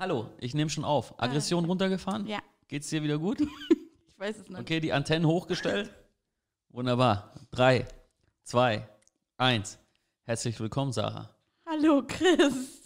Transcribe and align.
Hallo, 0.00 0.30
ich 0.38 0.54
nehme 0.54 0.70
schon 0.70 0.84
auf. 0.84 1.20
Aggression 1.20 1.64
runtergefahren? 1.64 2.24
Ja, 2.28 2.38
Geht's 2.68 2.88
dir 2.88 3.02
wieder 3.02 3.18
gut? 3.18 3.40
ich 3.40 3.48
weiß 4.16 4.38
es 4.38 4.48
noch. 4.48 4.60
Okay, 4.60 4.78
die 4.78 4.92
Antennen 4.92 5.26
hochgestellt? 5.26 5.92
Wunderbar. 6.68 7.34
Drei, 7.50 7.84
zwei, 8.44 8.88
eins. 9.38 9.76
Herzlich 10.22 10.60
willkommen, 10.60 10.92
Sarah. 10.92 11.34
Hallo 11.66 12.04
Chris. 12.06 12.84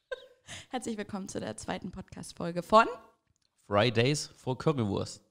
Herzlich 0.70 0.96
willkommen 0.96 1.28
zu 1.28 1.40
der 1.40 1.58
zweiten 1.58 1.90
Podcast-Folge 1.90 2.62
von. 2.62 2.86
Fridays 3.66 4.28
for 4.28 4.56
Currywurst. 4.56 5.22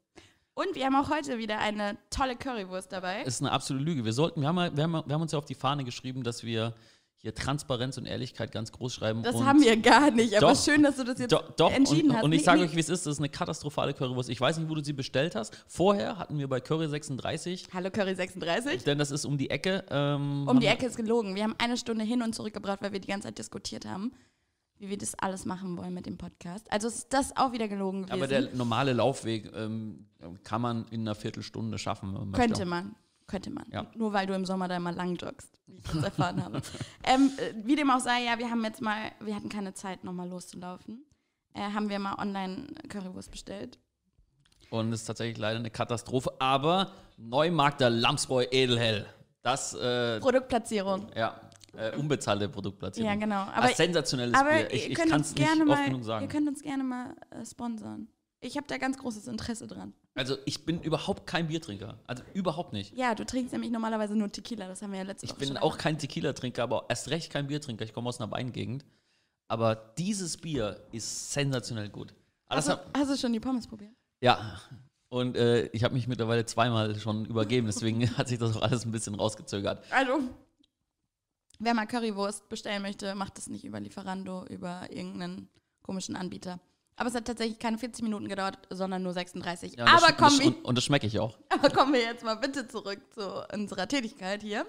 Und 0.54 0.76
wir 0.76 0.86
haben 0.86 0.96
auch 0.96 1.10
heute 1.10 1.40
wieder 1.40 1.58
eine 1.58 1.98
tolle 2.12 2.36
Currywurst 2.36 2.92
dabei. 2.92 3.24
ist 3.24 3.42
eine 3.42 3.52
absolute 3.52 3.84
Lüge. 3.84 4.06
Wir 4.06 4.14
sollten, 4.14 4.42
wir 4.42 4.48
haben, 4.48 4.78
wir 4.78 4.84
haben, 4.84 4.94
wir 4.94 5.14
haben 5.16 5.22
uns 5.24 5.32
ja 5.32 5.40
auf 5.40 5.46
die 5.46 5.56
Fahne 5.56 5.86
geschrieben, 5.86 6.22
dass 6.22 6.44
wir 6.44 6.76
hier 7.26 7.34
Transparenz 7.34 7.98
und 7.98 8.06
Ehrlichkeit 8.06 8.52
ganz 8.52 8.72
groß 8.72 8.94
schreiben. 8.94 9.24
Das 9.24 9.36
haben 9.42 9.60
wir 9.60 9.76
gar 9.78 10.12
nicht, 10.12 10.38
aber 10.38 10.54
Doch. 10.54 10.64
schön, 10.64 10.84
dass 10.84 10.98
du 10.98 11.04
das 11.04 11.18
jetzt 11.18 11.32
Do, 11.32 11.40
doch, 11.58 11.72
entschieden 11.72 12.12
und, 12.12 12.18
hast. 12.18 12.24
und 12.24 12.32
ich 12.34 12.42
Nee, 12.42 12.46
sage 12.46 12.60
nee. 12.62 12.68
euch, 12.68 12.76
wie 12.76 12.80
es 12.80 12.90
ist, 12.90 13.08
das 13.08 13.14
ist 13.14 13.20
eine 13.20 13.30
katastrophale 13.30 13.96
Currywurst. 13.96 14.30
Ich 14.30 14.40
weiß 14.40 14.60
nicht, 14.60 14.70
wo 14.70 14.76
du 14.76 14.84
sie 14.84 14.94
bestellt 14.94 15.34
hast. 15.34 15.58
Vorher 15.68 16.20
hatten 16.20 16.38
wir 16.38 16.48
bei 16.48 16.60
Curry 16.60 16.88
36, 16.88 17.70
Hallo 17.74 17.90
Curry 17.90 18.14
36. 18.14 18.84
denn 18.84 19.00
das 19.00 19.10
ist 19.10 19.26
um 19.26 19.40
die 19.40 19.50
Ecke. 19.50 19.84
Ähm, 19.90 20.48
Um 20.48 20.60
die 20.60 20.68
Ecke 20.68 20.86
ist 20.86 20.98
gelogen. 20.98 21.34
Wir 21.34 21.42
haben 21.44 21.56
eine 21.58 21.78
Stunde 21.78 22.06
hin 22.06 22.22
und 22.22 22.36
zurück 22.36 22.54
gebraucht, 22.54 22.78
weil 22.82 22.94
wir 22.94 23.00
die 23.00 23.08
ganze 23.08 23.28
Zeit 23.28 23.40
diskutiert 23.40 23.88
haben, 23.88 24.12
wie 24.78 24.90
wir 24.90 24.98
das 25.00 25.16
alles 25.16 25.46
machen 25.46 25.78
wollen 25.78 25.96
mit 25.96 26.06
dem 26.06 26.20
Podcast. 26.20 26.72
Also 26.72 26.88
ist 26.90 27.08
das 27.12 27.36
auch 27.36 27.54
wieder 27.54 27.68
gelogen 27.68 28.04
gewesen. 28.04 28.14
Aber 28.14 28.28
der 28.28 28.54
normale 28.54 28.94
Laufweg 28.94 29.52
ähm, 29.56 30.06
kann 30.44 30.62
man 30.62 30.86
in 30.92 31.02
einer 31.02 31.16
Viertelstunde 31.16 31.80
schaffen. 31.80 32.14
Wenn 32.14 32.30
man 32.30 32.40
Könnte 32.40 32.66
man. 32.66 32.96
Könnte 33.28 33.50
man. 33.50 33.66
Ja. 33.72 33.88
Nur 33.96 34.14
weil 34.14 34.28
du 34.28 34.34
im 34.36 34.46
Sommer 34.46 34.68
da 34.68 34.78
immer 34.78 34.92
lang 34.92 35.16
joggst, 35.16 35.60
wie 35.66 35.78
ich 35.78 35.84
das 35.84 36.04
erfahren 36.04 36.44
habe. 36.44 36.62
Ähm, 37.04 37.32
äh, 37.38 37.54
wie 37.66 37.76
dem 37.76 37.90
auch 37.90 38.00
sei, 38.00 38.24
ja, 38.24 38.38
wir 38.38 38.50
haben 38.50 38.64
jetzt 38.64 38.82
mal, 38.82 39.12
wir 39.20 39.36
hatten 39.36 39.50
keine 39.50 39.74
Zeit, 39.74 40.04
nochmal 40.04 40.28
loszulaufen. 40.30 41.06
Äh, 41.54 41.62
haben 41.62 41.90
wir 41.90 42.00
mal 42.00 42.16
online 42.20 42.68
Currywurst 42.90 43.32
bestellt. 43.32 43.80
Und 44.70 44.92
es 44.92 45.02
ist 45.02 45.06
tatsächlich 45.06 45.38
leider 45.38 45.60
eine 45.60 45.70
Katastrophe. 45.70 46.34
Aber 46.40 46.92
Neumarkter 47.18 47.90
Lamsbräu 47.90 48.46
Edelhell. 48.52 49.06
Das, 49.42 49.74
äh, 49.76 50.20
Produktplatzierung. 50.20 51.08
ja, 51.16 51.40
äh, 51.78 51.96
unbezahlte 51.98 52.50
Produktplatzierung. 52.50 53.10
Ja, 53.10 53.16
genau. 53.16 53.36
Aber 53.36 53.58
Aber, 53.58 53.68
sensationelles 53.70 54.34
aber 54.34 54.50
Bier. 54.52 54.74
Ich, 54.74 54.84
ihr 54.86 54.92
ich 54.92 54.98
kann 54.98 55.22
es 55.22 55.36
nicht 55.36 55.48
gerne 55.48 55.62
oft 55.62 55.70
mal, 55.70 55.86
genug 55.86 56.02
ihr 56.02 56.06
sagen. 56.06 56.28
könnt 56.28 56.48
uns 56.48 56.62
gerne 56.62 56.84
mal 56.84 57.16
äh, 57.30 57.46
sponsern. 57.46 58.08
Ich 58.42 58.58
habe 58.58 58.68
da 58.68 58.78
ganz 58.78 58.98
großes 58.98 59.28
Interesse 59.28 59.66
dran. 59.66 59.94
Also 60.14 60.38
ich 60.46 60.66
bin 60.66 60.82
überhaupt 60.82 61.26
kein 61.26 61.48
Biertrinker. 61.48 62.00
Also 62.06 62.24
überhaupt 62.34 62.74
nicht. 62.74 62.96
Ja, 62.96 63.16
du 63.16 63.26
trinkst 63.26 63.54
nämlich 63.54 63.72
normalerweise 63.72 64.16
nur 64.16 64.32
Tequila, 64.32 64.68
das 64.68 64.82
haben 64.82 64.92
wir 64.92 65.00
ja 65.00 65.06
letzte 65.06 65.26
Ich 65.26 65.32
Woche 65.32 65.40
bin 65.40 65.58
auch 65.58 65.78
kein 65.78 65.98
Tequila-Trinker, 65.98 66.64
aber 66.64 66.86
erst 66.90 67.10
recht 67.10 67.32
kein 67.32 67.48
Biertrinker. 67.48 67.86
Ich 67.86 67.94
komme 67.94 68.10
aus 68.10 68.20
einer 68.20 68.32
Weingegend. 68.32 68.86
Aber 69.48 69.76
dieses 69.98 70.38
Bier 70.38 70.86
ist 70.92 71.32
sensationell 71.32 71.90
gut. 71.90 72.14
Alles 72.48 72.70
Hast 72.70 72.80
du, 72.96 73.00
hast 73.00 73.12
du 73.12 73.18
schon 73.18 73.34
die 73.34 73.40
Pommes 73.40 73.68
probiert? 73.68 73.94
ja, 74.22 74.60
und 75.10 75.38
äh, 75.38 75.68
ich 75.68 75.84
habe 75.84 75.94
mich 75.94 76.08
mittlerweile 76.08 76.46
zweimal 76.46 77.00
schon 77.00 77.26
übergeben, 77.26 77.68
deswegen 77.68 78.10
hat 78.18 78.28
sich 78.28 78.40
das 78.40 78.56
auch 78.58 78.62
alles 78.62 78.86
ein 78.86 78.92
bisschen 78.92 79.16
rausgezögert. 79.16 79.84
Also, 79.92 80.20
wer 81.60 81.74
mal 81.74 81.86
Currywurst 81.86 82.50
bestellen 82.50 82.82
möchte, 82.82 83.14
macht 83.16 83.38
das 83.38 83.48
nicht 83.48 83.64
über 83.64 83.80
Lieferando, 83.80 84.46
über 84.48 84.92
irgendeinen 84.92 85.48
komischen 85.84 86.16
Anbieter. 86.16 86.60
Aber 86.98 87.10
es 87.10 87.16
hat 87.16 87.26
tatsächlich 87.26 87.60
keine 87.60 87.78
40 87.78 88.04
Minuten 88.04 88.28
gedauert, 88.30 88.58
sondern 88.70 89.04
nur 89.04 89.12
36. 89.14 89.76
Ja, 89.76 89.84
und 89.84 89.92
das 89.92 90.04
aber, 90.04 90.14
kommen 90.14 90.40
wir, 90.40 90.48
und, 90.48 90.66
und 90.66 90.76
das 90.78 90.86
schmecke 90.86 91.08
ich 91.08 91.20
auch. 91.20 91.38
aber 91.50 91.70
kommen 91.70 91.94
wir 91.94 92.02
jetzt 92.02 92.24
mal 92.24 92.36
bitte 92.36 92.68
zurück 92.68 93.00
zu 93.14 93.46
unserer 93.54 93.88
Tätigkeit 93.88 94.42
hier. 94.42 94.66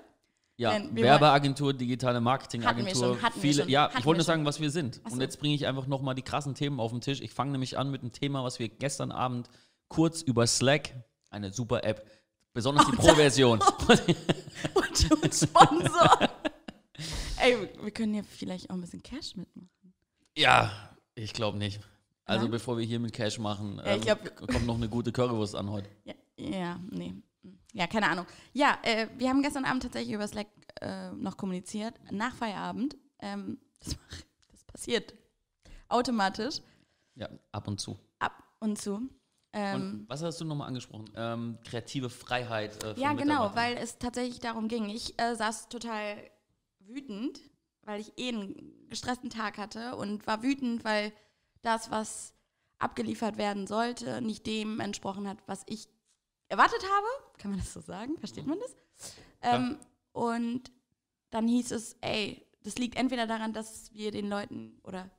Ja, 0.58 0.80
wir 0.90 1.04
Werbeagentur, 1.04 1.74
digitale 1.74 2.18
Marketingagentur, 2.20 2.88
Hatten 2.88 3.00
wir 3.02 3.08
schon, 3.14 3.22
hatten 3.22 3.34
wir 3.36 3.42
viele. 3.42 3.62
schon, 3.64 3.70
ja, 3.70 3.88
ich 3.90 3.94
wollte 3.96 4.06
wir 4.06 4.14
nur 4.14 4.24
sagen, 4.24 4.44
was 4.46 4.58
wir 4.58 4.70
sind. 4.70 5.00
Ach 5.04 5.10
Und 5.10 5.16
so. 5.16 5.22
jetzt 5.22 5.38
bringe 5.38 5.54
ich 5.54 5.66
einfach 5.66 5.86
nochmal 5.86 6.14
die 6.14 6.22
krassen 6.22 6.54
Themen 6.54 6.80
auf 6.80 6.92
den 6.92 7.02
Tisch. 7.02 7.20
Ich 7.20 7.30
fange 7.32 7.52
nämlich 7.52 7.76
an 7.78 7.90
mit 7.90 8.00
einem 8.00 8.12
Thema, 8.12 8.42
was 8.42 8.58
wir 8.58 8.68
gestern 8.70 9.12
Abend 9.12 9.50
kurz 9.88 10.22
über 10.22 10.46
Slack, 10.46 10.94
eine 11.30 11.52
super 11.52 11.84
App, 11.84 12.10
besonders 12.54 12.86
Oh, 12.86 12.90
die 12.90 12.96
Pro-Version. 12.96 13.60
Und 14.74 15.22
uns 15.22 15.42
Sponsor. 15.42 16.18
Ey, 17.38 17.68
wir 17.82 17.90
können 17.90 18.14
ja 18.14 18.22
vielleicht 18.22 18.70
auch 18.70 18.74
ein 18.74 18.80
bisschen 18.80 19.02
Cash 19.02 19.36
mitmachen. 19.36 19.68
ja, 20.36 20.72
ich 21.14 21.34
glaube 21.34 21.58
nicht. 21.58 21.80
Also 22.26 22.48
bevor 22.48 22.76
wir 22.76 22.84
hier 22.84 22.98
mit 22.98 23.12
Cash 23.12 23.38
machen, 23.38 23.76
Ja, 23.78 23.94
ähm, 23.94 24.00
glaub- 24.00 24.36
kommt 24.48 24.66
noch 24.66 24.74
eine 24.74 24.88
gute 24.88 25.12
Currywurst 25.12 25.54
an 25.54 25.70
heute. 25.70 25.88
Ja, 26.04 26.14
ja 26.36 26.80
nee. 26.90 27.14
Ja, 27.72 27.86
keine 27.86 28.08
Ahnung. 28.08 28.26
Ja, 28.52 28.78
äh, 28.82 29.06
wir 29.16 29.28
haben 29.28 29.42
gestern 29.42 29.64
Abend 29.64 29.82
tatsächlich 29.84 30.12
über 30.14 30.26
Slack 30.26 30.48
äh, 30.80 31.12
noch 31.12 31.36
kommuniziert, 31.36 31.94
nach 32.10 32.34
Feierabend. 32.34 32.96
Ähm, 33.20 33.58
das, 33.84 33.96
das 34.50 34.64
passiert 34.64 35.14
automatisch 35.88 36.60
Ja, 37.14 37.28
ab 37.52 37.68
und 37.68 37.80
zu. 37.80 37.96
ab 38.18 38.42
und 38.58 38.76
zu. 38.76 39.08
Ähm, 39.52 39.74
Und 39.74 40.08
was 40.08 40.22
hast 40.22 40.40
du 40.40 40.44
nochmal 40.44 40.68
angesprochen? 40.68 41.10
Ähm, 41.14 41.58
kreative 41.64 42.10
Freiheit. 42.10 42.82
Äh, 42.82 42.98
ja, 43.00 43.12
genau, 43.12 43.54
weil 43.54 43.76
es 43.76 43.98
tatsächlich 43.98 44.40
darum 44.40 44.66
ging. 44.68 44.88
Ich 44.88 45.18
äh, 45.20 45.34
saß 45.36 45.68
total 45.68 46.16
wütend, 46.80 47.40
weil 47.82 48.00
ich 48.00 48.18
eh 48.18 48.28
einen 48.30 48.86
gestressten 48.88 49.30
Tag 49.30 49.58
hatte 49.58 49.94
und 49.96 50.26
war 50.26 50.42
wütend, 50.42 50.84
weil 50.84 51.12
das, 51.66 51.90
was 51.90 52.34
abgeliefert 52.78 53.38
werden 53.38 53.66
sollte, 53.66 54.20
nicht 54.20 54.46
dem 54.46 54.80
entsprochen 54.80 55.28
hat, 55.28 55.38
was 55.46 55.62
ich 55.66 55.88
erwartet 56.48 56.82
habe. 56.82 57.06
Kann 57.38 57.50
man 57.50 57.60
das 57.60 57.72
so 57.72 57.80
sagen? 57.80 58.16
Versteht 58.18 58.46
man 58.46 58.58
das? 58.58 58.76
Ähm, 59.42 59.78
und 60.12 60.70
dann 61.30 61.48
hieß 61.48 61.72
es, 61.72 61.96
ey, 62.00 62.46
das 62.62 62.78
liegt 62.78 62.96
entweder 62.96 63.26
daran, 63.26 63.52
dass 63.52 63.92
wir 63.92 64.10
den 64.10 64.28
Leuten 64.28 64.78
oder 64.82 65.10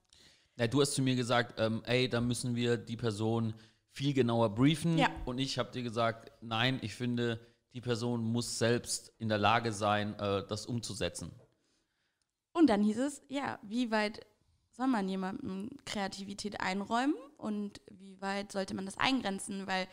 Ja, 0.57 0.67
du 0.67 0.81
hast 0.81 0.93
zu 0.93 1.01
mir 1.01 1.15
gesagt, 1.15 1.59
ähm, 1.59 1.81
ey, 1.85 2.09
da 2.09 2.21
müssen 2.21 2.55
wir 2.55 2.77
die 2.77 2.97
Person 2.97 3.53
viel 3.89 4.13
genauer 4.13 4.53
briefen. 4.53 4.97
Ja. 4.97 5.09
Und 5.25 5.39
ich 5.39 5.57
habe 5.57 5.71
dir 5.71 5.83
gesagt, 5.83 6.31
nein, 6.41 6.79
ich 6.81 6.93
finde, 6.95 7.39
die 7.73 7.81
Person 7.81 8.23
muss 8.23 8.57
selbst 8.59 9.13
in 9.17 9.29
der 9.29 9.37
Lage 9.37 9.71
sein, 9.71 10.13
äh, 10.19 10.45
das 10.47 10.65
umzusetzen. 10.65 11.31
Und 12.53 12.67
dann 12.67 12.81
hieß 12.81 12.97
es, 12.97 13.21
ja, 13.27 13.59
wie 13.63 13.91
weit 13.91 14.25
soll 14.77 14.87
man 14.87 15.09
jemandem 15.09 15.69
Kreativität 15.85 16.61
einräumen 16.61 17.15
und 17.37 17.81
wie 17.89 18.21
weit 18.21 18.51
sollte 18.51 18.75
man 18.75 18.85
das 18.85 18.97
eingrenzen? 18.97 19.67
Weil, 19.67 19.87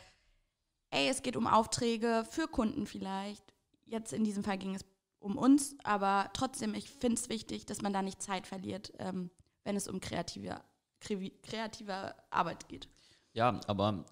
ey, 0.91 1.09
es 1.09 1.23
geht 1.23 1.35
um 1.35 1.47
Aufträge 1.47 2.23
für 2.29 2.47
Kunden 2.47 2.85
vielleicht. 2.85 3.43
Jetzt 3.85 4.13
in 4.13 4.23
diesem 4.23 4.43
Fall 4.43 4.57
ging 4.57 4.75
es 4.75 4.85
um 5.19 5.37
uns, 5.37 5.75
aber 5.83 6.29
trotzdem, 6.33 6.75
ich 6.75 6.89
finde 6.89 7.15
es 7.15 7.29
wichtig, 7.29 7.65
dass 7.65 7.81
man 7.81 7.93
da 7.93 8.03
nicht 8.03 8.21
Zeit 8.21 8.45
verliert, 8.45 8.93
ähm, 8.99 9.31
wenn 9.63 9.75
es 9.75 9.87
um 9.87 9.99
kreative, 9.99 10.61
kreative 10.99 12.15
Arbeit 12.29 12.69
geht. 12.69 12.87
Ja, 13.33 13.59
aber 13.67 14.05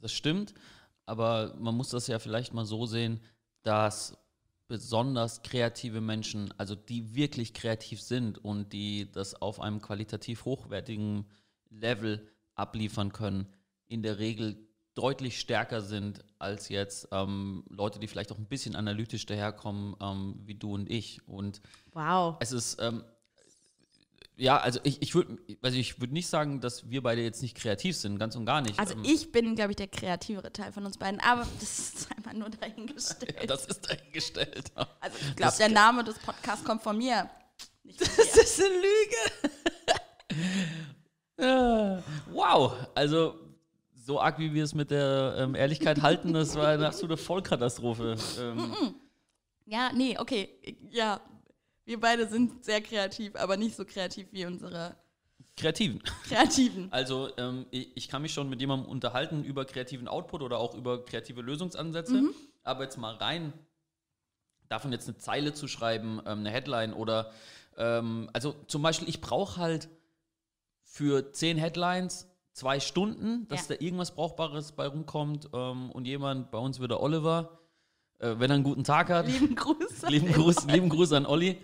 das 0.00 0.12
stimmt. 0.12 0.54
Aber 1.04 1.54
man 1.58 1.76
muss 1.76 1.90
das 1.90 2.06
ja 2.06 2.20
vielleicht 2.20 2.54
mal 2.54 2.64
so 2.64 2.86
sehen, 2.86 3.20
dass 3.64 4.16
besonders 4.72 5.42
kreative 5.42 6.00
Menschen, 6.00 6.50
also 6.56 6.74
die 6.74 7.14
wirklich 7.14 7.52
kreativ 7.52 8.00
sind 8.00 8.42
und 8.42 8.72
die 8.72 9.12
das 9.12 9.34
auf 9.34 9.60
einem 9.60 9.82
qualitativ 9.82 10.46
hochwertigen 10.46 11.26
Level 11.68 12.26
abliefern 12.54 13.12
können, 13.12 13.48
in 13.86 14.02
der 14.02 14.18
Regel 14.18 14.66
deutlich 14.94 15.38
stärker 15.38 15.82
sind 15.82 16.24
als 16.38 16.70
jetzt 16.70 17.08
ähm, 17.12 17.64
Leute, 17.68 17.98
die 17.98 18.06
vielleicht 18.06 18.32
auch 18.32 18.38
ein 18.38 18.46
bisschen 18.46 18.74
analytisch 18.74 19.26
daherkommen, 19.26 19.94
ähm, 20.00 20.40
wie 20.46 20.54
du 20.54 20.72
und 20.72 20.90
ich. 20.90 21.28
Und 21.28 21.60
Wow. 21.92 22.38
es 22.40 22.52
ist, 22.52 22.80
ähm, 22.80 23.04
ja, 24.36 24.58
also 24.58 24.80
ich, 24.82 25.02
ich 25.02 25.14
würde 25.14 25.38
also 25.62 25.76
ich 25.76 26.00
würd 26.00 26.12
nicht 26.12 26.26
sagen, 26.28 26.60
dass 26.60 26.88
wir 26.90 27.02
beide 27.02 27.22
jetzt 27.22 27.42
nicht 27.42 27.56
kreativ 27.56 27.96
sind, 27.96 28.18
ganz 28.18 28.34
und 28.34 28.46
gar 28.46 28.60
nicht. 28.60 28.78
Also 28.78 28.94
Ähm, 28.94 29.04
ich 29.04 29.30
bin, 29.30 29.54
glaube 29.54 29.72
ich, 29.72 29.76
der 29.76 29.88
kreativere 29.88 30.52
Teil 30.52 30.72
von 30.72 30.84
uns 30.86 30.98
beiden, 30.98 31.20
aber 31.20 31.46
das 31.60 31.78
ist 31.94 32.08
einfach 32.16 32.32
nur 32.32 32.50
dahingestellt. 32.50 33.36
ja, 33.40 33.46
das 33.46 33.66
ist 33.66 33.88
dahingestellt. 33.88 34.72
also 35.00 35.18
ich 35.28 35.36
glaube, 35.36 35.56
der 35.58 35.68
Name 35.68 36.04
des 36.04 36.18
Podcasts 36.18 36.64
kommt 36.64 36.82
von 36.82 36.96
mir. 36.96 37.28
Von 37.84 37.94
Das 37.98 38.36
ist 38.36 38.60
eine 38.60 38.74
Lüge. 38.74 39.16
Ja, 41.38 42.02
wow, 42.32 42.74
also 42.94 43.34
so 43.94 44.20
arg 44.20 44.38
wie 44.38 44.52
wir 44.52 44.64
es 44.64 44.74
mit 44.74 44.90
der 44.90 45.36
ähm, 45.38 45.54
Ehrlichkeit 45.54 46.02
halten, 46.02 46.32
das 46.32 46.56
war 46.56 46.68
eine 46.68 46.86
absolute 46.88 47.16
Vollkatastrophe. 47.16 48.16
Ähm, 48.40 48.94
Ja, 49.66 49.92
nee, 49.92 50.18
okay. 50.18 50.76
Ja, 50.90 51.20
wir 51.84 52.00
beide 52.00 52.28
sind 52.28 52.64
sehr 52.64 52.80
kreativ, 52.80 53.34
aber 53.36 53.56
nicht 53.56 53.76
so 53.76 53.84
kreativ 53.84 54.28
wie 54.32 54.46
unsere 54.46 54.96
Kreativen. 55.56 56.02
Kreativen. 56.26 56.88
Also 56.92 57.30
ähm, 57.36 57.66
ich, 57.70 58.08
kann 58.08 58.22
mich 58.22 58.32
schon 58.32 58.48
mit 58.48 58.60
jemandem 58.60 58.88
unterhalten 58.88 59.44
über 59.44 59.64
kreativen 59.64 60.08
Output 60.08 60.42
oder 60.42 60.58
auch 60.58 60.74
über 60.74 61.04
kreative 61.04 61.42
Lösungsansätze, 61.42 62.22
aber 62.62 62.84
jetzt 62.84 62.96
mal 62.96 63.14
rein, 63.16 63.52
davon 64.68 64.92
jetzt 64.92 65.08
eine 65.08 65.18
Zeile 65.18 65.52
zu 65.52 65.68
schreiben, 65.68 66.20
ähm, 66.26 66.40
eine 66.40 66.50
Headline 66.50 66.94
oder 66.94 67.32
ähm, 67.76 68.30
also 68.32 68.54
zum 68.66 68.82
Beispiel, 68.82 69.08
ich 69.08 69.20
brauche 69.20 69.60
halt 69.60 69.88
für 70.84 71.32
zehn 71.32 71.58
Headlines 71.58 72.28
zwei 72.52 72.80
Stunden, 72.80 73.46
dass 73.48 73.68
Ja. 73.68 73.76
da 73.76 73.84
irgendwas 73.84 74.14
Brauchbares 74.14 74.72
bei 74.72 74.86
rumkommt 74.86 75.48
ähm, 75.52 75.90
und 75.90 76.06
jemand, 76.06 76.50
bei 76.50 76.58
uns 76.58 76.80
wieder 76.80 77.00
Oliver, 77.02 77.61
äh, 78.22 78.38
wenn 78.38 78.50
er 78.50 78.54
einen 78.54 78.64
guten 78.64 78.84
Tag 78.84 79.10
hat, 79.10 79.26
Lieben 79.26 79.54
Gruß. 79.54 80.04
an 80.04 80.12
lieben 80.12 80.32
Gruß, 80.32 80.64
Olli. 80.64 80.72
lieben 80.72 80.88
Gruß 80.88 81.12
an 81.12 81.26
Olli. 81.26 81.58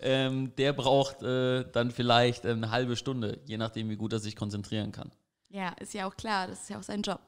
Ähm, 0.00 0.52
der 0.56 0.72
braucht 0.72 1.22
äh, 1.22 1.64
dann 1.72 1.90
vielleicht 1.90 2.44
eine 2.46 2.70
halbe 2.70 2.96
Stunde, 2.96 3.40
je 3.46 3.56
nachdem, 3.56 3.88
wie 3.90 3.96
gut 3.96 4.12
er 4.12 4.18
sich 4.18 4.36
konzentrieren 4.36 4.92
kann. 4.92 5.10
Ja, 5.48 5.70
ist 5.80 5.94
ja 5.94 6.06
auch 6.06 6.16
klar, 6.16 6.46
das 6.46 6.62
ist 6.62 6.70
ja 6.70 6.78
auch 6.78 6.82
sein 6.82 7.02
Job. 7.02 7.20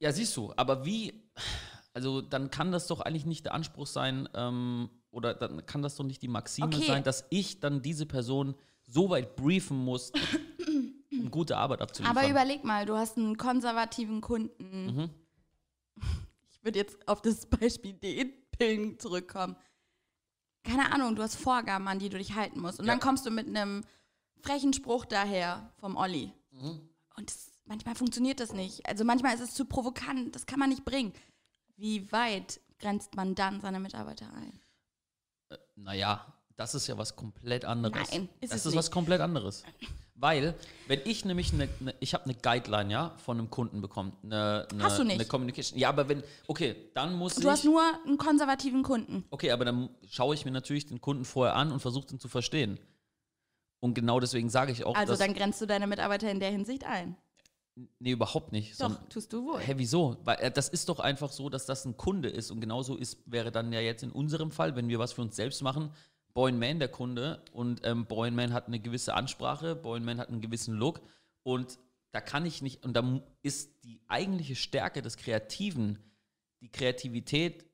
Ja, 0.00 0.12
siehst 0.12 0.36
du, 0.36 0.52
aber 0.56 0.84
wie, 0.84 1.12
also 1.94 2.20
dann 2.20 2.50
kann 2.50 2.70
das 2.72 2.86
doch 2.86 3.00
eigentlich 3.00 3.24
nicht 3.26 3.44
der 3.46 3.54
Anspruch 3.54 3.86
sein, 3.86 4.28
ähm, 4.34 4.90
oder 5.10 5.32
dann 5.34 5.64
kann 5.64 5.80
das 5.82 5.96
doch 5.96 6.04
nicht 6.04 6.20
die 6.22 6.28
Maxime 6.28 6.66
Okay. 6.68 6.86
sein, 6.86 7.02
dass 7.02 7.24
ich 7.30 7.60
dann 7.60 7.80
diese 7.82 8.04
Person 8.04 8.54
so 8.86 9.08
weit 9.10 9.36
briefen 9.36 9.78
muss, 9.84 10.12
um 11.10 11.30
gute 11.30 11.56
Arbeit 11.56 11.80
abzuliefern. 11.80 12.16
Aber 12.16 12.28
überleg 12.28 12.62
mal, 12.64 12.84
du 12.84 12.94
hast 12.96 13.16
einen 13.16 13.36
konservativen 13.38 14.20
Kunden. 14.20 14.86
Mhm. 14.86 15.10
Ich 16.58 16.64
würde 16.64 16.78
jetzt 16.78 17.06
auf 17.08 17.22
das 17.22 17.46
Beispiel 17.46 17.92
Diätpillen 17.94 18.98
zurückkommen. 18.98 19.56
Keine 20.64 20.92
Ahnung, 20.92 21.14
du 21.16 21.22
hast 21.22 21.36
Vorgaben, 21.36 21.86
an 21.88 21.98
die 21.98 22.08
du 22.08 22.18
dich 22.18 22.34
halten 22.34 22.60
musst. 22.60 22.78
Und 22.80 22.86
Ja. 22.86 22.92
dann 22.92 23.00
kommst 23.00 23.24
du 23.24 23.30
mit 23.30 23.46
einem 23.48 23.84
frechen 24.42 24.72
Spruch 24.72 25.04
daher 25.04 25.72
vom 25.78 25.96
Olli. 25.96 26.32
Mhm. 26.50 26.88
Und 27.16 27.30
das, 27.30 27.50
manchmal 27.64 27.94
funktioniert 27.94 28.40
das 28.40 28.52
nicht. 28.52 28.86
Also 28.86 29.04
manchmal 29.04 29.34
ist 29.34 29.40
es 29.40 29.54
zu 29.54 29.64
provokant, 29.64 30.34
das 30.34 30.46
kann 30.46 30.58
man 30.58 30.68
nicht 30.70 30.84
bringen. 30.84 31.12
Wie 31.76 32.10
weit 32.12 32.60
grenzt 32.78 33.14
man 33.14 33.34
dann 33.34 33.60
seine 33.60 33.80
Mitarbeiter 33.80 34.32
ein? 34.34 34.60
Naja, 35.76 36.32
das 36.56 36.74
ist 36.74 36.86
ja 36.88 36.98
was 36.98 37.14
komplett 37.16 37.64
anderes. 37.64 38.10
Nein, 38.10 38.28
ist 38.40 38.52
das 38.52 38.60
es 38.60 38.66
ist 38.66 38.76
was 38.76 38.86
nicht. 38.86 38.92
komplett 38.92 39.20
anderes. 39.20 39.64
Weil, 40.20 40.54
wenn 40.88 41.00
ich 41.04 41.24
nämlich 41.24 41.52
eine, 41.52 41.68
eine 41.80 41.94
ich 42.00 42.12
habe 42.12 42.24
eine 42.24 42.34
Guideline, 42.34 42.90
ja, 42.92 43.14
von 43.24 43.38
einem 43.38 43.50
Kunden 43.50 43.80
bekommen. 43.80 44.12
Eine, 44.24 44.66
eine, 44.72 44.82
Hast 44.82 44.98
du 44.98 45.04
nicht. 45.04 45.14
Eine 45.14 45.26
Communication. 45.26 45.78
Ja, 45.78 45.90
aber 45.90 46.08
wenn, 46.08 46.24
okay, 46.48 46.74
dann 46.94 47.14
muss 47.14 47.36
Du 47.36 47.42
ich. 47.42 47.46
hast 47.46 47.64
nur 47.64 47.82
einen 48.04 48.18
konservativen 48.18 48.82
Kunden. 48.82 49.24
Okay, 49.30 49.52
aber 49.52 49.64
dann 49.64 49.90
schaue 50.10 50.34
ich 50.34 50.44
mir 50.44 50.50
natürlich 50.50 50.86
den 50.86 51.00
Kunden 51.00 51.24
vorher 51.24 51.54
an 51.54 51.70
und 51.70 51.78
versuche 51.80 52.08
ihn 52.10 52.18
zu 52.18 52.28
verstehen. 52.28 52.80
Und 53.80 53.94
genau 53.94 54.18
deswegen 54.18 54.50
sage 54.50 54.72
ich 54.72 54.84
auch, 54.84 54.96
Also 54.96 55.14
dann 55.14 55.34
grenzt 55.34 55.60
du 55.60 55.66
deine 55.66 55.86
Mitarbeiter 55.86 56.28
in 56.30 56.40
der 56.40 56.50
Hinsicht 56.50 56.82
ein. 56.84 57.16
nee, 58.00 58.10
überhaupt 58.10 58.50
nicht. 58.50 58.72
Doch, 58.72 58.88
sondern- 58.88 59.08
tust 59.08 59.32
du 59.32 59.44
wohl. 59.44 59.60
Hä, 59.60 59.74
wieso? 59.76 60.16
Weil 60.24 60.38
äh, 60.40 60.50
das 60.50 60.68
ist 60.68 60.88
doch 60.88 60.98
einfach 60.98 61.30
so, 61.30 61.48
dass 61.48 61.64
das 61.64 61.84
ein 61.84 61.96
Kunde 61.96 62.28
ist 62.28 62.50
und 62.50 62.60
genauso 62.60 62.96
ist, 62.96 63.18
wäre 63.26 63.52
dann 63.52 63.72
ja 63.72 63.78
jetzt 63.78 64.02
in 64.02 64.10
unserem 64.10 64.50
Fall, 64.50 64.74
wenn 64.74 64.88
wir 64.88 64.98
was 64.98 65.12
für 65.12 65.22
uns 65.22 65.36
selbst 65.36 65.62
machen, 65.62 65.92
Boy 66.34 66.52
Man 66.52 66.78
der 66.78 66.88
Kunde 66.88 67.42
und 67.52 67.80
ähm, 67.84 68.06
Boy 68.06 68.30
Man 68.30 68.52
hat 68.52 68.66
eine 68.66 68.80
gewisse 68.80 69.14
Ansprache, 69.14 69.74
Boy 69.74 70.00
Man 70.00 70.18
hat 70.18 70.28
einen 70.28 70.40
gewissen 70.40 70.74
Look 70.74 71.00
und 71.42 71.78
da 72.12 72.20
kann 72.20 72.46
ich 72.46 72.62
nicht, 72.62 72.84
und 72.84 72.94
da 72.94 73.20
ist 73.42 73.84
die 73.84 74.00
eigentliche 74.08 74.56
Stärke 74.56 75.02
des 75.02 75.16
Kreativen, 75.16 75.98
die 76.60 76.70
Kreativität 76.70 77.66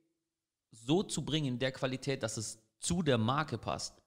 so 0.72 1.02
zu 1.02 1.24
bringen 1.24 1.46
in 1.46 1.58
der 1.58 1.72
Qualität, 1.72 2.22
dass 2.22 2.36
es 2.36 2.58
zu 2.80 3.02
der 3.02 3.18
Marke 3.18 3.58
passt. 3.58 4.02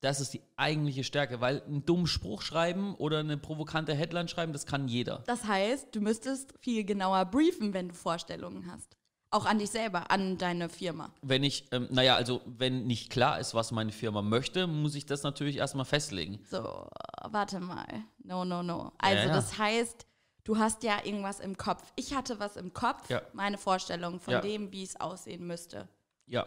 Das 0.00 0.20
ist 0.20 0.34
die 0.34 0.42
eigentliche 0.56 1.04
Stärke, 1.04 1.40
weil 1.40 1.62
einen 1.62 1.84
dummen 1.84 2.06
Spruch 2.06 2.42
schreiben 2.42 2.94
oder 2.94 3.18
eine 3.18 3.38
provokante 3.38 3.94
Headline 3.94 4.28
schreiben, 4.28 4.52
das 4.52 4.66
kann 4.66 4.88
jeder. 4.88 5.24
Das 5.26 5.44
heißt, 5.44 5.94
du 5.94 6.00
müsstest 6.00 6.54
viel 6.60 6.84
genauer 6.84 7.24
briefen, 7.24 7.74
wenn 7.74 7.88
du 7.88 7.94
Vorstellungen 7.94 8.70
hast. 8.70 8.96
Auch 9.36 9.44
an 9.44 9.58
dich 9.58 9.68
selber, 9.68 10.10
an 10.10 10.38
deine 10.38 10.70
Firma. 10.70 11.12
Wenn 11.20 11.42
ich, 11.44 11.66
ähm, 11.72 11.88
naja, 11.90 12.16
also 12.16 12.40
wenn 12.46 12.86
nicht 12.86 13.10
klar 13.10 13.38
ist, 13.38 13.54
was 13.54 13.70
meine 13.70 13.92
Firma 13.92 14.22
möchte, 14.22 14.66
muss 14.66 14.94
ich 14.94 15.04
das 15.04 15.22
natürlich 15.24 15.56
erstmal 15.58 15.84
festlegen. 15.84 16.40
So, 16.50 16.88
warte 17.24 17.60
mal. 17.60 17.86
No, 18.24 18.46
no, 18.46 18.62
no. 18.62 18.92
Also 18.96 19.28
ja. 19.28 19.34
das 19.34 19.58
heißt, 19.58 20.06
du 20.44 20.56
hast 20.56 20.82
ja 20.84 21.04
irgendwas 21.04 21.40
im 21.40 21.58
Kopf. 21.58 21.82
Ich 21.96 22.14
hatte 22.14 22.38
was 22.40 22.56
im 22.56 22.72
Kopf, 22.72 23.10
Ja. 23.10 23.20
meine 23.34 23.58
Vorstellung 23.58 24.20
von 24.20 24.32
Ja. 24.32 24.40
dem, 24.40 24.72
wie 24.72 24.82
es 24.84 24.98
aussehen 24.98 25.46
müsste. 25.46 25.86
Ja, 26.26 26.46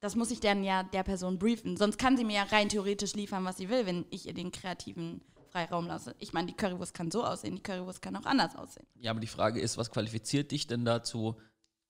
Das 0.00 0.14
muss 0.16 0.30
ich 0.32 0.40
dann 0.40 0.62
ja 0.64 0.82
der 0.82 1.02
Person 1.04 1.38
briefen. 1.38 1.76
Sonst 1.76 1.96
kann 1.98 2.16
sie 2.16 2.24
mir 2.24 2.36
ja 2.36 2.42
rein 2.44 2.68
theoretisch 2.68 3.14
liefern, 3.14 3.44
was 3.44 3.56
sie 3.56 3.68
will, 3.68 3.84
wenn 3.86 4.04
ich 4.10 4.26
ihr 4.26 4.34
den 4.34 4.50
kreativen 4.52 5.20
Freiraum 5.50 5.86
lasse. 5.86 6.14
Ich 6.18 6.32
meine, 6.32 6.46
die 6.48 6.52
Currywurst 6.54 6.92
kann 6.94 7.10
so 7.10 7.24
aussehen, 7.24 7.56
die 7.56 7.62
Currywurst 7.62 8.02
kann 8.02 8.14
auch 8.16 8.26
anders 8.26 8.54
aussehen. 8.56 8.86
ja, 8.96 9.10
aber 9.12 9.20
die 9.20 9.26
Frage 9.26 9.60
ist, 9.60 9.76
was 9.78 9.90
qualifiziert 9.90 10.50
dich 10.52 10.66
denn 10.66 10.84
dazu, 10.84 11.36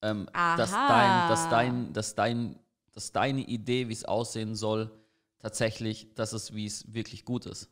ähm, 0.02 0.28
dass, 0.32 0.70
dein, 0.70 1.28
dass, 1.28 1.48
dein, 1.48 1.92
dass, 1.92 2.14
dein, 2.14 2.58
dass 2.92 3.12
deine 3.12 3.40
Idee, 3.42 3.88
wie 3.88 3.92
es 3.92 4.04
aussehen 4.04 4.54
soll, 4.54 4.90
tatsächlich 5.38 6.14
das 6.14 6.32
ist, 6.32 6.54
wie 6.54 6.66
es 6.66 6.92
wirklich 6.92 7.24
gut 7.24 7.46
ist? 7.46 7.70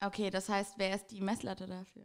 Okay, 0.00 0.30
das 0.30 0.48
heißt, 0.48 0.74
wer 0.76 0.94
ist 0.94 1.08
die 1.10 1.20
Messlatte 1.20 1.66
dafür? 1.66 2.04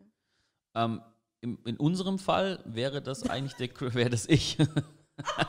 Ähm, 0.76 1.02
im, 1.42 1.60
in 1.66 1.78
unserem 1.78 2.18
Fall 2.20 2.60
wäre 2.66 3.02
das 3.02 3.30
eigentlich 3.30 3.54
der, 3.54 3.70
wäre 3.94 4.10
das 4.10 4.28
ich. 4.28 4.58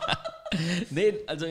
nee, 0.91 1.15
also, 1.27 1.47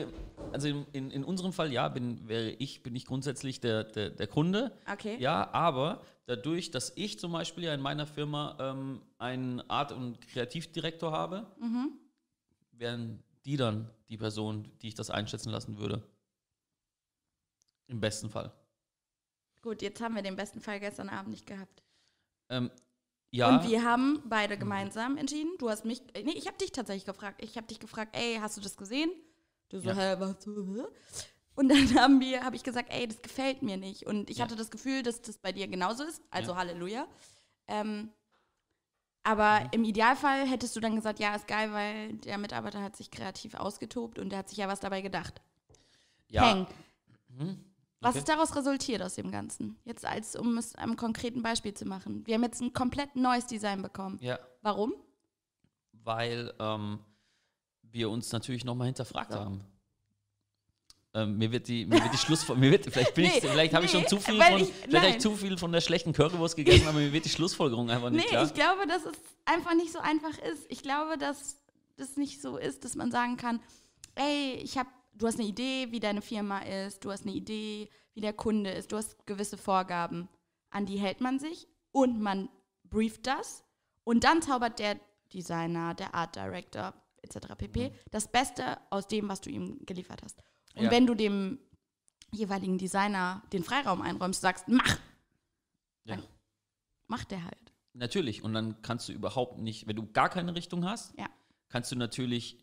also 0.52 0.68
in, 0.68 0.86
in, 0.92 1.10
in 1.10 1.24
unserem 1.24 1.52
Fall, 1.52 1.72
ja, 1.72 1.88
bin, 1.88 2.28
wäre 2.28 2.50
ich, 2.50 2.82
bin 2.82 2.94
ich 2.94 3.06
grundsätzlich 3.06 3.60
der, 3.60 3.84
der, 3.84 4.10
der 4.10 4.26
Kunde. 4.26 4.72
Okay. 4.90 5.16
Ja, 5.18 5.52
aber 5.52 6.02
dadurch, 6.26 6.70
dass 6.70 6.92
ich 6.94 7.18
zum 7.18 7.32
Beispiel 7.32 7.64
ja 7.64 7.74
in 7.74 7.80
meiner 7.80 8.06
Firma 8.06 8.56
ähm, 8.60 9.02
einen 9.18 9.68
Art- 9.68 9.92
und 9.92 10.20
Kreativdirektor 10.28 11.10
habe, 11.12 11.46
Mhm. 11.58 11.98
Wären 12.78 13.22
die 13.44 13.56
dann 13.56 13.90
die 14.08 14.16
Person, 14.16 14.70
die 14.82 14.88
ich 14.88 14.94
das 14.94 15.10
einschätzen 15.10 15.50
lassen 15.50 15.78
würde. 15.78 16.02
Im 17.86 18.00
besten 18.00 18.30
Fall. 18.30 18.52
Gut, 19.62 19.82
jetzt 19.82 20.00
haben 20.00 20.14
wir 20.14 20.22
den 20.22 20.36
besten 20.36 20.60
Fall 20.60 20.80
gestern 20.80 21.08
Abend 21.08 21.30
nicht 21.30 21.46
gehabt. 21.46 21.82
Ähm, 22.48 22.70
ja, 23.30 23.48
Und 23.48 23.68
wir 23.68 23.82
haben 23.84 24.22
beide 24.26 24.56
gemeinsam 24.58 25.16
entschieden. 25.16 25.52
Du 25.58 25.68
hast 25.70 25.84
mich, 25.84 26.02
äh, 26.14 26.22
nee, 26.22 26.32
ich 26.32 26.46
habe 26.46 26.56
dich 26.58 26.72
tatsächlich 26.72 27.04
gefragt. 27.04 27.42
Ich 27.42 27.56
habe 27.56 27.66
dich 27.66 27.80
gefragt, 27.80 28.14
ey, 28.16 28.36
hast 28.40 28.56
du 28.56 28.60
das 28.60 28.76
gesehen? 28.76 29.10
Du 29.70 29.80
so, 29.80 29.88
Ja. 29.90 29.94
hä, 29.96 30.16
was? 30.18 30.46
Und 31.56 31.68
dann 31.68 31.78
haben 32.00 32.20
wir, 32.20 32.42
habe 32.44 32.56
ich 32.56 32.62
gesagt, 32.62 32.90
ey, 32.92 33.06
das 33.08 33.22
gefällt 33.22 33.62
mir 33.62 33.76
nicht. 33.76 34.06
Und 34.06 34.30
ich 34.30 34.38
Ja. 34.38 34.44
hatte 34.44 34.56
das 34.56 34.70
Gefühl, 34.70 35.02
dass 35.02 35.20
das 35.22 35.38
bei 35.38 35.52
dir 35.52 35.66
genauso 35.68 36.04
ist. 36.04 36.22
Also 36.30 36.52
Ja. 36.52 36.58
Halleluja. 36.58 37.08
Ähm, 37.66 38.10
aber 39.24 39.60
Mhm. 39.60 39.68
im 39.72 39.84
Idealfall 39.84 40.46
hättest 40.46 40.76
du 40.76 40.80
dann 40.80 40.94
gesagt, 40.94 41.18
ja, 41.18 41.34
ist 41.34 41.48
geil, 41.48 41.72
weil 41.72 42.12
der 42.18 42.38
Mitarbeiter 42.38 42.82
hat 42.82 42.94
sich 42.96 43.10
kreativ 43.10 43.54
ausgetobt 43.54 44.18
und 44.18 44.30
der 44.30 44.38
hat 44.40 44.48
sich 44.48 44.58
ja 44.58 44.68
was 44.68 44.80
dabei 44.80 45.00
gedacht. 45.00 45.40
ja, 46.28 46.42
Peng. 46.52 46.66
hm, 47.38 47.64
Was 48.00 48.10
okay. 48.10 48.18
ist 48.18 48.28
daraus 48.28 48.54
resultiert 48.56 49.02
aus 49.02 49.14
dem 49.14 49.30
Ganzen? 49.30 49.76
Jetzt 49.84 50.04
als, 50.04 50.36
um 50.36 50.58
es 50.58 50.74
einem 50.76 50.96
konkreten 50.96 51.42
Beispiel 51.42 51.72
zu 51.74 51.86
machen. 51.86 52.26
Wir 52.26 52.34
haben 52.34 52.42
jetzt 52.44 52.60
ein 52.60 52.72
komplett 52.72 53.16
neues 53.16 53.46
Design 53.46 53.82
bekommen. 53.82 54.18
ja, 54.20 54.38
Warum? 54.62 54.94
weil 55.92 56.52
ähm, 56.58 56.98
wir 57.82 58.10
uns 58.10 58.30
natürlich 58.32 58.64
nochmal 58.64 58.86
hinterfragt 58.88 59.34
haben. 59.34 59.64
Ähm, 61.16 61.38
mir 61.38 61.52
wird 61.52 61.68
die, 61.68 61.86
mir 61.86 62.02
wird 62.02 62.12
die 62.12 62.18
Schluss, 62.18 62.48
mir 62.48 62.72
wird, 62.72 62.86
vielleicht 62.86 63.14
bin 63.14 63.26
ich, 63.26 63.34
Nee, 63.34 63.40
vielleicht 63.48 63.72
habe 63.72 63.84
ich 63.84 63.90
schon 63.92 64.00
nee, 64.00 64.06
zu 64.08 64.18
viel 64.18 64.42
von, 64.42 64.60
ich- 64.60 64.72
vielleicht 64.72 65.16
ich 65.16 65.22
zu 65.22 65.36
viel 65.36 65.56
von 65.56 65.70
der 65.70 65.80
schlechten 65.80 66.12
Currywurst 66.12 66.56
gegessen, 66.56 66.88
aber 66.88 66.98
mir 66.98 67.12
wird 67.12 67.24
die 67.24 67.28
Schlussfolgerung 67.28 67.88
einfach 67.88 68.10
nicht 68.10 68.24
Nee, 68.24 68.28
klar. 68.30 68.44
ich 68.44 68.52
glaube, 68.54 68.86
dass 68.88 69.04
es 69.04 69.12
einfach 69.44 69.74
nicht 69.76 69.92
so 69.92 70.00
einfach 70.00 70.36
ist. 70.38 70.66
Ich 70.68 70.82
glaube, 70.82 71.16
dass 71.16 71.60
das 71.96 72.16
nicht 72.16 72.42
so 72.42 72.56
ist, 72.56 72.84
dass 72.84 72.96
man 72.96 73.12
sagen 73.12 73.36
kann, 73.36 73.60
ey, 74.16 74.54
ich 74.54 74.76
habe, 74.76 74.88
du 75.14 75.28
hast 75.28 75.38
eine 75.38 75.46
Idee, 75.48 75.86
wie 75.92 76.00
deine 76.00 76.20
Firma 76.20 76.58
ist, 76.58 77.04
du 77.04 77.12
hast 77.12 77.22
eine 77.24 77.32
Idee, 77.34 77.88
wie 78.14 78.20
der 78.20 78.32
Kunde 78.32 78.70
ist, 78.70 78.90
du 78.90 78.96
hast 78.96 79.24
gewisse 79.24 79.56
Vorgaben, 79.56 80.28
an 80.70 80.84
die 80.84 80.98
hält 80.98 81.20
man 81.20 81.38
sich 81.38 81.68
und 81.92 82.20
man 82.20 82.48
brieft 82.82 83.28
das 83.28 83.62
und 84.02 84.24
dann 84.24 84.42
zaubert 84.42 84.80
der 84.80 84.98
Designer, 85.32 85.94
der 85.94 86.12
Art 86.12 86.34
Director 86.34 86.92
etc. 87.22 87.54
pp. 87.56 87.92
das 88.10 88.26
Beste 88.26 88.78
aus 88.90 89.06
dem, 89.06 89.28
was 89.28 89.40
du 89.40 89.50
ihm 89.50 89.78
geliefert 89.86 90.20
hast. 90.24 90.40
Und 90.74 90.84
Ja. 90.84 90.90
wenn 90.90 91.06
du 91.06 91.14
dem 91.14 91.58
jeweiligen 92.32 92.78
Designer 92.78 93.42
den 93.52 93.62
Freiraum 93.64 94.02
einräumst, 94.02 94.40
sagst, 94.40 94.66
mach, 94.68 94.88
Ja. 96.04 96.16
dann 96.16 96.22
macht 97.06 97.30
der 97.30 97.44
halt. 97.44 97.72
Natürlich. 97.92 98.42
Und 98.42 98.54
dann 98.54 98.82
kannst 98.82 99.08
du 99.08 99.12
überhaupt 99.12 99.58
nicht, 99.58 99.86
wenn 99.86 99.94
du 99.96 100.10
gar 100.10 100.28
keine 100.28 100.54
Richtung 100.54 100.84
hast, 100.84 101.16
Ja. 101.18 101.26
kannst 101.68 101.92
du 101.92 101.96
natürlich 101.96 102.58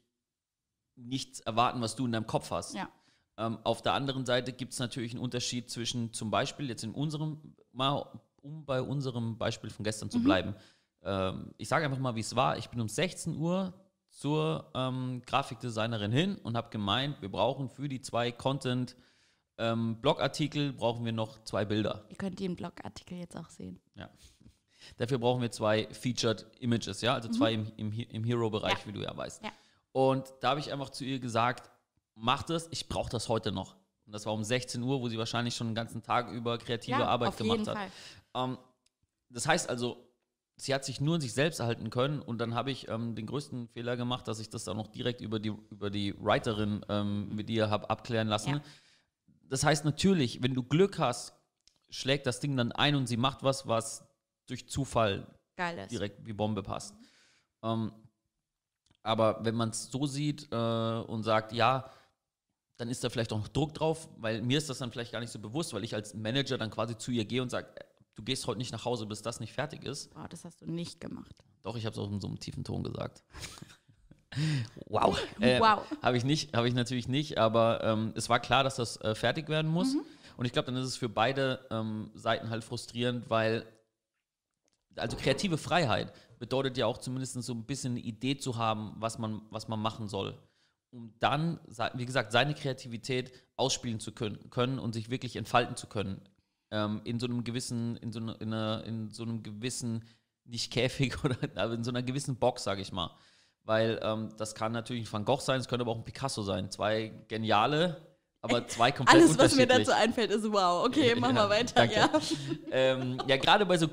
nichts 0.95 1.39
erwarten, 1.39 1.79
was 1.81 1.95
du 1.95 2.05
in 2.05 2.11
deinem 2.11 2.27
Kopf 2.27 2.51
hast. 2.51 2.75
Ja. 2.75 2.89
Ähm, 3.37 3.57
auf 3.63 3.81
der 3.81 3.93
anderen 3.93 4.25
Seite 4.25 4.51
gibt 4.51 4.73
es 4.73 4.79
natürlich 4.79 5.13
einen 5.13 5.21
Unterschied 5.23 5.69
zwischen 5.69 6.11
zum 6.13 6.29
Beispiel 6.31 6.67
jetzt 6.67 6.83
in 6.83 6.91
unserem, 6.93 7.55
mal 7.71 8.05
um 8.41 8.65
bei 8.65 8.81
unserem 8.81 9.37
Beispiel 9.37 9.69
von 9.69 9.83
gestern 9.85 10.07
Mhm. 10.07 10.11
zu 10.11 10.21
bleiben. 10.21 10.55
Ähm, 11.03 11.53
ich 11.57 11.69
sage 11.69 11.85
einfach 11.85 11.97
mal, 11.97 12.15
wie 12.15 12.19
es 12.19 12.35
war. 12.35 12.57
Ich 12.57 12.69
bin 12.69 12.81
um 12.81 12.89
16 12.89 13.37
Uhr 13.37 13.73
zur 14.11 14.69
ähm, 14.75 15.21
Grafikdesignerin 15.25 16.11
hin 16.11 16.35
und 16.43 16.55
habe 16.55 16.69
gemeint, 16.69 17.21
wir 17.21 17.29
brauchen 17.31 17.69
für 17.69 17.87
die 17.89 18.01
zwei 18.01 18.31
Content 18.31 18.95
ähm, 19.57 19.99
Blogartikel 20.01 20.73
brauchen 20.73 21.05
wir 21.05 21.11
noch 21.11 21.43
zwei 21.43 21.65
Bilder. 21.65 22.05
Ihr 22.09 22.15
könnt 22.17 22.39
den 22.39 22.55
Blogartikel 22.55 23.17
jetzt 23.17 23.37
auch 23.37 23.49
sehen. 23.49 23.79
Ja. 23.95 24.09
Dafür 24.97 25.19
brauchen 25.19 25.41
wir 25.41 25.51
zwei 25.51 25.87
Featured 25.91 26.45
Images, 26.59 27.01
ja, 27.01 27.13
also 27.13 27.29
zwei 27.29 27.53
im, 27.53 27.71
im, 27.77 27.91
im 27.91 28.23
Hero-Bereich, 28.23 28.73
Mhm. 28.73 28.79
Ja. 28.79 28.87
wie 28.87 28.91
du 28.93 29.01
ja 29.03 29.15
weißt. 29.15 29.43
Ja. 29.43 29.51
Und 29.91 30.33
da 30.39 30.51
habe 30.51 30.59
ich 30.59 30.71
einfach 30.73 30.89
zu 30.89 31.03
ihr 31.05 31.19
gesagt, 31.19 31.69
mach 32.15 32.43
das, 32.43 32.67
ich 32.71 32.87
brauche 32.89 33.09
das 33.11 33.29
heute 33.29 33.51
noch. 33.51 33.75
Und 34.07 34.13
das 34.13 34.25
war 34.25 34.33
um 34.33 34.43
16 34.43 34.81
Uhr, 34.81 34.99
wo 35.01 35.07
sie 35.09 35.17
wahrscheinlich 35.17 35.55
schon 35.55 35.67
den 35.67 35.75
ganzen 35.75 36.01
Tag 36.01 36.31
über 36.31 36.57
kreative 36.57 37.07
Arbeit 37.07 37.29
auf 37.29 37.35
gemacht 37.37 37.59
jeden 37.59 37.69
hat. 37.69 37.77
Fall. 37.77 37.91
Ähm, 38.35 38.57
das 39.29 39.47
heißt 39.47 39.69
also, 39.69 39.97
sie 40.61 40.75
hat 40.75 40.85
sich 40.85 41.01
nur 41.01 41.15
in 41.15 41.21
sich 41.21 41.33
selbst 41.33 41.59
erhalten 41.59 41.89
können 41.89 42.21
und 42.21 42.37
dann 42.37 42.53
habe 42.53 42.69
ich 42.69 42.87
ähm, 42.87 43.15
den 43.15 43.25
größten 43.25 43.67
Fehler 43.69 43.97
gemacht, 43.97 44.27
dass 44.27 44.39
ich 44.39 44.49
das 44.49 44.63
dann 44.63 44.77
noch 44.77 44.87
direkt 44.87 45.19
über 45.19 45.39
die, 45.39 45.51
über 45.71 45.89
die 45.89 46.13
Writerin 46.19 46.85
ähm, 46.87 47.35
mit 47.35 47.49
ihr 47.49 47.71
habe 47.71 47.89
abklären 47.89 48.27
lassen. 48.27 48.51
Ja. 48.51 48.61
Das 49.49 49.63
heißt 49.63 49.85
natürlich, 49.85 50.43
wenn 50.43 50.53
du 50.53 50.61
Glück 50.61 50.99
hast, 50.99 51.33
schlägt 51.89 52.27
das 52.27 52.39
Ding 52.39 52.55
dann 52.55 52.71
ein 52.71 52.95
und 52.95 53.07
sie 53.07 53.17
macht 53.17 53.41
was, 53.41 53.67
was 53.67 54.07
durch 54.45 54.69
Zufall 54.69 55.25
direkt 55.89 56.25
wie 56.27 56.33
Bombe 56.33 56.61
passt. 56.61 56.95
Ähm, 57.63 57.91
aber 59.01 59.43
wenn 59.43 59.55
man 59.55 59.69
es 59.69 59.89
so 59.89 60.05
sieht 60.05 60.47
äh, 60.51 60.55
und 60.55 61.23
sagt, 61.23 61.53
ja, 61.53 61.89
dann 62.77 62.87
ist 62.87 63.03
da 63.03 63.09
vielleicht 63.09 63.33
auch 63.33 63.39
noch 63.39 63.47
Druck 63.47 63.73
drauf, 63.73 64.07
weil 64.17 64.43
mir 64.43 64.59
ist 64.59 64.69
das 64.69 64.77
dann 64.77 64.91
vielleicht 64.91 65.11
gar 65.11 65.21
nicht 65.21 65.31
so 65.31 65.39
bewusst, 65.39 65.73
weil 65.73 65.83
ich 65.83 65.95
als 65.95 66.13
Manager 66.13 66.59
dann 66.59 66.69
quasi 66.69 66.95
zu 66.97 67.11
ihr 67.11 67.25
gehe 67.25 67.41
und 67.41 67.49
sage, 67.49 67.67
du 68.21 68.25
gehst 68.25 68.45
heute 68.45 68.59
nicht 68.59 68.71
nach 68.71 68.85
Hause, 68.85 69.07
bis 69.07 69.23
das 69.23 69.39
nicht 69.39 69.53
fertig 69.53 69.83
ist. 69.83 70.11
Wow, 70.15 70.27
das 70.29 70.45
hast 70.45 70.61
du 70.61 70.71
nicht 70.71 71.01
gemacht. 71.01 71.43
Doch, 71.63 71.75
ich 71.75 71.85
habe 71.85 71.93
es 71.93 71.99
auch 71.99 72.11
in 72.11 72.21
so 72.21 72.27
einem 72.27 72.39
tiefen 72.39 72.63
Ton 72.63 72.83
gesagt. 72.83 73.23
wow. 74.85 75.19
Äh, 75.39 75.59
Wow. 75.61 75.81
Habe 76.01 76.17
ich 76.17 76.23
nicht, 76.23 76.55
habe 76.55 76.67
ich 76.67 76.75
natürlich 76.75 77.07
nicht, 77.07 77.39
aber 77.39 77.83
ähm, 77.83 78.13
es 78.15 78.29
war 78.29 78.39
klar, 78.39 78.63
dass 78.63 78.75
das 78.75 78.97
äh, 78.97 79.15
fertig 79.15 79.49
werden 79.49 79.69
muss. 79.71 79.95
Und 80.37 80.45
ich 80.45 80.53
glaube, 80.53 80.67
dann 80.67 80.75
ist 80.75 80.87
es 80.87 80.97
für 80.97 81.09
beide 81.09 81.65
ähm, 81.71 82.11
Seiten 82.13 82.49
halt 82.49 82.63
frustrierend, 82.63 83.29
weil 83.29 83.65
also 84.95 85.17
kreative 85.17 85.57
Freiheit 85.57 86.13
bedeutet 86.39 86.77
ja 86.77 86.85
auch 86.85 86.97
zumindest 86.97 87.41
so 87.41 87.53
ein 87.53 87.63
bisschen 87.65 87.93
eine 87.93 88.01
Idee 88.01 88.37
zu 88.37 88.57
haben, 88.57 88.93
was 88.97 89.17
man, 89.17 89.41
was 89.49 89.67
man 89.67 89.79
machen 89.79 90.07
soll. 90.07 90.37
Um 90.91 91.13
dann, 91.19 91.59
wie 91.93 92.05
gesagt, 92.05 92.31
seine 92.31 92.53
Kreativität 92.53 93.31
ausspielen 93.55 93.99
zu 93.99 94.11
können, 94.11 94.49
können 94.49 94.77
und 94.77 94.93
sich 94.93 95.09
wirklich 95.09 95.37
entfalten 95.37 95.75
zu 95.75 95.87
können. 95.87 96.21
Ähm, 96.71 97.01
in 97.03 97.19
so 97.19 97.27
einem 97.27 97.43
gewissen, 97.43 97.97
in 97.97 98.11
so, 98.11 98.19
einer, 98.19 98.39
in, 98.41 98.53
einer, 98.53 98.83
in 98.85 99.09
so 99.09 99.23
einem 99.23 99.43
gewissen, 99.43 100.03
nicht 100.45 100.71
Käfig 100.71 101.23
oder 101.23 101.37
aber 101.55 101.73
in 101.73 101.83
so 101.83 101.91
einer 101.91 102.03
gewissen 102.03 102.37
Box, 102.37 102.63
sage 102.63 102.81
ich 102.81 102.91
mal. 102.91 103.15
Weil 103.63 103.99
ähm, 104.01 104.29
das 104.37 104.55
kann 104.55 104.71
natürlich 104.71 105.07
ein 105.07 105.13
Van 105.13 105.25
Gogh 105.25 105.41
sein, 105.41 105.59
es 105.59 105.67
könnte 105.67 105.83
aber 105.83 105.91
auch 105.91 105.97
ein 105.97 106.03
Picasso 106.03 106.41
sein. 106.41 106.71
Zwei 106.71 107.11
geniale, 107.27 108.11
aber 108.41 108.67
zwei 108.67 108.91
komplett 108.91 109.21
Alles, 109.21 109.37
was 109.37 109.55
mir 109.55 109.67
dazu 109.67 109.91
einfällt, 109.91 110.31
ist 110.31 110.51
wow. 110.51 110.85
Okay, 110.85 111.13
mach 111.15 111.27
Ja, 111.29 111.33
mal 111.33 111.49
weiter. 111.49 111.73
danke. 111.75 111.95
Ja. 111.95 112.09
ähm, 112.71 113.21
ja, 113.27 113.37
gerade 113.37 113.65
bei 113.67 113.77
so, 113.77 113.87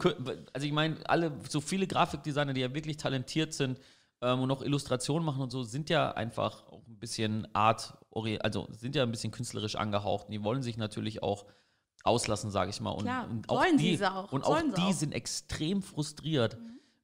also 0.53 0.67
ich 0.67 0.73
meine, 0.73 0.97
alle, 1.05 1.33
so 1.49 1.61
viele 1.61 1.87
Grafikdesigner, 1.87 2.55
die 2.55 2.63
ja 2.63 2.73
wirklich 2.75 2.97
talentiert 2.97 3.53
sind 3.53 3.79
ähm, 4.23 4.41
und 4.41 4.51
auch 4.51 4.63
Illustrationen 4.63 5.25
machen 5.25 5.43
und 5.43 5.51
so, 5.51 5.65
sind 5.65 5.91
ja 5.91 6.13
einfach 6.13 6.67
auch 6.69 6.87
ein 6.87 6.99
bisschen 6.99 7.47
Art, 7.55 7.99
also 8.41 8.67
sind 8.71 8.97
ja 8.97 9.03
ein 9.03 9.11
bisschen 9.11 9.33
künstlerisch 9.33 9.77
angehaucht. 9.77 10.27
Und 10.27 10.33
die 10.33 10.43
wollen 10.43 10.63
sich 10.63 10.79
natürlich 10.79 11.23
auch 11.23 11.45
auslassen, 12.09 12.51
sage 12.51 12.71
ich 12.71 12.81
mal. 12.81 12.91
Und, 12.91 13.03
Klar, 13.03 13.29
und 13.29 13.49
auch 13.49 13.65
die, 13.79 14.05
auch, 14.05 14.33
Und 14.33 14.45
auch 14.45 14.61
die 14.61 14.81
auch. 14.81 14.93
sind 14.93 15.13
extrem 15.13 15.83
frustriert, 15.83 16.57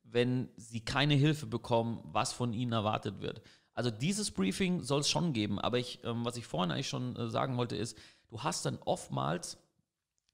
wenn 0.02 0.48
sie 0.56 0.80
keine 0.80 1.14
Hilfe 1.14 1.46
bekommen, 1.46 2.00
was 2.04 2.32
von 2.32 2.52
ihnen 2.52 2.72
erwartet 2.72 3.20
wird. 3.20 3.42
Also 3.74 3.90
dieses 3.90 4.30
Briefing 4.30 4.82
soll 4.82 5.00
es 5.00 5.08
schon 5.08 5.32
geben, 5.32 5.58
aber 5.58 5.78
ich, 5.78 6.00
ähm, 6.04 6.24
was 6.24 6.36
ich 6.36 6.46
vorhin 6.46 6.70
eigentlich 6.70 6.88
schon 6.88 7.16
äh, 7.16 7.28
sagen 7.28 7.56
wollte, 7.56 7.76
ist, 7.76 7.98
du 8.28 8.42
hast 8.42 8.64
dann 8.64 8.78
oftmals 8.84 9.58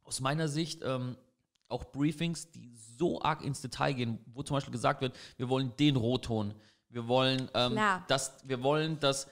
aus 0.02 0.20
meiner 0.20 0.48
Sicht 0.48 0.82
ähm, 0.84 1.16
auch 1.68 1.84
Briefings, 1.84 2.50
die 2.50 2.70
so 2.98 3.22
arg 3.22 3.42
ins 3.42 3.60
Detail 3.62 3.94
gehen, 3.94 4.18
wo 4.26 4.42
zum 4.42 4.56
Beispiel 4.56 4.72
gesagt 4.72 5.00
wird, 5.00 5.16
wir 5.36 5.48
wollen 5.48 5.72
den 5.78 5.96
Rotton, 5.96 6.54
wir 6.90 7.08
wollen, 7.08 7.48
ähm, 7.54 7.78
dass, 8.08 8.36
wir 8.44 8.62
wollen, 8.62 8.98
dass 9.00 9.28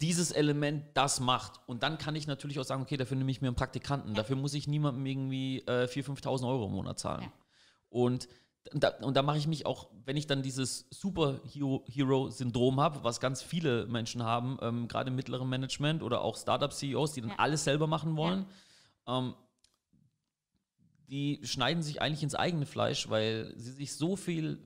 dieses 0.00 0.30
Element 0.30 0.84
das 0.94 1.20
macht. 1.20 1.60
Und 1.66 1.82
dann 1.82 1.98
kann 1.98 2.16
ich 2.16 2.26
natürlich 2.26 2.58
auch 2.58 2.64
sagen, 2.64 2.82
okay, 2.82 2.96
dafür 2.96 3.16
nehme 3.16 3.30
ich 3.30 3.40
mir 3.40 3.48
einen 3.48 3.56
Praktikanten. 3.56 4.14
Dafür 4.14 4.36
muss 4.36 4.54
ich 4.54 4.66
niemandem 4.68 5.04
irgendwie 5.06 5.60
äh, 5.60 5.84
4.000, 5.86 6.20
5.000 6.22 6.48
Euro 6.48 6.66
im 6.66 6.72
Monat 6.72 6.98
zahlen. 6.98 7.22
Ja. 7.22 7.32
Und 7.88 8.28
da, 8.72 8.88
und 9.00 9.16
da 9.16 9.22
mache 9.22 9.38
ich 9.38 9.46
mich 9.46 9.64
auch, 9.64 9.88
wenn 10.04 10.16
ich 10.16 10.26
dann 10.26 10.42
dieses 10.42 10.86
Superhero-Syndrom 10.90 12.80
habe, 12.80 13.04
was 13.04 13.20
ganz 13.20 13.42
viele 13.42 13.86
Menschen 13.86 14.22
haben, 14.22 14.58
ähm, 14.60 14.88
gerade 14.88 15.10
im 15.10 15.16
mittleren 15.16 15.48
Management 15.48 16.02
oder 16.02 16.20
auch 16.20 16.36
Startup-CEOs, 16.36 17.12
die 17.12 17.20
dann 17.20 17.30
Ja. 17.30 17.36
alles 17.38 17.64
selber 17.64 17.86
machen 17.86 18.16
wollen, 18.16 18.46
ähm, 19.06 19.34
die 21.08 21.40
schneiden 21.44 21.82
sich 21.82 22.02
eigentlich 22.02 22.24
ins 22.24 22.34
eigene 22.34 22.66
Fleisch, 22.66 23.08
weil 23.08 23.54
sie 23.56 23.70
sich 23.70 23.94
so 23.94 24.16
viel 24.16 24.58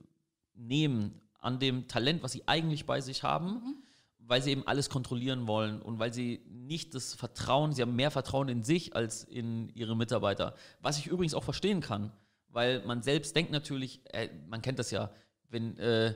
nehmen 0.55 1.21
an 1.39 1.59
dem 1.59 1.87
Talent, 1.87 2.23
was 2.23 2.31
sie 2.31 2.47
eigentlich 2.47 2.85
bei 2.85 3.01
sich 3.01 3.23
haben, 3.23 3.83
weil 4.27 4.41
sie 4.41 4.51
eben 4.51 4.67
alles 4.67 4.89
kontrollieren 4.89 5.47
wollen 5.47 5.81
und 5.81 5.99
weil 5.99 6.13
sie 6.13 6.41
nicht 6.49 6.95
das 6.95 7.13
Vertrauen, 7.13 7.73
sie 7.73 7.81
haben 7.81 7.95
mehr 7.95 8.11
Vertrauen 8.11 8.49
in 8.49 8.63
sich 8.63 8.95
als 8.95 9.23
in 9.23 9.69
ihre 9.75 9.95
Mitarbeiter. 9.95 10.55
Was 10.79 10.97
ich 10.99 11.07
übrigens 11.07 11.33
auch 11.33 11.43
verstehen 11.43 11.81
kann, 11.81 12.11
weil 12.49 12.85
man 12.85 13.01
selbst 13.01 13.35
denkt 13.35 13.51
natürlich, 13.51 14.01
äh, 14.13 14.29
man 14.47 14.61
kennt 14.61 14.79
das 14.79 14.91
ja, 14.91 15.11
wenn, 15.49 15.77
äh, 15.77 16.13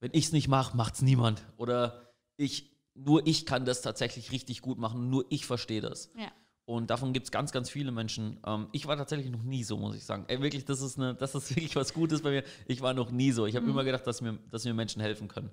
wenn 0.00 0.10
ich 0.12 0.26
es 0.26 0.32
nicht 0.32 0.48
mache, 0.48 0.76
macht 0.76 0.94
es 0.94 1.02
niemand. 1.02 1.42
Oder 1.56 2.12
ich, 2.36 2.72
nur 2.94 3.26
ich 3.26 3.46
kann 3.46 3.64
das 3.64 3.82
tatsächlich 3.82 4.32
richtig 4.32 4.60
gut 4.60 4.78
machen, 4.78 5.10
nur 5.10 5.24
ich 5.30 5.46
verstehe 5.46 5.80
das. 5.80 6.10
Ja. 6.16 6.30
Und 6.66 6.90
davon 6.90 7.12
gibt 7.12 7.26
es 7.26 7.30
ganz, 7.30 7.52
ganz 7.52 7.70
viele 7.70 7.92
Menschen. 7.92 8.40
Ähm, 8.44 8.68
ich 8.72 8.86
war 8.86 8.96
tatsächlich 8.96 9.30
noch 9.30 9.44
nie 9.44 9.62
so, 9.62 9.76
muss 9.76 9.94
ich 9.94 10.04
sagen. 10.04 10.24
Ey, 10.26 10.42
wirklich, 10.42 10.64
das 10.64 10.80
ist, 10.80 10.98
eine, 10.98 11.14
das 11.14 11.34
ist 11.34 11.50
wirklich 11.56 11.76
was 11.76 11.94
Gutes 11.94 12.22
bei 12.22 12.30
mir. 12.30 12.44
Ich 12.66 12.80
war 12.80 12.92
noch 12.92 13.12
nie 13.12 13.30
so. 13.30 13.46
Ich 13.46 13.54
habe 13.54 13.68
immer 13.68 13.84
gedacht, 13.84 14.06
dass 14.06 14.20
mir, 14.20 14.38
dass 14.50 14.64
mir 14.64 14.74
Menschen 14.74 15.00
helfen 15.00 15.28
können. 15.28 15.50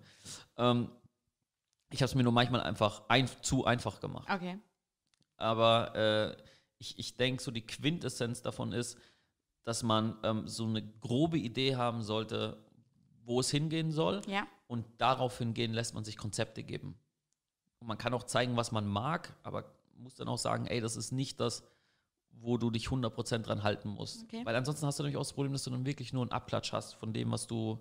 Ähm, 0.58 0.90
ich 1.94 2.02
habe 2.02 2.10
es 2.10 2.16
mir 2.16 2.24
nur 2.24 2.34
manchmal 2.34 2.62
einfach 2.62 3.04
ein, 3.08 3.30
zu 3.44 3.66
einfach 3.66 4.00
gemacht. 4.00 4.28
Okay. 4.30 4.58
Aber 5.38 5.96
äh, 5.96 6.44
ich, 6.80 6.98
ich 6.98 7.18
denke, 7.18 7.42
so 7.42 7.52
die 7.52 7.66
Quintessenz 7.66 8.42
davon 8.42 8.72
ist, 8.72 8.98
dass 9.64 9.84
man 9.84 10.18
ähm, 10.24 10.48
so 10.48 10.66
eine 10.66 10.82
grobe 10.82 11.38
Idee 11.38 11.76
haben 11.76 12.02
sollte, 12.02 12.58
wo 13.24 13.40
es 13.40 13.52
hingehen 13.52 13.92
soll. 13.92 14.22
Ja. 14.28 14.48
Und 14.66 14.86
darauf 14.98 15.38
hingehen 15.38 15.72
lässt 15.72 15.94
man 15.94 16.04
sich 16.04 16.18
Konzepte 16.18 16.64
geben. 16.64 16.98
Und 17.78 17.88
man 17.88 18.00
kann 18.00 18.16
auch 18.16 18.24
zeigen, 18.24 18.58
was 18.58 18.72
man 18.72 18.88
mag, 18.88 19.36
aber 19.44 19.72
muss 19.96 20.16
dann 20.16 20.28
auch 20.28 20.40
sagen, 20.40 20.66
ey, 20.66 20.82
das 20.82 20.98
ist 20.98 21.12
nicht 21.12 21.40
das, 21.40 21.64
wo 22.32 22.58
du 22.58 22.72
dich 22.72 22.88
100% 22.88 23.44
dran 23.44 23.62
halten 23.62 23.90
musst. 23.90 24.24
Okay. 24.24 24.42
Weil 24.44 24.56
ansonsten 24.56 24.88
hast 24.88 24.98
du 24.98 25.04
natürlich 25.04 25.18
auch 25.18 25.22
das 25.22 25.34
Problem, 25.34 25.54
dass 25.54 25.64
du 25.64 25.70
dann 25.70 25.86
wirklich 25.86 26.12
nur 26.12 26.24
einen 26.24 26.32
Abklatsch 26.32 26.74
hast 26.74 26.94
von 26.94 27.14
dem, 27.14 27.32
was 27.32 27.46
du 27.46 27.80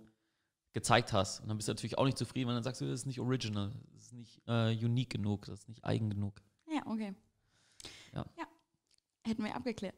gezeigt 0.74 1.14
hast. 1.14 1.40
Und 1.40 1.48
dann 1.48 1.56
bist 1.56 1.68
du 1.68 1.72
natürlich 1.72 1.96
auch 1.96 2.04
nicht 2.04 2.18
zufrieden, 2.18 2.48
weil 2.48 2.56
dann 2.56 2.62
sagst 2.62 2.82
du, 2.82 2.84
das 2.84 3.00
ist 3.00 3.06
nicht 3.06 3.20
original, 3.20 3.72
ist 4.12 4.18
nicht 4.18 4.42
äh, 4.46 4.72
unique 4.84 5.10
genug, 5.10 5.46
das 5.46 5.60
ist 5.60 5.68
nicht 5.68 5.84
eigen 5.84 6.10
genug. 6.10 6.40
Ja, 6.68 6.86
okay. 6.86 7.14
Ja. 8.14 8.24
Hätten 9.24 9.44
wir 9.44 9.54
abgeklärt. 9.54 9.94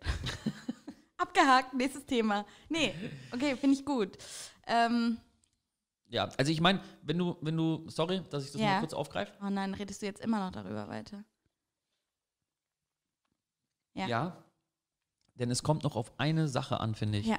Abgehakt, 1.17 1.73
nächstes 1.75 2.05
Thema. 2.05 2.45
Nee, 2.69 2.95
okay, 3.33 3.57
finde 3.57 3.77
ich 3.79 3.85
gut. 3.85 4.19
Ähm, 4.67 5.17
Ja, 6.09 6.29
also 6.37 6.53
ich 6.53 6.61
meine, 6.61 6.81
wenn 7.03 7.19
du, 7.19 7.37
wenn 7.41 7.57
du, 7.57 7.89
sorry, 7.89 8.23
dass 8.31 8.45
ich 8.45 8.53
das 8.53 8.61
Ja. 8.61 8.75
mal 8.75 8.81
kurz 8.81 8.93
aufgreife. 8.93 9.33
oh 9.43 9.49
nein, 9.49 9.73
redest 9.75 10.03
du 10.03 10.07
jetzt 10.07 10.21
immer 10.21 10.39
noch 10.45 10.53
darüber 10.53 10.89
weiter? 10.89 11.25
Ja. 13.95 14.07
Ja. 14.07 14.45
Denn 15.37 15.51
es 15.51 15.63
kommt 15.63 15.83
noch 15.85 15.97
auf 15.97 16.19
eine 16.19 16.49
Sache 16.49 16.79
an, 16.81 16.95
finde 16.95 17.19
ich. 17.19 17.27
Ja. 17.27 17.39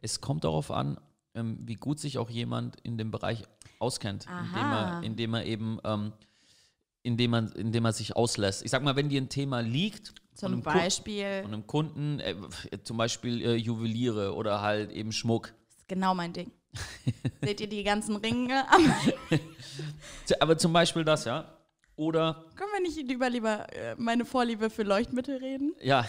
Es 0.00 0.20
kommt 0.20 0.44
darauf 0.44 0.70
an, 0.70 0.98
ähm, 1.34 1.58
wie 1.60 1.74
gut 1.74 2.00
sich 2.00 2.18
auch 2.18 2.30
jemand 2.30 2.80
in 2.80 2.96
dem 2.96 3.10
Bereich 3.10 3.42
auskennt, 3.78 4.26
indem 4.26 4.72
er, 4.72 5.02
indem 5.02 5.34
er 5.34 5.44
eben, 5.46 5.78
ähm, 5.84 6.12
indem 7.02 7.30
man, 7.30 7.52
indem 7.52 7.84
er 7.84 7.92
sich 7.92 8.16
auslässt. 8.16 8.64
Ich 8.64 8.70
sag 8.70 8.82
mal, 8.82 8.96
wenn 8.96 9.08
dir 9.08 9.20
ein 9.20 9.28
Thema 9.28 9.60
liegt, 9.60 10.08
von 10.08 10.16
Zum 10.34 10.52
einem, 10.52 10.64
Ku- 10.64 10.70
Beispiel, 10.72 11.42
von 11.42 11.52
einem 11.54 11.66
Kunden, 11.66 12.20
äh, 12.20 12.34
zum 12.82 12.96
Beispiel 12.98 13.42
äh, 13.42 13.54
Juweliere 13.54 14.34
oder 14.34 14.60
halt 14.60 14.90
eben 14.92 15.12
Schmuck. 15.12 15.54
das 15.68 15.78
ist 15.78 15.88
genau 15.88 16.14
mein 16.14 16.32
Ding. 16.32 16.50
Seht 17.42 17.60
ihr 17.62 17.68
die 17.68 17.82
ganzen 17.84 18.16
Ringe? 18.16 18.66
Aber 20.40 20.58
zum 20.58 20.72
Beispiel 20.72 21.04
das, 21.04 21.24
ja. 21.24 21.52
Oder, 21.96 22.44
Können 22.56 22.70
wir 22.74 22.82
nicht 22.82 22.96
lieber, 23.08 23.30
lieber 23.30 23.72
äh, 23.72 23.94
meine 23.96 24.26
Vorliebe 24.26 24.68
für 24.68 24.82
Leuchtmittel 24.82 25.38
reden? 25.38 25.74
ja, 25.82 26.04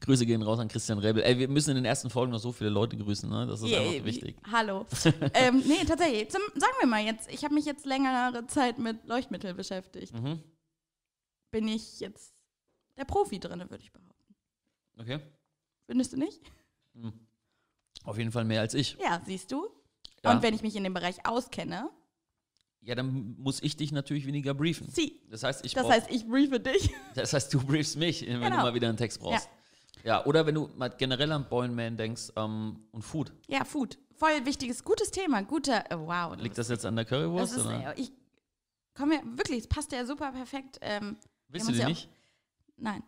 Grüße 0.00 0.26
gehen 0.26 0.42
raus 0.42 0.58
an 0.58 0.68
Christian 0.68 0.98
Rebel. 0.98 1.22
Ey, 1.22 1.38
wir 1.38 1.48
müssen 1.48 1.70
in 1.70 1.76
den 1.76 1.84
ersten 1.84 2.10
Folgen 2.10 2.32
noch 2.32 2.38
so 2.40 2.52
viele 2.52 2.70
Leute 2.70 2.96
grüßen, 2.96 3.28
ne? 3.28 3.46
Das 3.46 3.62
ist 3.62 3.68
Yeah, 3.70 3.80
einfach 3.80 4.04
wichtig. 4.04 4.36
Hallo. 4.50 4.86
ähm, 5.34 5.62
nee, 5.66 5.84
tatsächlich. 5.86 6.28
Zum, 6.30 6.42
sagen 6.54 6.74
wir 6.80 6.86
mal 6.86 7.02
jetzt, 7.04 7.30
ich 7.32 7.44
habe 7.44 7.54
mich 7.54 7.64
jetzt 7.64 7.86
längere 7.86 8.46
Zeit 8.46 8.78
mit 8.78 9.06
Leuchtmittel 9.06 9.54
beschäftigt. 9.54 10.12
Mhm. 10.14 10.42
Bin 11.50 11.68
ich 11.68 12.00
jetzt 12.00 12.34
der 12.96 13.04
Profi 13.04 13.38
drin, 13.38 13.60
würde 13.68 13.82
ich 13.82 13.92
behaupten. 13.92 14.34
Okay. 14.98 15.18
Findest 15.86 16.12
du 16.12 16.16
nicht? 16.18 16.40
Auf 18.04 18.18
jeden 18.18 18.32
Fall 18.32 18.44
mehr 18.44 18.60
als 18.60 18.74
ich. 18.74 18.96
Ja, 19.02 19.20
siehst 19.24 19.52
du? 19.52 19.68
Ja. 20.24 20.32
Und 20.32 20.42
wenn 20.42 20.54
ich 20.54 20.62
mich 20.62 20.76
in 20.76 20.84
dem 20.84 20.94
Bereich 20.94 21.24
auskenne, 21.26 21.90
Ja, 22.80 22.94
dann 22.94 23.36
muss 23.38 23.62
ich 23.62 23.76
dich 23.76 23.92
natürlich 23.92 24.26
weniger 24.26 24.54
briefen. 24.54 24.88
sie. 24.90 25.20
Das 25.30 25.42
heißt, 25.42 25.64
ich 25.64 25.74
Das 25.74 25.88
heißt, 25.88 26.10
ich 26.10 26.26
briefe 26.26 26.60
dich. 26.60 26.90
das 27.14 27.32
heißt, 27.32 27.52
du 27.54 27.60
briefst 27.64 27.96
mich, 27.96 28.22
wenn 28.26 28.40
du 28.40 28.40
Genau. 28.40 28.56
mal 28.62 28.74
wieder 28.74 28.88
einen 28.88 28.96
Text 28.98 29.20
brauchst. 29.20 29.46
Ja. 29.46 29.50
Oder 30.24 30.46
wenn 30.46 30.54
du 30.54 30.68
mal 30.76 30.88
generell 30.90 31.32
an 31.32 31.48
Boilman 31.48 31.96
denkst 31.96 32.32
ähm, 32.36 32.80
und 32.92 33.02
Food. 33.02 33.32
Ja, 33.48 33.64
Food. 33.64 33.98
Voll 34.16 34.44
wichtiges, 34.44 34.84
gutes 34.84 35.10
Thema. 35.10 35.42
Guter, 35.42 35.90
äh, 35.90 35.98
wow. 35.98 36.36
Liegt 36.36 36.58
das 36.58 36.68
jetzt 36.68 36.86
an 36.86 36.96
der 36.96 37.04
das 37.04 37.10
Currywurst? 37.10 37.56
ist, 37.56 37.66
oder? 37.66 37.96
äh, 37.96 38.00
ich 38.00 38.12
komme 38.94 39.16
ja, 39.16 39.20
wirklich, 39.24 39.60
es 39.60 39.66
passt 39.66 39.92
ja 39.92 40.04
super 40.04 40.32
perfekt. 40.32 40.78
Ähm, 40.80 41.16
Willst 41.48 41.68
du 41.68 41.72
die 41.72 41.80
uns 41.80 41.88
nicht? 41.88 42.08
nein. 42.76 43.02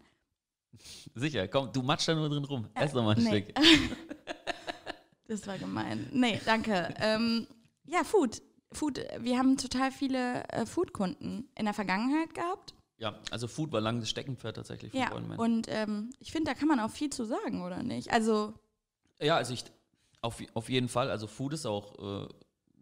Sicher, 1.14 1.46
komm, 1.48 1.72
du 1.72 1.82
matsch 1.82 2.08
da 2.08 2.14
nur 2.14 2.28
drin 2.28 2.44
rum. 2.44 2.68
Ess 2.74 2.92
doch 2.92 3.04
mal 3.04 3.16
ein 3.16 3.22
nee. 3.22 3.42
Stück. 3.42 3.54
Das 5.26 5.46
war 5.46 5.56
gemein. 5.56 6.06
Nee, 6.12 6.38
danke. 6.44 6.94
ähm, 6.98 7.46
ja, 7.86 8.04
Food. 8.04 8.42
Food. 8.72 9.00
Wir 9.20 9.38
haben 9.38 9.56
total 9.56 9.90
viele 9.90 10.44
äh, 10.48 10.66
Food-Kunden 10.66 11.48
in 11.54 11.64
der 11.64 11.74
Vergangenheit 11.74 12.34
gehabt. 12.34 12.74
Ja, 12.98 13.18
also 13.30 13.48
Food 13.48 13.72
war 13.72 13.80
lange 13.80 14.00
das 14.00 14.10
Steckenpferd 14.10 14.56
tatsächlich 14.56 14.92
von 14.92 15.00
Ja, 15.00 15.10
Boilman. 15.10 15.38
und 15.38 15.66
ähm, 15.68 16.10
ich 16.20 16.30
finde, 16.32 16.50
da 16.52 16.54
kann 16.58 16.68
man 16.68 16.78
auch 16.80 16.90
viel 16.90 17.10
zu 17.10 17.24
sagen, 17.24 17.62
oder 17.64 17.82
nicht? 17.82 18.12
Also, 18.12 18.54
Ja, 19.20 19.36
also 19.36 19.52
ich 19.52 19.64
auf, 20.20 20.40
auf 20.54 20.68
jeden 20.68 20.88
Fall. 20.88 21.10
Also 21.10 21.26
Food 21.26 21.52
ist 21.52 21.66
auch 21.66 22.24
äh, 22.24 22.28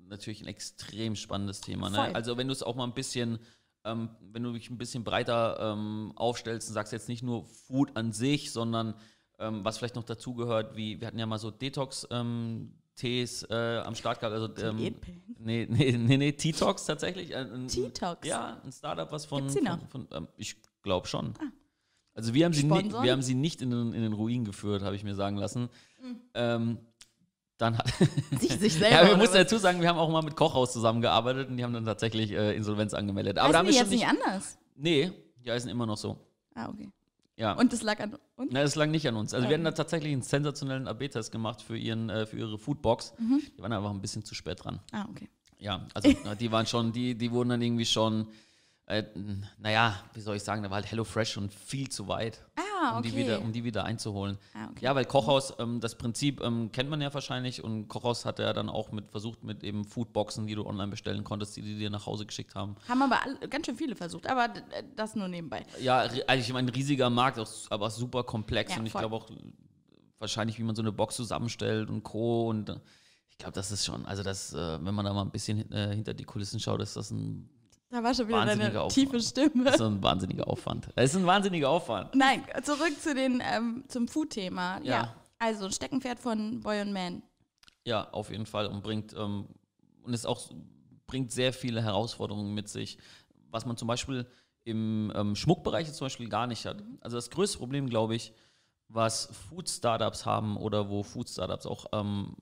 natürlich 0.09 0.42
ein 0.42 0.47
extrem 0.49 1.16
spannendes 1.16 1.61
Thema. 1.61 1.90
Ne? 1.90 2.14
Also 2.14 2.37
wenn 2.37 2.47
du 2.47 2.52
es 2.52 2.62
auch 2.62 2.76
mal 2.76 2.85
ein 2.85 2.95
bisschen, 2.95 3.38
ähm, 3.85 4.11
wenn 4.21 4.42
du 4.42 4.52
dich 4.52 4.71
ein 4.71 4.78
bisschen 4.78 5.02
breiter 5.02 5.59
ähm, 5.73 6.12
aufstellst 6.14 6.69
und 6.69 6.75
sagst 6.75 6.92
jetzt 6.92 7.09
nicht 7.09 7.23
nur 7.23 7.45
Food 7.47 7.97
an 7.97 8.12
sich, 8.12 8.52
sondern 8.52 8.95
ähm, 9.38 9.64
was 9.64 9.78
vielleicht 9.78 9.97
noch 9.97 10.04
dazugehört, 10.04 10.76
wie 10.76 11.00
wir 11.00 11.07
hatten 11.09 11.19
ja 11.19 11.26
mal 11.26 11.38
so 11.38 11.50
Detox. 11.50 12.07
Ähm, 12.11 12.75
Tees 13.02 13.42
äh, 13.50 13.78
am 13.85 13.97
Start 13.97 14.21
gehabt, 14.21 14.32
also 14.35 14.49
ähm, 14.64 14.76
nee, 15.40 15.66
nee, 15.68 15.92
nee, 15.99 16.16
nee, 16.16 16.32
T-Tox 16.32 16.85
tatsächlich. 16.87 17.35
Ein, 17.35 17.52
ein, 17.52 17.68
T-Tox? 17.68 18.26
Ja, 18.28 18.61
ein 18.64 18.71
Startup, 18.71 19.11
was 19.11 19.25
von, 19.26 19.40
Gibt's 19.40 19.54
die 19.54 19.61
noch? 19.61 19.78
von, 19.88 20.06
von 20.06 20.23
ähm, 20.23 20.28
ich 20.37 20.56
glaube 20.82 21.09
schon. 21.09 21.35
Also 22.14 22.32
wir 22.32 22.44
haben, 22.44 22.52
sie 22.52 22.62
ni- 22.62 22.68
Sponsoren? 22.78 23.04
wir 23.04 23.11
haben 23.12 23.23
sie 23.23 23.35
nicht 23.35 23.61
in 23.61 23.71
den, 23.71 23.92
in 23.92 24.02
den 24.02 24.12
Ruin 24.12 24.44
geführt, 24.44 24.82
habe 24.82 24.94
ich 24.94 25.02
mir 25.02 25.14
sagen 25.16 25.37
lassen. 25.37 25.68
Ähm, 26.35 26.78
dann 27.59 27.76
hat 27.78 27.88
sich, 28.40 28.52
sich 28.52 28.75
selber. 28.78 28.88
ja, 28.90 29.09
wir 29.09 29.18
was? 29.18 29.32
dazu 29.32 29.56
sagen, 29.59 29.80
wir 29.80 29.88
haben 29.88 29.99
auch 29.99 30.09
mal 30.11 30.23
mit 30.23 30.37
Kochhaus 30.37 30.73
zusammengearbeitet 30.73 31.49
und 31.49 31.56
die 31.56 31.64
haben 31.64 31.73
dann 31.73 31.85
tatsächlich 31.85 32.30
äh, 32.30 32.54
Insolvenz 32.54 32.94
angemeldet. 32.94 33.38
Aber 33.38 33.49
Heißen 33.49 33.52
da 33.52 33.59
haben 33.59 33.66
die 33.66 33.73
wir 33.73 33.80
jetzt 33.80 33.90
nicht 33.90 34.00
nicht. 34.00 34.09
anders? 34.09 34.59
Nee, 34.76 35.11
die 35.44 35.50
heißen 35.50 35.68
immer 35.68 35.87
noch 35.87 35.97
so. 35.97 36.16
Ah, 36.54 36.68
okay. 36.68 36.88
Ja. 37.37 37.53
Und 37.55 37.73
das 37.73 37.83
lag 37.83 37.99
an 38.01 38.17
uns? 38.37 38.51
Na, 38.53 38.62
das 38.62 38.75
lag 38.75 38.87
nicht 38.89 39.09
an 39.09 39.17
uns. 39.17 39.33
Also 39.33 39.45
wir 39.45 39.49
Okay. 39.49 39.55
hatten 39.55 39.65
da 39.65 39.71
tatsächlich 39.73 40.12
einen 40.12 40.23
sensationellen 40.23 40.87
AB-Test 40.87 41.33
gemacht 41.33 41.62
für, 41.62 41.77
ihren, 41.77 42.11
äh, 42.11 42.27
für 42.27 42.37
ihre 42.39 42.59
Foodbox. 42.59 43.15
Mhm. 43.19 43.41
Die 43.57 43.62
waren 43.62 43.73
einfach 43.73 43.91
ein 43.91 44.01
bisschen 44.03 44.25
zu 44.25 44.35
spät 44.35 44.62
dran. 44.65 44.81
Ah, 44.93 45.07
okay. 45.11 45.29
Ja, 45.59 45.87
also 45.95 46.11
die 46.39 46.51
waren 46.53 46.67
schon, 46.67 46.93
die, 46.93 47.15
die 47.17 47.31
wurden 47.31 47.51
dann 47.51 47.62
irgendwie 47.62 47.87
schon, 47.87 48.27
äh, 48.92 49.04
naja, 49.58 49.94
wie 50.14 50.20
soll 50.20 50.37
ich 50.37 50.42
sagen, 50.42 50.62
da 50.62 50.70
war 50.70 50.76
halt 50.76 50.90
HelloFresh 50.90 51.32
schon 51.32 51.50
viel 51.50 51.88
zu 51.88 52.08
weit, 52.08 52.44
Ah, 52.56 52.92
um, 52.92 52.99
okay. 52.99 53.11
die 53.11 53.16
wieder, 53.16 53.40
um 53.40 53.52
die 53.52 53.64
wieder 53.64 53.84
einzuholen. 53.84 54.38
ah, 54.54 54.66
okay. 54.70 54.84
Ja, 54.84 54.94
weil 54.94 55.04
Kochhaus, 55.04 55.54
ähm, 55.58 55.80
das 55.80 55.96
Prinzip 55.96 56.40
ähm, 56.40 56.70
kennt 56.72 56.90
man 56.90 57.00
ja 57.00 57.12
wahrscheinlich 57.14 57.62
und 57.64 57.88
Kochhaus 57.88 58.25
hat 58.25 58.38
ja 58.38 58.52
dann 58.52 58.68
auch 58.68 58.92
mit 58.92 59.08
versucht 59.11 59.44
mit 59.44 59.62
eben 59.64 59.84
Foodboxen, 59.84 60.46
die 60.46 60.54
du 60.54 60.66
online 60.66 60.88
bestellen 60.90 61.25
konntest, 61.25 61.56
die 61.56 61.62
die 61.62 61.78
dir 61.78 61.90
nach 61.90 62.06
Hause 62.06 62.26
geschickt 62.26 62.54
haben. 62.54 62.76
Haben 62.88 63.02
aber 63.02 63.22
alle, 63.22 63.49
ganz 63.49 63.66
schön 63.66 63.76
viele 63.76 63.94
versucht, 63.96 64.26
aber 64.28 64.49
das 64.96 65.14
nur 65.14 65.28
nebenbei. 65.28 65.64
Ja, 65.80 66.02
ri- 66.02 66.34
ich 66.37 66.52
meine, 66.52 66.68
ein 66.70 66.75
riesiger 66.75 67.08
Markt, 67.11 67.38
aber 67.70 67.90
super 67.90 68.25
komplex 68.25 68.72
Ja, 68.72 68.78
und 68.80 68.87
ich 68.87 68.92
glaube 68.92 69.16
auch 69.16 69.30
äh, 69.30 69.34
wahrscheinlich, 70.18 70.58
wie 70.58 70.62
man 70.64 70.75
so 70.76 70.82
eine 70.82 70.92
Box 70.92 71.16
zusammenstellt 71.16 71.88
und 71.88 72.02
Co. 72.02 72.49
Und 72.49 72.68
äh, 72.68 72.76
ich 73.30 73.38
glaube, 73.38 73.52
das 73.54 73.72
ist 73.72 73.84
schon, 73.84 74.06
also 74.06 74.22
das, 74.22 74.52
wenn 74.52 74.94
man 74.94 75.04
da 75.04 75.12
mal 75.12 75.22
ein 75.22 75.30
bisschen 75.30 75.58
hinter 75.72 76.14
die 76.14 76.22
Kulissen 76.25 76.61
schaut, 76.61 76.80
ist 76.80 76.94
das 76.96 77.11
ein, 77.11 77.49
Da 77.92 78.02
war 78.02 78.14
schon 78.14 78.26
wieder 78.26 78.46
deine 78.46 78.68
Aufwand. 78.80 78.94
tiefe 78.94 79.20
Stimme. 79.20 79.64
das 79.64 79.75
ist 79.75 79.82
ein 79.82 80.02
wahnsinniger 80.02 80.49
Aufwand. 80.49 80.88
Das 80.96 81.11
ist 81.11 81.16
ein 81.16 81.26
wahnsinniger 81.26 81.68
Aufwand. 81.68 82.14
Nein, 82.14 82.42
zurück 82.62 82.99
zu 82.99 83.14
den, 83.14 83.42
ähm, 83.44 83.84
zum 83.88 84.08
Food-Thema. 84.08 84.80
Ja. 84.82 84.82
Ja. 84.82 85.14
Also 85.38 85.66
ein 85.66 85.72
Steckenpferd 85.72 86.18
von 86.18 86.61
Boy 86.61 86.80
und 86.80 86.94
Man. 86.94 87.22
Ja, 87.84 88.08
auf 88.12 88.30
jeden 88.30 88.46
Fall 88.46 88.66
und 88.66 88.82
bringt 88.82 89.12
ähm, 89.12 89.46
und 90.04 90.14
es 90.14 90.25
auch 90.25 90.40
bringt 91.06 91.32
sehr 91.32 91.52
viele 91.52 91.82
Herausforderungen 91.82 92.54
mit 92.54 92.70
sich, 92.70 92.96
was 93.50 93.66
man 93.66 93.76
zum 93.76 93.88
Beispiel 93.88 94.26
im 94.64 95.12
ähm, 95.14 95.37
Schmuckbereich 95.37 95.92
zum 95.92 96.06
Beispiel 96.06 96.30
gar 96.30 96.46
nicht 96.46 96.64
hat. 96.64 96.82
Also 97.02 97.18
das 97.18 97.28
größte 97.28 97.58
Problem, 97.58 97.90
glaube 97.90 98.14
ich, 98.14 98.32
was 98.88 99.26
Food-Startups 99.50 100.25
haben 100.25 100.56
oder 100.56 100.88
wo 100.88 101.02
Food-Startups 101.02 101.66
auch 101.66 101.84
ähm, 101.92 102.37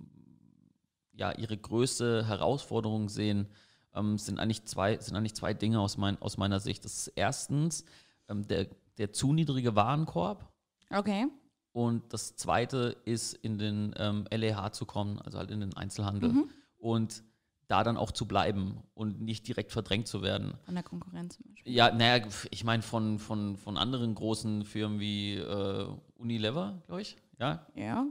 ja, 1.13 1.33
ihre 1.33 1.57
größte 1.57 2.29
Herausforderung 2.29 3.09
sehen, 3.09 3.49
ähm, 3.95 4.19
sind, 4.19 4.39
eigentlich 4.39 4.65
zwei, 4.67 4.99
sind 4.99 5.17
eigentlich 5.17 5.35
zwei 5.35 5.55
Dinge 5.55 5.81
aus, 5.81 5.97
mein, 5.97 6.21
aus 6.23 6.37
meiner 6.37 6.61
Sicht. 6.61 6.85
Das 6.85 6.97
ist 6.97 7.09
erstens 7.17 7.85
ähm, 8.29 8.47
der, 8.47 8.67
der 8.99 9.13
zu 9.13 9.33
niedrige 9.33 9.75
Warenkorb 9.77 10.49
Okay. 10.93 11.27
und 11.73 12.13
das 12.13 12.37
zweite 12.37 12.97
ist, 13.05 13.35
in 13.35 13.59
den 13.59 13.95
ähm, 13.97 14.27
LEH 14.31 14.71
zu 14.73 14.87
kommen, 14.87 15.19
also 15.21 15.39
halt 15.39 15.51
in 15.51 15.61
den 15.61 15.75
Einzelhandel. 15.77 16.33
Mhm. 16.33 16.51
Und 16.79 17.23
da 17.69 17.85
dann 17.85 17.97
auch 17.97 18.11
zu 18.11 18.27
bleiben 18.27 18.83
und 18.95 19.21
nicht 19.21 19.47
direkt 19.47 19.71
verdrängt 19.71 20.09
zu 20.09 20.23
werden. 20.23 20.55
Von 20.65 20.75
der 20.75 20.83
Konkurrenz 20.83 21.37
zum 21.37 21.47
Beispiel. 21.47 21.73
Ja, 21.73 21.93
naja, 21.95 22.27
ich 22.51 22.65
meine 22.65 22.83
von, 22.83 23.21
von, 23.21 23.57
von 23.57 23.77
anderen 23.77 24.13
großen 24.17 24.65
Firmen 24.65 24.99
wie 24.99 25.37
äh, 25.37 25.87
Unilever, 26.17 26.83
glaube 26.87 27.03
ich, 27.03 27.17
ja, 27.39 27.65
Ja. 27.77 28.07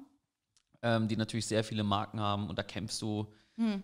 ähm, 0.82 1.10
die 1.10 1.18
natürlich 1.18 1.46
sehr 1.46 1.66
viele 1.66 1.84
Marken 1.84 2.22
haben 2.22 2.48
und 2.48 2.58
da 2.58 2.64
kämpfst 2.64 3.02
du 3.02 3.28
Hm. 3.58 3.84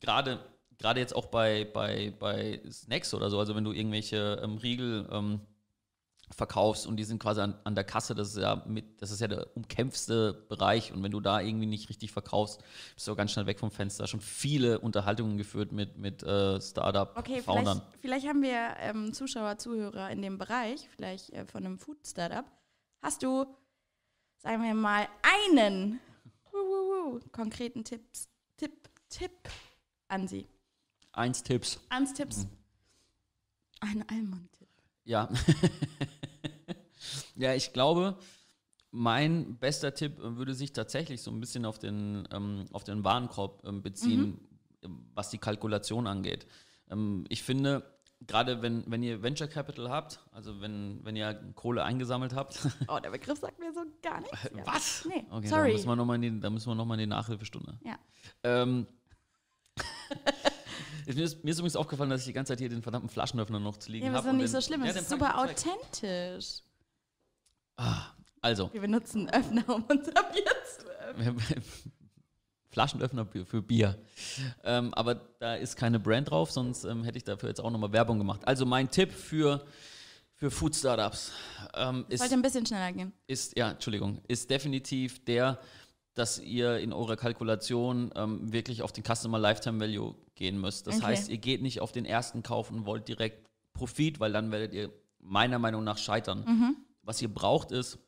gerade 0.00 0.40
gerade 0.78 1.00
jetzt 1.00 1.14
auch 1.14 1.26
bei, 1.26 1.64
bei, 1.64 2.12
bei 2.18 2.60
Snacks 2.70 3.14
oder 3.14 3.30
so, 3.30 3.38
also 3.38 3.54
wenn 3.56 3.64
du 3.64 3.72
irgendwelche 3.72 4.40
ähm, 4.42 4.58
Riegel 4.58 5.08
ähm, 5.10 5.40
verkaufst 6.30 6.86
und 6.86 6.96
die 6.96 7.04
sind 7.04 7.22
quasi 7.22 7.40
an, 7.40 7.54
an 7.64 7.74
der 7.74 7.84
Kasse, 7.84 8.14
das 8.14 8.30
ist 8.30 8.42
ja 8.42 8.62
mit, 8.66 9.00
das 9.00 9.10
ist 9.10 9.20
ja 9.20 9.28
der 9.28 9.56
umkämpfste 9.56 10.32
Bereich 10.48 10.92
und 10.92 11.02
wenn 11.02 11.12
du 11.12 11.20
da 11.20 11.40
irgendwie 11.40 11.66
nicht 11.66 11.88
richtig 11.88 12.10
verkaufst, 12.10 12.62
bist 12.94 13.06
du 13.06 13.12
auch 13.12 13.16
ganz 13.16 13.32
schnell 13.32 13.46
weg 13.46 13.60
vom 13.60 13.70
Fenster. 13.70 14.06
Schon 14.06 14.20
viele 14.20 14.80
Unterhaltungen 14.80 15.38
geführt 15.38 15.72
mit, 15.72 15.98
mit 15.98 16.22
äh, 16.22 16.56
Okay, 16.56 16.60
Startup-Foundern. 16.60 17.78
vielleicht, 17.78 18.00
vielleicht 18.00 18.28
haben 18.28 18.42
wir 18.42 18.74
ähm, 18.80 19.12
Zuschauer, 19.12 19.58
Zuhörer 19.58 20.10
in 20.10 20.20
dem 20.20 20.36
Bereich, 20.38 20.88
vielleicht 20.96 21.30
äh, 21.30 21.46
von 21.46 21.64
einem 21.64 21.78
Food-Startup. 21.78 22.44
Hast 23.02 23.22
du, 23.22 23.46
sagen 24.38 24.62
wir 24.64 24.74
mal, 24.74 25.06
einen 25.22 26.00
wuhuhu, 26.50 27.20
konkreten 27.30 27.84
Tipps, 27.84 28.28
Tipp, 28.56 28.88
Tipp 29.08 29.30
an 30.08 30.26
sie? 30.26 30.48
Eins 31.16 31.42
Tipps. 31.42 31.80
Ans 31.88 32.12
Tipps. 32.14 32.44
Mhm. 32.44 32.50
Ein 33.80 34.08
Almond-Tipp. 34.08 34.68
Ja. 35.04 35.28
ja, 37.36 37.54
ich 37.54 37.72
glaube, 37.72 38.18
mein 38.90 39.56
bester 39.58 39.94
Tipp 39.94 40.18
äh, 40.18 40.36
würde 40.36 40.54
sich 40.54 40.72
tatsächlich 40.72 41.22
so 41.22 41.30
ein 41.30 41.40
bisschen 41.40 41.64
auf 41.64 41.78
den, 41.78 42.26
ähm, 42.32 42.64
auf 42.72 42.84
den 42.84 43.04
Warenkorb 43.04 43.62
ähm, 43.66 43.82
beziehen, 43.82 44.40
ähm, 44.82 45.06
was 45.14 45.30
die 45.30 45.38
Kalkulation 45.38 46.06
angeht. 46.06 46.46
Ähm, 46.90 47.24
ich 47.28 47.42
finde, 47.42 47.82
gerade 48.26 48.62
wenn, 48.62 48.84
wenn 48.90 49.02
ihr 49.02 49.22
Venture 49.22 49.48
Capital 49.48 49.90
habt, 49.90 50.20
also 50.32 50.60
wenn, 50.60 51.04
wenn 51.04 51.16
ihr 51.16 51.34
Kohle 51.54 51.84
eingesammelt 51.84 52.34
habt, 52.34 52.58
Oh, 52.88 52.98
der 52.98 53.10
Begriff 53.10 53.38
sagt 53.38 53.58
mir 53.58 53.72
so 53.72 53.82
gar 54.02 54.20
nichts. 54.20 54.38
Ja. 54.56 54.66
was? 54.66 55.04
Nee, 55.06 55.24
Okay, 55.30 55.46
sorry. 55.48 55.68
Da 55.68 55.72
müssen 55.76 55.88
wir 55.88 55.96
nochmal 55.96 56.16
in, 56.16 56.22
die- 56.34 56.40
da 56.40 56.50
müssen 56.50 56.68
wir 56.68 56.74
noch 56.74 56.86
mal 56.86 56.94
in 56.94 57.00
die 57.00 57.06
Nachhilfestunde. 57.06 57.78
Ja. 57.84 57.98
Ähm, 58.42 58.86
mir, 61.14 61.24
ist, 61.24 61.44
mir 61.44 61.50
ist 61.50 61.58
übrigens 61.58 61.76
aufgefallen, 61.76 62.10
dass 62.10 62.20
ich 62.22 62.26
die 62.26 62.32
ganze 62.32 62.52
Zeit 62.52 62.58
hier 62.58 62.68
den 62.68 62.82
verdammten 62.82 63.08
Flaschenöffner 63.10 63.60
noch 63.60 63.76
zu 63.76 63.92
liegen 63.92 64.06
Ja, 64.06 64.12
aber 64.12 64.18
habe. 64.18 64.28
ist 64.42 64.52
doch 64.52 64.58
nicht 64.58 64.64
so 64.64 64.68
schlimm. 64.68 64.84
Ja, 64.84 64.90
Es 64.90 64.96
ist 65.02 65.10
super 65.10 65.38
authentisch. 65.38 66.62
Ah, 67.76 68.06
also, 68.40 68.70
Wir 68.72 68.80
benutzen 68.80 69.28
Öffner, 69.30 69.68
um 69.68 69.84
unser 69.88 70.12
Bier 70.12 70.52
zu 70.78 70.86
öffnen. 71.08 71.42
Flaschenöffner 72.70 73.24
für, 73.26 73.46
für 73.46 73.62
Bier. 73.62 73.98
Ähm, 74.64 74.92
aber 74.94 75.14
da 75.38 75.54
ist 75.54 75.76
keine 75.76 75.98
Brand 75.98 76.30
drauf, 76.30 76.50
sonst 76.50 76.84
ähm, 76.84 77.04
hätte 77.04 77.16
ich 77.18 77.24
dafür 77.24 77.48
jetzt 77.48 77.60
auch 77.60 77.70
nochmal 77.70 77.92
Werbung 77.92 78.18
gemacht. 78.18 78.40
Also 78.44 78.66
mein 78.66 78.90
Tipp 78.90 79.12
für, 79.12 79.64
für 80.34 80.50
Food 80.50 80.76
Startups 80.76 81.32
ähm, 81.74 82.04
ist, 82.10 82.20
Sollte 82.20 82.34
ein 82.34 82.42
bisschen 82.42 82.66
schneller 82.66 82.92
gehen. 82.92 83.12
ist, 83.26 83.56
ja, 83.56 83.70
Entschuldigung, 83.70 84.20
ist 84.28 84.50
definitiv 84.50 85.24
der, 85.24 85.58
dass 86.16 86.38
ihr 86.38 86.78
in 86.78 86.92
eurer 86.92 87.16
Kalkulation 87.16 88.10
ähm, 88.16 88.52
wirklich 88.52 88.82
auf 88.82 88.90
den 88.92 89.04
Customer 89.04 89.38
Lifetime 89.38 89.78
Value 89.80 90.14
gehen 90.34 90.60
müsst. 90.60 90.86
Das 90.86 90.96
Okay. 90.96 91.06
heißt, 91.06 91.28
ihr 91.28 91.38
geht 91.38 91.62
nicht 91.62 91.80
auf 91.80 91.92
den 91.92 92.04
ersten 92.06 92.42
Kauf 92.42 92.70
und 92.70 92.86
wollt 92.86 93.06
direkt 93.06 93.46
Profit, 93.74 94.18
weil 94.18 94.32
dann 94.32 94.50
werdet 94.50 94.72
ihr 94.72 94.90
meiner 95.20 95.58
Meinung 95.58 95.84
nach 95.84 95.98
scheitern. 95.98 96.44
Mhm. 96.46 96.76
Was 97.02 97.20
ihr 97.20 97.32
braucht, 97.32 97.70
ist 97.70 97.98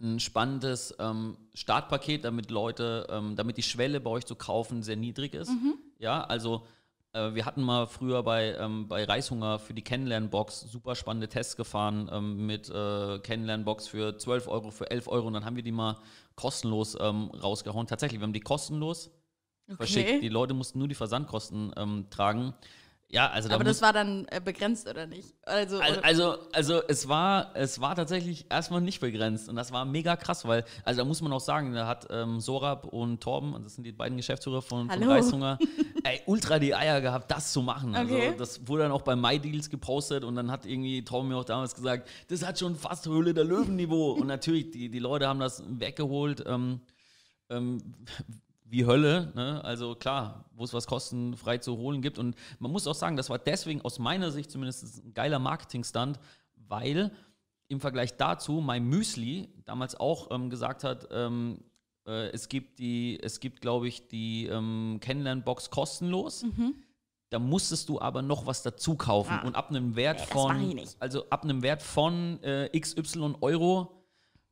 ein 0.00 0.20
spannendes 0.20 0.94
ähm, 1.00 1.36
Startpaket, 1.54 2.24
damit 2.24 2.50
Leute, 2.52 3.06
ähm, 3.10 3.34
damit 3.34 3.56
die 3.56 3.64
Schwelle 3.64 4.00
bei 4.00 4.10
euch 4.10 4.24
zu 4.24 4.36
kaufen 4.36 4.84
sehr 4.84 4.94
niedrig 4.96 5.34
ist. 5.34 5.50
Mhm. 5.50 5.74
Ja, 5.98 6.22
also 6.22 6.66
äh, 7.12 7.34
wir 7.34 7.44
hatten 7.46 7.62
mal 7.62 7.86
früher 7.86 8.22
bei, 8.22 8.54
ähm, 8.54 8.88
bei 8.88 9.04
Reishunger 9.04 9.58
für 9.58 9.74
die 9.74 9.82
Kennenlernbox 9.82 10.60
super 10.60 10.94
spannende 10.94 11.28
Tests 11.28 11.56
gefahren 11.56 12.08
ähm, 12.12 12.46
mit 12.46 12.68
äh, 12.70 13.18
Kennenlernbox 13.20 13.88
für 13.88 14.16
12 14.16 14.48
Euro, 14.48 14.70
für 14.70 14.90
11 14.90 15.08
Euro 15.08 15.26
und 15.26 15.32
dann 15.34 15.44
haben 15.44 15.56
wir 15.56 15.62
die 15.62 15.72
mal 15.72 15.98
kostenlos 16.34 16.96
ähm, 17.00 17.30
rausgehauen. 17.42 17.86
Tatsächlich, 17.86 18.20
wir 18.20 18.24
haben 18.24 18.32
die 18.32 18.40
kostenlos 18.40 19.10
verschickt. 19.76 20.22
Die 20.22 20.28
Leute 20.28 20.54
mussten 20.54 20.78
nur 20.78 20.88
die 20.88 20.94
Versandkosten 20.94 21.72
ähm, 21.76 22.06
tragen. 22.10 22.54
Ja, 23.10 23.30
also 23.30 23.48
da 23.48 23.54
Aber 23.54 23.64
das 23.64 23.80
war 23.80 23.94
dann 23.94 24.26
äh, 24.30 24.38
begrenzt 24.38 24.86
oder 24.86 25.06
nicht? 25.06 25.32
Also, 25.46 25.80
also, 25.80 26.00
also, 26.02 26.36
also 26.52 26.82
es 26.88 27.08
war, 27.08 27.52
es 27.54 27.80
war 27.80 27.96
tatsächlich 27.96 28.44
erstmal 28.50 28.82
nicht 28.82 29.00
begrenzt 29.00 29.48
und 29.48 29.56
das 29.56 29.72
war 29.72 29.86
mega 29.86 30.14
krass, 30.16 30.46
weil, 30.46 30.62
also 30.84 30.98
da 31.00 31.04
muss 31.06 31.22
man 31.22 31.32
auch 31.32 31.40
sagen, 31.40 31.72
da 31.72 31.86
hat 31.86 32.06
ähm, 32.10 32.38
Sorab 32.40 32.84
und 32.84 33.22
Torben, 33.22 33.54
und 33.54 33.64
das 33.64 33.76
sind 33.76 33.84
die 33.84 33.92
beiden 33.92 34.18
Geschäftsführer 34.18 34.60
von, 34.60 34.90
von 34.90 35.00
Hallo. 35.00 35.10
Reishunger, 35.10 35.58
ey, 36.04 36.20
ultra 36.26 36.58
die 36.58 36.74
Eier 36.74 37.00
gehabt, 37.00 37.30
das 37.30 37.50
zu 37.54 37.62
machen. 37.62 37.94
Also 37.94 38.14
Okay. 38.14 38.34
das 38.36 38.68
wurde 38.68 38.82
dann 38.82 38.92
auch 38.92 39.02
bei 39.02 39.16
MyDeals 39.16 39.70
gepostet 39.70 40.22
und 40.22 40.34
dann 40.36 40.50
hat 40.50 40.66
irgendwie 40.66 41.02
Torben 41.02 41.30
mir 41.30 41.36
auch 41.38 41.44
damals 41.44 41.74
gesagt, 41.74 42.10
das 42.28 42.44
hat 42.44 42.58
schon 42.58 42.76
fast 42.76 43.06
Höhle 43.06 43.32
der 43.32 43.44
Löwen-Niveau 43.44 44.12
und 44.12 44.26
natürlich, 44.26 44.70
die, 44.70 44.90
die 44.90 44.98
Leute 44.98 45.28
haben 45.28 45.40
das 45.40 45.62
weggeholt. 45.66 46.44
Ähm, 46.46 46.82
ähm, 47.48 47.94
wie 48.70 48.84
Hölle. 48.86 49.32
Ne? 49.34 49.62
Also 49.64 49.94
klar, 49.94 50.44
wo 50.54 50.64
es 50.64 50.72
was 50.74 50.86
kostenfrei 50.86 51.58
zu 51.58 51.76
holen 51.76 52.02
gibt. 52.02 52.18
Und 52.18 52.36
man 52.58 52.70
muss 52.70 52.86
auch 52.86 52.94
sagen, 52.94 53.16
das 53.16 53.30
war 53.30 53.38
deswegen 53.38 53.80
aus 53.82 53.98
meiner 53.98 54.30
Sicht 54.30 54.50
zumindest 54.50 55.04
ein 55.04 55.14
geiler 55.14 55.38
Marketingstand, 55.38 56.18
weil 56.56 57.10
im 57.68 57.80
Vergleich 57.80 58.16
dazu 58.16 58.60
mein 58.60 58.84
Müsli 58.84 59.48
damals 59.64 59.98
auch 59.98 60.30
ähm, 60.30 60.50
gesagt 60.50 60.84
hat, 60.84 61.08
ähm, 61.10 61.60
äh, 62.06 62.28
es 62.30 62.48
gibt 62.48 62.78
die, 62.78 63.18
es 63.22 63.40
gibt, 63.40 63.60
glaube 63.60 63.88
ich, 63.88 64.08
die 64.08 64.46
ähm, 64.46 64.98
Kennenlernbox 65.00 65.70
kostenlos. 65.70 66.44
Mhm. 66.44 66.74
Da 67.30 67.38
musstest 67.38 67.90
du 67.90 68.00
aber 68.00 68.22
noch 68.22 68.46
was 68.46 68.62
dazu 68.62 68.94
kaufen. 68.96 69.32
Ah. 69.42 69.46
Und 69.46 69.54
ab 69.54 69.68
einem 69.68 69.96
Wert 69.96 70.20
von, 70.22 70.80
also 70.98 71.28
ab 71.28 71.44
einem 71.44 71.62
Wert 71.62 71.82
von 71.82 72.42
äh, 72.42 72.70
XY 72.78 73.34
Euro 73.42 74.02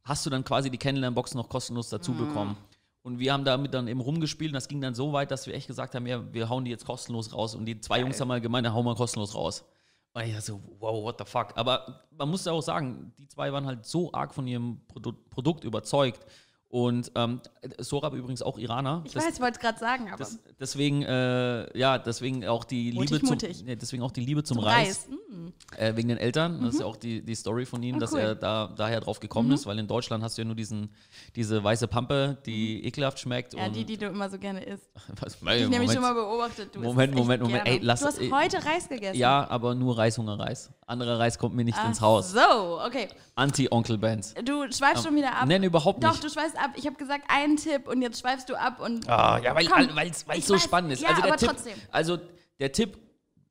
hast 0.05 0.27
du 0.27 0.31
dann 0.31 0.45
quasi 0.45 0.71
die 0.71 0.77
Kennenlernbox 0.79 1.35
noch 1.35 1.49
kostenlos 1.49 1.89
dazu 1.89 2.13
Mhm. 2.13 2.19
bekommen. 2.19 2.57
Und 3.07 3.21
wir 3.21 3.33
haben 3.33 3.45
damit 3.45 3.73
dann 3.73 3.87
eben 3.87 4.01
rumgespielt 4.01 4.51
und 4.51 4.55
das 4.55 4.67
ging 4.67 4.81
dann 4.81 4.97
so 4.97 5.13
weit, 5.13 5.31
dass 5.31 5.47
wir 5.47 5.55
echt 5.55 5.69
gesagt 5.69 5.95
haben, 5.95 6.09
ja, 6.09 6.25
wir 6.35 6.49
hauen 6.49 6.65
die 6.65 6.73
jetzt 6.73 6.85
kostenlos 6.85 7.33
raus. 7.33 7.55
Und 7.55 7.65
die 7.65 7.79
zwei 7.79 8.01
Jungs 8.01 8.21
haben 8.21 8.27
mal 8.27 8.41
gemeint, 8.41 8.67
ja, 8.67 8.73
hauen 8.73 8.85
wir 8.85 8.97
kostenlos 8.97 9.33
raus. 9.37 9.65
Und 10.13 10.25
ich 10.25 10.33
dachte 10.33 10.47
so, 10.47 10.61
wow, 10.81 11.05
what 11.05 11.15
the 11.17 11.25
fuck. 11.25 11.53
Aber 11.55 12.03
man 12.11 12.29
muss 12.29 12.45
ja 12.47 12.51
auch 12.51 12.63
sagen, 12.63 13.13
die 13.17 13.29
zwei 13.29 13.53
waren 13.53 13.65
halt 13.65 13.87
so 13.87 14.13
arg 14.13 14.35
von 14.35 14.49
ihrem 14.49 14.81
Produ 14.89 15.13
Produkt 15.31 15.63
überzeugt. 15.63 16.27
Und 16.69 17.13
ähm, 17.15 17.41
Sorab 17.79 18.13
übrigens 18.15 18.43
auch 18.43 18.59
Iraner. 18.59 19.03
Ich 19.07 19.13
Das- 19.13 19.25
weiß, 19.25 19.35
ich 19.35 19.41
wollte 19.41 19.55
es 19.55 19.61
gerade 19.61 19.79
sagen, 19.79 20.09
aber 20.09 20.19
das, 20.19 20.39
deswegen, 20.59 21.03
äh, 21.03 21.79
ja, 21.79 21.97
deswegen 21.99 22.45
auch 22.47 22.65
die 22.65 22.93
Mutig, 22.93 23.11
Liebe 23.11 23.21
zum, 23.21 23.29
mutig. 23.31 23.65
nee, 23.65 23.77
deswegen 23.77 24.03
auch 24.03 24.11
die 24.11 24.21
Liebe 24.21 24.43
zum, 24.43 24.57
zum 24.59 24.65
Reis, 24.65 24.77
Reis. 24.89 25.09
Mm. 25.31 25.47
Äh, 25.79 25.97
wegen 25.97 26.09
den 26.09 26.19
Eltern. 26.19 26.61
Das 26.63 26.75
ist 26.75 26.81
ja 26.81 26.87
auch 26.87 26.97
die, 26.97 27.23
die 27.25 27.35
Story 27.37 27.67
von 27.67 27.83
ihm, 27.83 27.97
Oh, 27.97 27.99
dass 28.01 28.13
cool. 28.13 28.21
Mhm. 28.21 28.27
er 28.27 28.35
da 28.35 28.73
daher 28.77 29.01
drauf 29.01 29.21
gekommen 29.21 29.53
ist, 29.53 29.65
weil 29.67 29.79
in 29.79 29.87
Deutschland 29.87 30.23
hast 30.25 30.37
du 30.39 30.43
ja 30.43 30.47
nur 30.47 30.57
diesen, 30.57 30.91
diese 31.37 31.63
weiße 31.63 31.87
Pampe, 31.89 32.39
die 32.47 32.85
ekelhaft 32.85 33.21
schmeckt. 33.21 33.53
Mhm. 33.55 33.59
Ja, 33.61 33.69
die, 33.69 33.85
die 33.85 33.97
du 33.97 34.07
immer 34.07 34.29
so 34.29 34.39
gerne 34.39 34.63
isst. 34.65 34.91
was, 35.21 35.35
Ich 35.37 35.69
nämlich 35.69 35.93
schon 35.93 36.03
mal 36.03 36.15
beobachtet. 36.15 36.75
Du 36.75 36.81
Moment, 36.81 37.15
Moment, 37.15 37.43
Moment. 37.43 37.67
Ey, 37.67 37.79
lass- 37.81 38.01
du 38.01 38.07
hast 38.07 38.19
ey. 38.21 38.29
heute 38.31 38.65
Reis 38.65 38.89
gegessen. 38.89 39.17
Ja, 39.19 39.49
aber 39.49 39.75
nur 39.75 39.97
Reishungerreis. 39.99 40.71
Anderer 40.87 41.19
Reis 41.19 41.39
kommt 41.39 41.55
mir 41.55 41.65
nicht 41.65 41.79
Ach 41.81 41.89
ins 41.89 42.01
Haus. 42.01 42.33
So, 42.33 42.81
okay. 42.85 43.09
Anti-Onkel-Bands. 43.35 44.35
Du 44.45 44.71
schweifst 44.73 45.05
schon 45.05 45.15
wieder 45.17 45.35
ab. 45.35 45.47
Nein, 45.47 45.63
überhaupt 45.63 46.03
Doch, 46.03 46.13
nicht. 46.13 46.25
du 46.25 46.31
schweifst 46.31 46.56
ab. 46.57 46.71
Ich 46.77 46.87
habe 46.87 46.97
gesagt, 46.97 47.25
einen 47.29 47.57
Tipp 47.57 47.89
und 47.89 48.03
jetzt 48.03 48.21
schweifst 48.21 48.49
du 48.49 48.55
ab 48.59 48.81
und 48.81 49.09
Ah, 49.09 49.39
ja, 49.43 49.55
weil 49.55 49.67
es 50.11 50.21
so 50.47 50.55
weiß, 50.55 50.63
spannend 50.63 50.93
ist. 50.93 51.03
ja, 51.03 51.09
also 51.11 51.21
der 51.23 51.29
aber 51.33 51.37
Tipp, 51.39 51.49
trotzdem. 51.49 51.75
Also 51.91 52.19
der 52.59 52.73
Tipp 52.73 52.99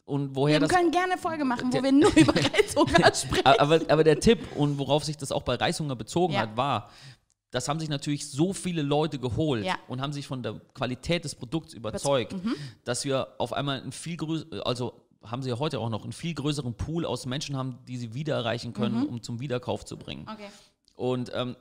und 0.05 0.35
woher 0.35 0.55
wir 0.61 0.67
das 0.67 0.69
können 0.77 0.91
gerne 0.91 1.13
eine 1.13 1.21
Folge 1.21 1.45
machen, 1.45 1.71
wo 1.73 1.81
wir 1.81 1.91
nur 1.91 2.11
über 2.15 2.33
Reishunger 2.35 3.13
sprechen. 3.13 3.45
aber, 3.45 3.81
aber 3.89 4.03
der 4.03 4.19
Tipp 4.19 4.39
und 4.55 4.77
worauf 4.77 5.03
sich 5.03 5.17
das 5.17 5.31
auch 5.31 5.41
bei 5.43 5.55
Reishunger 5.55 5.95
bezogen 5.95 6.33
Ja. 6.33 6.41
hat, 6.41 6.55
war, 6.57 6.91
das 7.51 7.67
haben 7.69 7.79
sich 7.79 7.89
natürlich 7.89 8.29
so 8.29 8.53
viele 8.53 8.81
Leute 8.81 9.17
geholt 9.17 9.63
Ja. 9.65 9.75
und 9.87 10.01
haben 10.01 10.13
sich 10.13 10.27
von 10.27 10.43
der 10.43 10.59
Qualität 10.73 11.23
des 11.23 11.35
Produkts 11.35 11.73
überzeugt, 11.73 12.33
Mhm. 12.33 12.55
dass 12.83 13.05
wir 13.05 13.29
auf 13.39 13.53
einmal 13.53 13.81
ein 13.81 13.91
viel 13.91 14.17
größer, 14.17 14.45
also 14.65 15.01
haben 15.23 15.41
sie 15.41 15.49
ja 15.49 15.57
heute 15.57 15.79
auch 15.79 15.89
noch 15.89 16.03
einen 16.03 16.11
viel 16.13 16.35
größeren 16.35 16.75
Pool 16.75 17.03
aus 17.03 17.25
Menschen 17.25 17.57
haben, 17.57 17.79
die 17.87 17.97
sie 17.97 18.13
wieder 18.13 18.35
erreichen 18.35 18.73
können, 18.73 18.99
Mhm. 19.01 19.05
um 19.07 19.21
zum 19.23 19.39
Wiederkauf 19.39 19.83
zu 19.85 19.97
bringen. 19.97 20.27
Okay. 20.31 20.49
Und 20.93 21.31
ähm, 21.33 21.55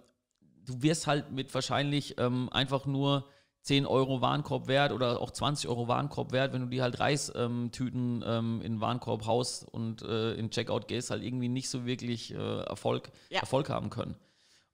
du 0.65 0.83
wirst 0.83 1.07
halt 1.07 1.31
mit 1.31 1.53
wahrscheinlich 1.55 2.19
ähm, 2.19 2.49
einfach 2.51 2.87
nur 2.87 3.27
10 3.63 3.87
Euro 3.87 4.21
Warenkorb 4.21 4.69
wert 4.69 4.93
oder 4.93 5.21
auch 5.21 5.31
20 5.31 5.69
Euro 5.69 5.89
Warenkorb 5.89 6.33
wert, 6.33 6.53
wenn 6.53 6.63
du 6.63 6.69
die 6.69 6.83
halt 6.83 7.01
Reistüten 7.01 8.23
ähm, 8.23 8.25
ähm, 8.27 8.63
in 8.63 8.75
den 8.75 8.81
Warenkorb 8.81 9.25
haust 9.27 9.67
und 9.67 10.03
äh, 10.03 10.35
in 10.35 10.51
Checkout 10.51 10.87
gehst, 10.87 11.11
halt 11.11 11.23
irgendwie 11.23 11.49
nicht 11.49 11.71
so 11.71 11.87
wirklich 11.87 12.35
äh, 12.35 12.61
Erfolg, 12.61 13.11
Ja. 13.31 13.41
Erfolg 13.41 13.71
haben 13.71 13.89
können. 13.89 14.17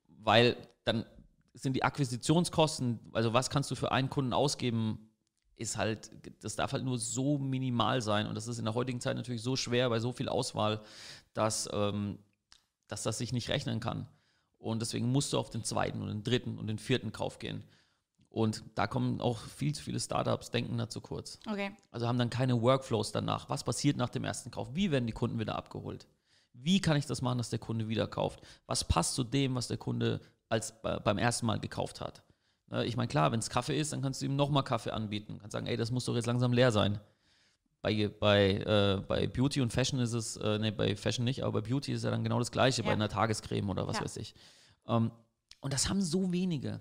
Weil 0.09 0.57
dann 0.85 1.07
sind 1.55 1.75
die 1.75 1.85
Akquisitionskosten, 1.85 2.99
also 3.13 3.33
was 3.33 3.49
kannst 3.49 3.71
du 3.71 3.77
für 3.77 3.93
einen 3.93 4.11
Kunden 4.11 4.33
ausgeben, 4.33 5.11
ist 5.55 5.77
halt, 5.77 6.11
das 6.43 6.57
darf 6.57 6.73
halt 6.73 6.85
nur 6.85 6.99
so 6.99 7.39
minimal 7.39 8.03
sein. 8.03 8.27
Und 8.27 8.35
das 8.35 8.49
ist 8.49 8.59
in 8.59 8.65
der 8.65 8.75
heutigen 8.75 9.01
Zeit 9.01 9.17
natürlich 9.17 9.43
so 9.43 9.55
schwer 9.55 9.89
bei 9.89 10.01
so 10.01 10.11
viel 10.11 10.29
Auswahl, 10.29 10.81
dass, 11.33 11.69
ähm, 11.73 12.19
dass 12.89 13.05
das 13.05 13.19
sich 13.19 13.33
nicht 13.33 13.51
rechnen 13.51 13.79
kann. 13.79 14.09
Und 14.61 14.81
deswegen 14.81 15.11
musst 15.11 15.33
du 15.33 15.39
auf 15.39 15.51
den 15.51 15.65
zweiten 15.65 16.01
und 16.03 16.09
den 16.09 16.23
dritten 16.23 16.59
und 16.59 16.67
den 16.69 16.79
vierten 16.79 17.11
Kauf 17.13 17.39
gehen. 17.41 17.65
Und 18.29 18.63
da 18.77 18.87
kommen 18.87 19.21
auch 19.21 19.39
viel 19.41 19.75
zu 19.75 19.83
viele 19.83 19.99
Startups, 19.99 20.51
denken 20.53 20.79
da 20.79 20.89
zu 20.89 21.01
kurz. 21.01 21.41
Okay. 21.51 21.73
Also 21.91 22.07
haben 22.07 22.19
dann 22.19 22.31
keine 22.31 22.61
Workflows 22.63 23.11
danach. 23.11 23.49
Was 23.51 23.65
passiert 23.65 23.97
nach 23.97 24.11
dem 24.11 24.23
ersten 24.23 24.53
Kauf? 24.53 24.69
Wie 24.75 24.93
werden 24.93 25.07
die 25.09 25.13
Kunden 25.13 25.41
wieder 25.41 25.57
abgeholt? 25.57 26.07
Wie 26.53 26.81
kann 26.81 26.97
ich 26.97 27.07
das 27.07 27.23
machen, 27.23 27.39
dass 27.39 27.51
der 27.51 27.59
Kunde 27.59 27.89
wieder 27.89 28.07
kauft? 28.07 28.41
Was 28.67 28.85
passt 28.85 29.15
zu 29.15 29.25
dem, 29.25 29.55
was 29.57 29.67
der 29.67 29.79
Kunde 29.79 30.21
als 30.49 30.81
bei- 30.83 30.99
beim 31.01 31.19
ersten 31.19 31.47
Mal 31.47 31.59
gekauft 31.59 32.01
hat? 32.01 32.23
Ne, 32.69 32.85
Ich 32.85 32.97
meine, 32.97 33.09
klar, 33.09 33.33
wenn 33.33 33.41
es 33.41 33.51
Kaffee 33.51 33.79
ist, 33.81 33.93
dann 33.93 34.03
kannst 34.03 34.21
du 34.21 34.27
ihm 34.27 34.37
nochmal 34.37 34.63
Kaffee 34.63 34.91
anbieten. 34.93 35.39
Kannst 35.41 35.53
sagen, 35.55 35.67
ey, 35.67 35.77
das 35.77 35.91
muss 35.91 36.05
doch 36.05 36.15
jetzt 36.15 36.27
langsam 36.27 36.53
leer 36.53 36.71
sein. 36.71 37.01
Bei, 37.83 38.09
bei, 38.09 38.57
äh, 38.59 39.01
bei 39.07 39.27
Beauty 39.27 39.61
und 39.63 39.73
Fashion 39.73 40.01
ist 40.01 40.13
es, 40.13 40.37
äh, 40.37 40.59
nee, 40.59 40.71
bei 40.71 40.95
Fashion 40.97 41.25
nicht, 41.25 41.43
aber 41.43 41.61
bei 41.63 41.69
Beauty 41.69 41.93
ist 41.93 41.99
es 41.99 42.05
ja 42.05 42.11
dann 42.11 42.23
genau 42.25 42.39
das 42.39 42.51
Gleiche, 42.53 42.83
bei 42.83 42.89
Ja. 42.91 42.95
einer 42.95 43.09
Tagescreme 43.09 43.71
oder 43.71 43.87
was 43.87 43.97
Ja. 43.97 44.05
weiß 44.05 44.19
ich. 44.19 44.35
Ähm, 44.87 45.11
und 45.61 45.73
das 45.73 45.89
haben 45.89 46.03
so 46.03 46.31
wenige. 46.33 46.81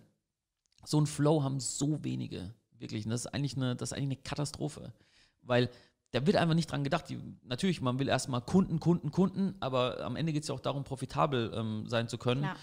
So 0.86 1.00
ein 1.00 1.06
Flow 1.08 1.44
haben 1.44 1.60
so 1.60 2.04
wenige. 2.04 2.54
Wirklich. 2.78 3.06
Und 3.06 3.12
das 3.12 3.22
ist 3.22 3.28
eigentlich 3.34 3.56
eine, 3.56 3.76
das 3.76 3.90
ist 3.92 3.94
eigentlich 3.98 4.18
eine 4.18 4.24
Katastrophe. 4.24 4.94
Weil 5.42 5.70
da 6.12 6.26
wird 6.26 6.38
einfach 6.38 6.56
nicht 6.56 6.72
dran 6.72 6.84
gedacht. 6.84 7.08
Die, 7.10 7.20
natürlich, 7.44 7.82
man 7.82 8.00
will 8.00 8.08
erstmal 8.10 8.42
Kunden, 8.42 8.80
Kunden, 8.80 9.12
Kunden, 9.12 9.56
aber 9.60 10.02
am 10.02 10.16
Ende 10.16 10.34
geht 10.34 10.44
es 10.44 10.50
ja 10.50 10.56
auch 10.56 10.60
darum, 10.60 10.84
profitabel 10.84 11.52
ähm, 11.54 11.86
sein 11.88 12.08
zu 12.10 12.18
können. 12.18 12.42
Klar. 12.42 12.56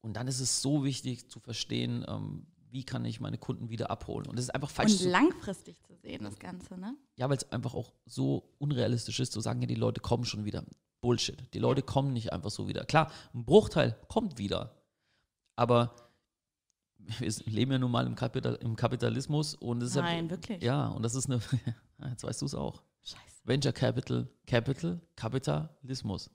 Und 0.00 0.14
dann 0.14 0.28
ist 0.28 0.40
es 0.40 0.62
so 0.62 0.84
wichtig 0.84 1.28
zu 1.30 1.40
verstehen, 1.40 2.04
ähm, 2.08 2.46
wie 2.70 2.84
kann 2.84 3.04
ich 3.04 3.20
meine 3.20 3.38
Kunden 3.38 3.70
wieder 3.70 3.90
abholen. 3.90 4.26
Und 4.26 4.36
das 4.36 4.46
ist 4.46 4.54
einfach 4.54 4.70
falsch. 4.70 5.00
Und 5.00 5.10
langfristig 5.10 5.82
zu 5.82 5.94
sehen, 5.96 6.24
das 6.24 6.38
Ganze, 6.38 6.76
ne? 6.76 6.94
ja, 7.16 7.28
weil 7.28 7.36
es 7.36 7.50
einfach 7.52 7.74
auch 7.74 7.92
so 8.04 8.54
unrealistisch 8.58 9.20
ist, 9.20 9.32
zu 9.32 9.40
sagen, 9.40 9.60
ja, 9.62 9.66
die 9.66 9.74
Leute 9.74 10.00
kommen 10.00 10.24
schon 10.24 10.44
wieder. 10.44 10.64
Bullshit. 11.00 11.42
Die 11.54 11.58
Leute 11.58 11.82
kommen 11.82 12.12
nicht 12.12 12.32
einfach 12.32 12.50
so 12.50 12.68
wieder. 12.68 12.84
Klar, 12.84 13.10
ein 13.34 13.44
Bruchteil 13.44 13.96
kommt 14.08 14.38
wieder. 14.38 14.74
Aber 15.54 15.94
wir 16.96 17.32
leben 17.46 17.72
ja 17.72 17.78
nun 17.78 17.90
mal 17.90 18.06
im, 18.06 18.14
Kapital, 18.14 18.56
im 18.56 18.76
Kapitalismus 18.76 19.54
und 19.54 19.82
es 19.82 19.90
ist 19.90 19.96
Nein, 19.96 20.24
ja, 20.24 20.30
wirklich. 20.30 20.62
Ja, 20.62 20.88
und 20.88 21.02
das 21.02 21.14
ist 21.14 21.26
eine, 21.26 21.40
jetzt 22.10 22.24
weißt 22.24 22.42
du 22.42 22.46
es 22.46 22.54
auch. 22.54 22.82
Scheiße. 23.02 23.42
Venture 23.44 23.72
Capital, 23.72 24.28
Capital, 24.46 25.00
Kapitalismus. 25.14 26.30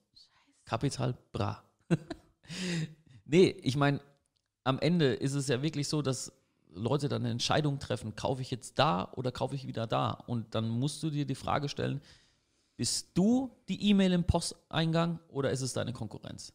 Kapital, 0.63 1.17
bra. 1.31 1.63
nee, 3.25 3.49
ich 3.61 3.75
meine, 3.75 3.99
am 4.63 4.79
Ende 4.79 5.13
ist 5.13 5.33
es 5.33 5.47
ja 5.47 5.61
wirklich 5.61 5.87
so, 5.87 6.01
dass 6.01 6.33
Leute 6.73 7.09
dann 7.09 7.23
eine 7.23 7.31
Entscheidung 7.31 7.79
treffen, 7.79 8.15
kaufe 8.15 8.41
ich 8.41 8.51
jetzt 8.51 8.79
da 8.79 9.11
oder 9.15 9.31
kaufe 9.31 9.55
ich 9.55 9.67
wieder 9.67 9.87
da? 9.87 10.11
Und 10.11 10.55
dann 10.55 10.69
musst 10.69 11.03
du 11.03 11.09
dir 11.09 11.25
die 11.25 11.35
Frage 11.35 11.69
stellen, 11.69 12.01
bist 12.77 13.09
du 13.13 13.51
die 13.67 13.89
E-Mail 13.89 14.13
im 14.13 14.23
Posteingang 14.23 15.19
oder 15.27 15.51
ist 15.51 15.61
es 15.61 15.73
deine 15.73 15.93
Konkurrenz? 15.93 16.53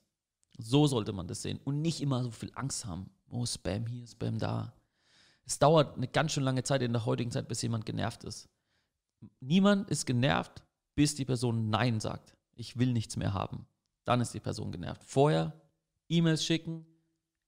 So 0.59 0.87
sollte 0.87 1.13
man 1.13 1.29
das 1.29 1.43
sehen 1.43 1.61
und 1.65 1.83
nicht 1.83 2.01
immer 2.01 2.23
so 2.23 2.31
viel 2.31 2.51
Angst 2.55 2.87
haben. 2.87 3.11
Oh, 3.29 3.45
Spam 3.45 3.87
hier, 3.87 4.07
Spam 4.07 4.39
da. 4.39 4.73
Es 5.45 5.59
dauert 5.59 5.97
eine 5.97 6.09
ganz 6.09 6.33
schön 6.33 6.43
lange 6.43 6.65
Zeit 6.65 6.83
in 6.83 6.93
der 6.93 7.05
heutigen 7.05 7.31
Zeit, 7.31 7.47
bis 7.47 7.63
jemand 7.63 7.85
genervt 7.85 8.25
ist. 8.25 8.49
Niemand 9.41 9.91
ist 9.91 10.07
genervt, 10.07 10.63
bis 10.95 11.15
die 11.15 11.25
Person 11.25 11.69
Nein 11.71 12.01
sagt. 12.01 12.35
Ich 12.55 12.79
will 12.79 12.93
nichts 12.93 13.17
mehr 13.17 13.35
haben. 13.35 13.67
Dann 14.05 14.21
ist 14.21 14.33
die 14.35 14.41
Person 14.41 14.73
genervt. 14.73 15.05
Vorher 15.05 15.53
E-Mails 16.09 16.45
schicken, 16.45 16.87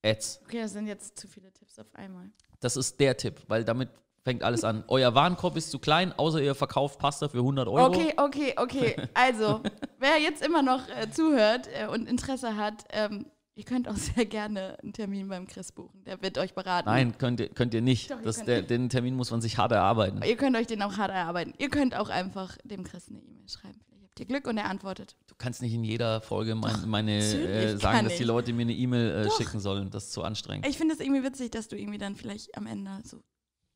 Ads. 0.05 0.41
Okay, 0.45 0.61
das 0.63 0.73
sind 0.73 0.87
jetzt 0.87 1.19
zu 1.19 1.29
viele 1.29 1.53
Tipps 1.53 1.79
auf 1.79 1.87
einmal. 1.95 2.31
Das 2.61 2.77
ist 2.77 2.99
der 3.01 3.17
Tipp, 3.17 3.43
weil 3.49 3.65
damit 3.65 3.89
fängt 4.25 4.43
alles 4.43 4.65
an. 4.65 4.85
Euer 4.89 5.15
Warenkorb 5.15 5.57
ist 5.57 5.71
zu 5.71 5.79
klein, 5.79 6.13
außer 6.13 6.41
ihr 6.43 6.55
verkauft 6.55 6.99
Pasta 6.99 7.29
für 7.29 7.39
100 7.39 7.67
Euro. 7.69 7.87
Okay, 7.87 8.13
okay, 8.17 8.55
okay. 8.57 8.97
Also, 9.15 9.61
wer 9.99 10.19
jetzt 10.21 10.45
immer 10.45 10.63
noch 10.63 10.83
äh, 10.89 11.11
zuhört 11.11 11.69
äh, 11.73 11.87
und 11.87 12.09
Interesse 12.09 12.57
hat, 12.57 12.85
ähm, 12.91 13.27
ihr 13.55 13.65
könnt 13.65 13.89
auch 13.89 13.97
sehr 13.97 14.27
gerne 14.27 14.77
einen 14.83 14.93
Termin 14.93 15.29
beim 15.29 15.47
Chris 15.47 15.73
buchen. 15.73 16.05
Der 16.05 16.21
wird 16.23 16.37
euch 16.39 16.55
beraten. 16.55 16.89
Nein, 16.89 17.17
könnt 17.17 17.41
ihr, 17.41 17.49
könnt 17.49 17.75
ihr 17.75 17.81
nicht. 17.83 18.11
Doch, 18.11 18.19
ihr 18.19 18.23
das, 18.25 18.37
könnt- 18.37 18.49
der, 18.49 18.63
den 18.63 18.89
Termin 18.89 19.15
muss 19.15 19.31
man 19.31 19.41
sich 19.41 19.57
hart 19.59 19.73
erarbeiten. 19.73 20.21
Ihr 20.23 20.37
könnt 20.37 20.57
euch 20.57 20.67
den 20.67 20.83
auch 20.83 20.97
hart 20.97 21.11
erarbeiten. 21.11 21.55
Ihr 21.59 21.71
könnt 21.71 21.97
auch 21.97 22.09
einfach 22.09 22.57
dem 22.65 22.85
Chris 22.85 23.09
eine 23.09 23.21
E-Mail 23.21 23.49
schreiben. 23.49 23.81
Ihr 24.21 24.27
Glück 24.27 24.47
und 24.47 24.59
er 24.59 24.67
antwortet. 24.67 25.17
Du 25.27 25.35
kannst 25.37 25.63
nicht 25.63 25.73
in 25.75 25.85
jeder 25.85 26.21
Folge 26.21 26.55
mein, 26.55 26.89
meine 26.89 27.19
äh, 27.19 27.77
sagen, 27.77 28.05
dass 28.09 28.17
die. 28.17 28.25
Leute 28.25 28.53
mir 28.53 28.63
eine 28.63 28.73
E-Mail 28.75 29.27
äh, 29.27 29.31
schicken 29.31 29.61
sollen. 29.61 29.91
Das 29.91 30.05
ist 30.05 30.13
zu 30.13 30.23
anstrengend. 30.23 30.67
Ich 30.67 30.77
finde 30.79 30.95
es 30.95 31.01
irgendwie 31.01 31.23
witzig, 31.23 31.51
dass 31.51 31.69
du 31.69 31.77
irgendwie 31.77 31.99
dann 31.99 32.17
vielleicht 32.17 32.57
am 32.57 32.67
Ende 32.67 33.01
so 33.05 33.23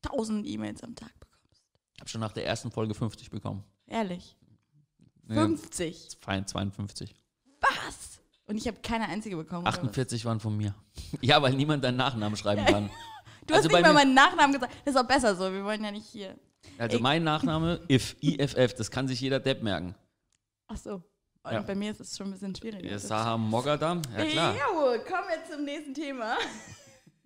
tausend 0.01 0.45
E-Mails 0.47 0.83
am 0.83 0.95
Tag 0.95 1.11
bekommst. 1.19 1.61
Ich 1.95 1.99
habe 2.01 2.09
schon 2.09 2.21
nach 2.21 2.33
der 2.33 2.45
ersten 2.45 2.71
Folge 2.71 2.93
50 2.93 3.29
bekommen. 3.29 3.63
Ehrlich. 3.87 4.35
Nee, 5.27 5.35
50. 5.35 6.17
fein, 6.21 6.45
52. 6.45 7.13
Was? 7.61 8.19
Und 8.45 8.57
ich 8.57 8.67
habe 8.67 8.77
keine 8.81 9.07
einzige 9.07 9.37
bekommen. 9.37 9.61
oder 9.61 9.71
was? 9.71 9.79
48 9.79 10.25
waren 10.25 10.39
von 10.39 10.55
mir. 10.57 10.75
Ja, 11.21 11.41
weil 11.41 11.53
niemand 11.53 11.83
deinen 11.83 11.97
Nachnamen 11.97 12.37
schreiben 12.37 12.65
kann. 12.65 12.89
Du 13.45 13.53
Also 13.53 13.67
hast 13.67 13.73
nicht 13.73 13.81
mal 13.85 13.93
meinen 13.93 14.13
Nachnamen 14.13 14.53
gesagt. 14.53 14.73
Das 14.85 14.95
ist 14.95 15.01
auch 15.01 15.05
besser 15.07 15.35
so. 15.35 15.51
Wir 15.51 15.65
wollen 15.65 15.83
ja 15.83 15.91
nicht 15.91 16.05
hier. 16.07 16.37
Also 16.77 16.99
mein 16.99 17.25
Nachname, 17.25 17.81
if, 17.89 18.15
IFF, 18.21 18.73
das 18.73 18.89
kann 18.89 19.05
sich 19.09 19.19
jeder 19.19 19.41
Depp 19.41 19.61
merken. 19.63 19.95
Ach 20.67 20.77
so. 20.77 21.03
Und 21.43 21.51
Ja. 21.51 21.61
bei 21.61 21.75
mir 21.75 21.91
ist 21.91 21.99
es 21.99 22.15
schon 22.15 22.27
ein 22.27 22.31
bisschen 22.31 22.55
schwieriger. 22.55 22.87
Der 22.87 22.99
Saha 22.99 23.37
Mogadam, 23.37 24.01
ja 24.17 24.25
klar. 24.25 24.55
Jo, 24.55 25.03
kommen 25.03 25.27
wir 25.29 25.43
zum 25.53 25.65
nächsten 25.65 25.93
Thema. 25.93 26.37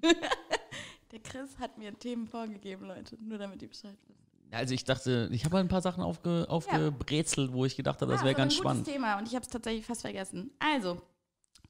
Der 1.12 1.19
Chris 1.19 1.58
hat 1.60 1.78
mir 1.78 1.93
Themen 1.97 2.28
vorgegeben, 2.28 2.86
Leute. 2.86 3.17
Nur 3.21 3.38
damit 3.38 3.62
ihr 3.62 3.69
Bescheid 3.69 3.97
wisst. 4.08 4.19
Also 4.52 4.73
ich 4.73 4.84
dachte, 4.84 5.30
ich 5.32 5.43
habe 5.45 5.58
halt 5.58 5.65
ein 5.65 5.69
paar 5.69 5.82
Sachen 5.82 6.02
aufge, 6.04 6.45
aufgebrezelt, 6.50 7.52
wo 7.54 7.65
ich 7.65 7.76
gedacht 7.76 8.02
habe, 8.02 8.12
das 8.12 8.23
wäre 8.23 8.34
ganz 8.34 8.54
ein 8.54 8.58
spannend. 8.58 8.86
gutes 8.86 8.93
Thema 8.93 9.17
und 9.17 9.28
ich 9.28 9.36
habe 9.36 9.43
es 9.43 9.50
tatsächlich 9.50 9.86
fast 9.86 10.02
vergessen. 10.02 10.52
Also, 10.60 11.02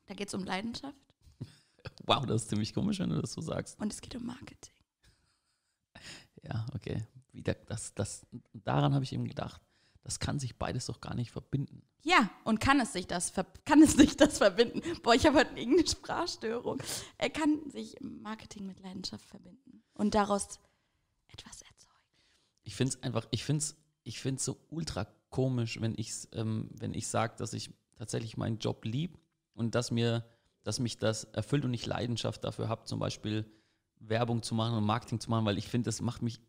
da 0.06 0.14
geht 0.14 0.28
es 0.28 0.34
um 0.36 0.44
Leidenschaft 0.44 0.96
Wow, 2.06 2.26
das 2.26 2.44
ist 2.44 2.50
ziemlich 2.50 2.74
komisch, 2.74 3.00
wenn 3.00 3.10
du 3.10 3.20
das 3.22 3.34
so 3.34 3.42
sagst. 3.42 3.80
und 3.80 3.92
es 3.92 4.00
geht 4.02 4.16
um 4.16 4.26
Marketing. 4.26 4.74
Ja, 6.44 6.66
okay. 6.76 7.04
Wieder, 7.34 7.54
das, 7.56 7.94
das, 7.94 8.26
daran 8.54 8.94
habe 8.94 9.04
ich 9.04 9.12
eben 9.14 9.28
gedacht. 9.28 9.62
Das 10.08 10.22
kann 10.22 10.40
sich 10.40 10.56
beides 10.56 10.86
doch 10.86 11.02
gar 11.02 11.16
nicht 11.16 11.32
verbinden. 11.32 11.84
Ja, 12.04 12.30
und 12.46 12.62
kann 12.62 12.80
es 12.80 12.94
sich 12.94 13.08
das, 13.08 13.34
kann 13.66 13.82
es 13.84 13.94
sich 13.94 14.16
das 14.16 14.38
verbinden? 14.38 14.82
Boah, 15.04 15.14
ich 15.14 15.26
habe 15.26 15.40
heute 15.40 15.60
irgendeine 15.60 15.86
Sprachstörung. 15.88 16.82
Er 17.18 17.30
kann 17.30 17.70
sich 17.70 17.98
Marketing 18.00 18.66
mit 18.66 18.80
Leidenschaft 18.80 19.26
verbinden 19.26 19.84
und 19.94 20.16
daraus 20.16 20.62
etwas 21.28 21.62
erzeugen. 21.62 21.94
Ich 22.64 22.76
finde 22.76 22.94
es 22.94 23.04
einfach, 23.04 23.28
ich 23.32 23.44
finde 23.44 23.60
es 23.60 23.76
ich 24.08 24.22
find's 24.22 24.46
so 24.46 24.58
ultra 24.70 25.06
komisch, 25.30 25.82
wenn, 25.82 25.94
ich's, 25.98 26.30
ähm, 26.32 26.70
wenn 26.72 26.94
ich 26.94 27.08
sage, 27.08 27.36
dass 27.38 27.52
ich 27.52 27.70
tatsächlich 27.98 28.38
meinen 28.38 28.60
Job 28.60 28.86
lieb 28.86 29.20
und 29.54 29.76
dass 29.76 29.92
mir, 29.92 30.24
dass 30.64 30.80
mich 30.80 30.98
das 30.98 31.26
erfüllt 31.26 31.66
und 31.66 31.74
ich 31.74 31.86
Leidenschaft 31.86 32.46
dafür 32.46 32.70
habe, 32.70 32.86
zum 32.86 33.00
Beispiel 33.00 33.46
Werbung 34.00 34.44
zu 34.44 34.56
machen 34.56 34.78
und 34.78 34.86
Marketing 34.86 35.20
zu 35.20 35.30
machen, 35.30 35.46
weil 35.46 35.58
ich 35.58 35.68
finde, 35.68 35.88
das 35.88 36.00
macht 36.00 36.22
mich 36.22 36.40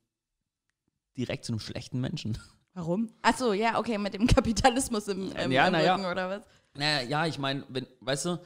direkt 1.16 1.47
zu 1.47 1.53
einem 1.53 1.59
schlechten 1.59 2.01
Menschen. 2.01 2.38
Warum? 2.79 3.09
Achso, 3.23 3.53
ja, 3.55 3.77
okay, 3.77 3.99
mit 3.99 4.14
dem 4.14 4.27
Kapitalismus 4.29 5.09
im, 5.09 5.33
ähm, 5.35 5.51
Ja, 5.51 5.67
im 5.67 5.73
na 5.73 5.83
ja. 5.83 5.97
Rücken 5.97 6.07
oder 6.07 6.31
was? 6.31 6.43
Naja, 6.75 7.09
ja, 7.09 7.27
ich 7.27 7.37
meine, 7.37 7.64
wenn, 7.69 7.88
weißt 8.03 8.27
du, 8.27 8.38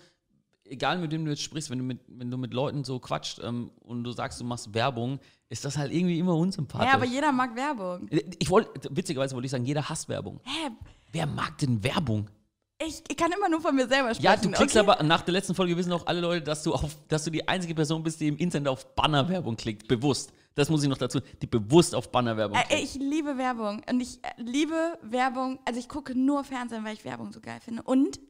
egal 0.65 0.97
mit 0.97 1.11
wem 1.11 1.27
du 1.27 1.33
jetzt 1.33 1.43
sprichst, 1.43 1.69
wenn 1.69 1.77
du 1.77 1.85
mit, 1.85 2.01
wenn 2.09 2.31
du 2.31 2.39
mit 2.39 2.55
Leuten 2.55 2.83
so 2.83 2.99
quatscht 2.99 3.41
ähm, 3.45 3.73
und 3.81 4.05
du 4.05 4.13
sagst, 4.13 4.41
du 4.41 4.45
machst 4.45 4.73
Werbung, 4.73 5.21
ist 5.51 5.67
das 5.67 5.77
halt 5.77 5.93
irgendwie 5.93 6.19
immer 6.19 6.35
unsympathisch. 6.35 6.89
Ja, 6.89 6.95
aber 6.95 7.05
jeder 7.05 7.31
mag 7.31 7.55
Werbung. 7.55 8.09
ich 8.39 8.49
wollte, 8.49 8.89
witzigerweise 8.91 9.35
wollte 9.35 9.45
ich 9.45 9.53
sagen, 9.53 9.67
jeder 9.67 9.87
hasst 9.87 10.09
Werbung. 10.09 10.41
Hä? 10.45 10.71
Wer 11.13 11.27
mag 11.27 11.59
denn 11.59 11.85
Werbung? 11.85 12.31
Ich, 12.79 13.03
ich 13.07 13.17
kann 13.19 13.31
immer 13.33 13.51
nur 13.51 13.61
von 13.61 13.77
mir 13.77 13.87
selber 13.87 14.15
sprechen. 14.15 14.25
Ja, 14.25 14.37
du 14.37 14.51
klickst 14.51 14.77
okay? 14.79 14.91
aber, 14.91 15.03
nach 15.03 15.21
der 15.21 15.33
letzten 15.33 15.55
Folge 15.55 15.77
wissen 15.77 15.93
auch 15.93 16.07
alle 16.07 16.23
Leute, 16.23 16.41
dass 16.43 16.63
du, 16.63 16.73
auf, 16.73 16.97
dass 17.09 17.25
du 17.25 17.31
die 17.31 17.47
einzige 17.47 17.75
Person 17.75 18.03
bist, 18.03 18.19
die 18.19 18.29
im 18.29 18.39
Internet 18.39 18.69
auf 18.69 18.95
Bannerwerbung 18.95 19.57
klickt. 19.57 19.89
Bewusst. 19.89 20.33
Das 20.55 20.69
muss 20.69 20.83
ich 20.83 20.89
noch 20.89 20.99
dazu, 20.99 21.21
die 21.41 21.47
bewusst 21.47 21.95
auf 21.95 22.11
Bannerwerbung 22.11 22.57
Äh, 22.57 22.83
ich 22.83 22.95
liebe 22.95 23.39
Werbung 23.39 23.83
und 23.89 24.01
ich 24.01 24.23
äh, 24.23 24.31
liebe 24.37 24.99
Werbung. 25.03 25.59
Also 25.65 25.81
ich 25.81 25.89
gucke 25.89 26.15
nur 26.15 26.45
Fernsehen, 26.45 26.85
weil 26.85 26.95
ich 26.95 27.05
Werbung 27.05 27.33
so 27.33 27.41
geil 27.41 27.61
finde. 27.61 27.83
Und 27.83 28.21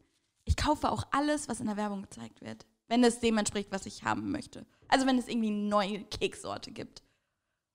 ich 0.45 0.57
kaufe 0.57 0.91
auch 0.91 1.05
alles, 1.11 1.49
was 1.49 1.61
in 1.61 1.67
der 1.67 1.77
Werbung 1.77 2.03
gezeigt 2.03 2.41
wird, 2.41 2.67
wenn 2.89 3.03
es 3.05 3.21
dem 3.21 3.39
entspricht, 3.39 3.71
was 3.73 3.87
ich 3.87 4.05
haben 4.05 4.31
möchte. 4.31 4.67
Also 4.89 5.07
wenn 5.07 5.19
es 5.19 5.29
irgendwie 5.29 5.49
eine 5.49 5.69
neue 5.69 6.05
Keksorte 6.05 6.71
gibt 6.71 7.03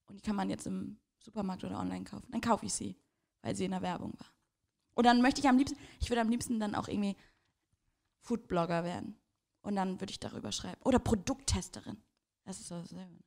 und 0.08 0.18
die 0.18 0.22
kann 0.22 0.36
man 0.36 0.50
jetzt 0.50 0.68
im 0.68 0.98
Supermarkt 1.20 1.64
oder 1.64 1.80
online 1.80 2.06
kaufen, 2.06 2.28
dann 2.32 2.42
kaufe 2.42 2.66
ich 2.66 2.74
sie, 2.74 2.96
weil 3.42 3.56
sie 3.56 3.66
in 3.66 3.72
der 3.72 3.82
Werbung 3.82 4.14
war. 4.18 4.28
Und 4.94 5.06
dann 5.06 5.22
möchte 5.22 5.42
ich 5.42 5.48
am 5.48 5.58
liebsten, 5.58 5.78
ich 6.00 6.10
würde 6.10 6.22
am 6.22 6.30
liebsten 6.30 6.60
dann 6.60 6.74
auch 6.74 6.88
irgendwie 6.88 7.16
Foodblogger 8.22 8.84
werden. 8.84 9.16
Und 9.62 9.76
dann 9.76 10.00
würde 10.00 10.12
ich 10.12 10.20
darüber 10.20 10.52
schreiben. 10.52 10.82
Oder 10.84 11.00
Produkttesterin. 11.00 11.98
Das 12.46 12.60
ist 12.60 12.72
dasselbe. 12.72 13.27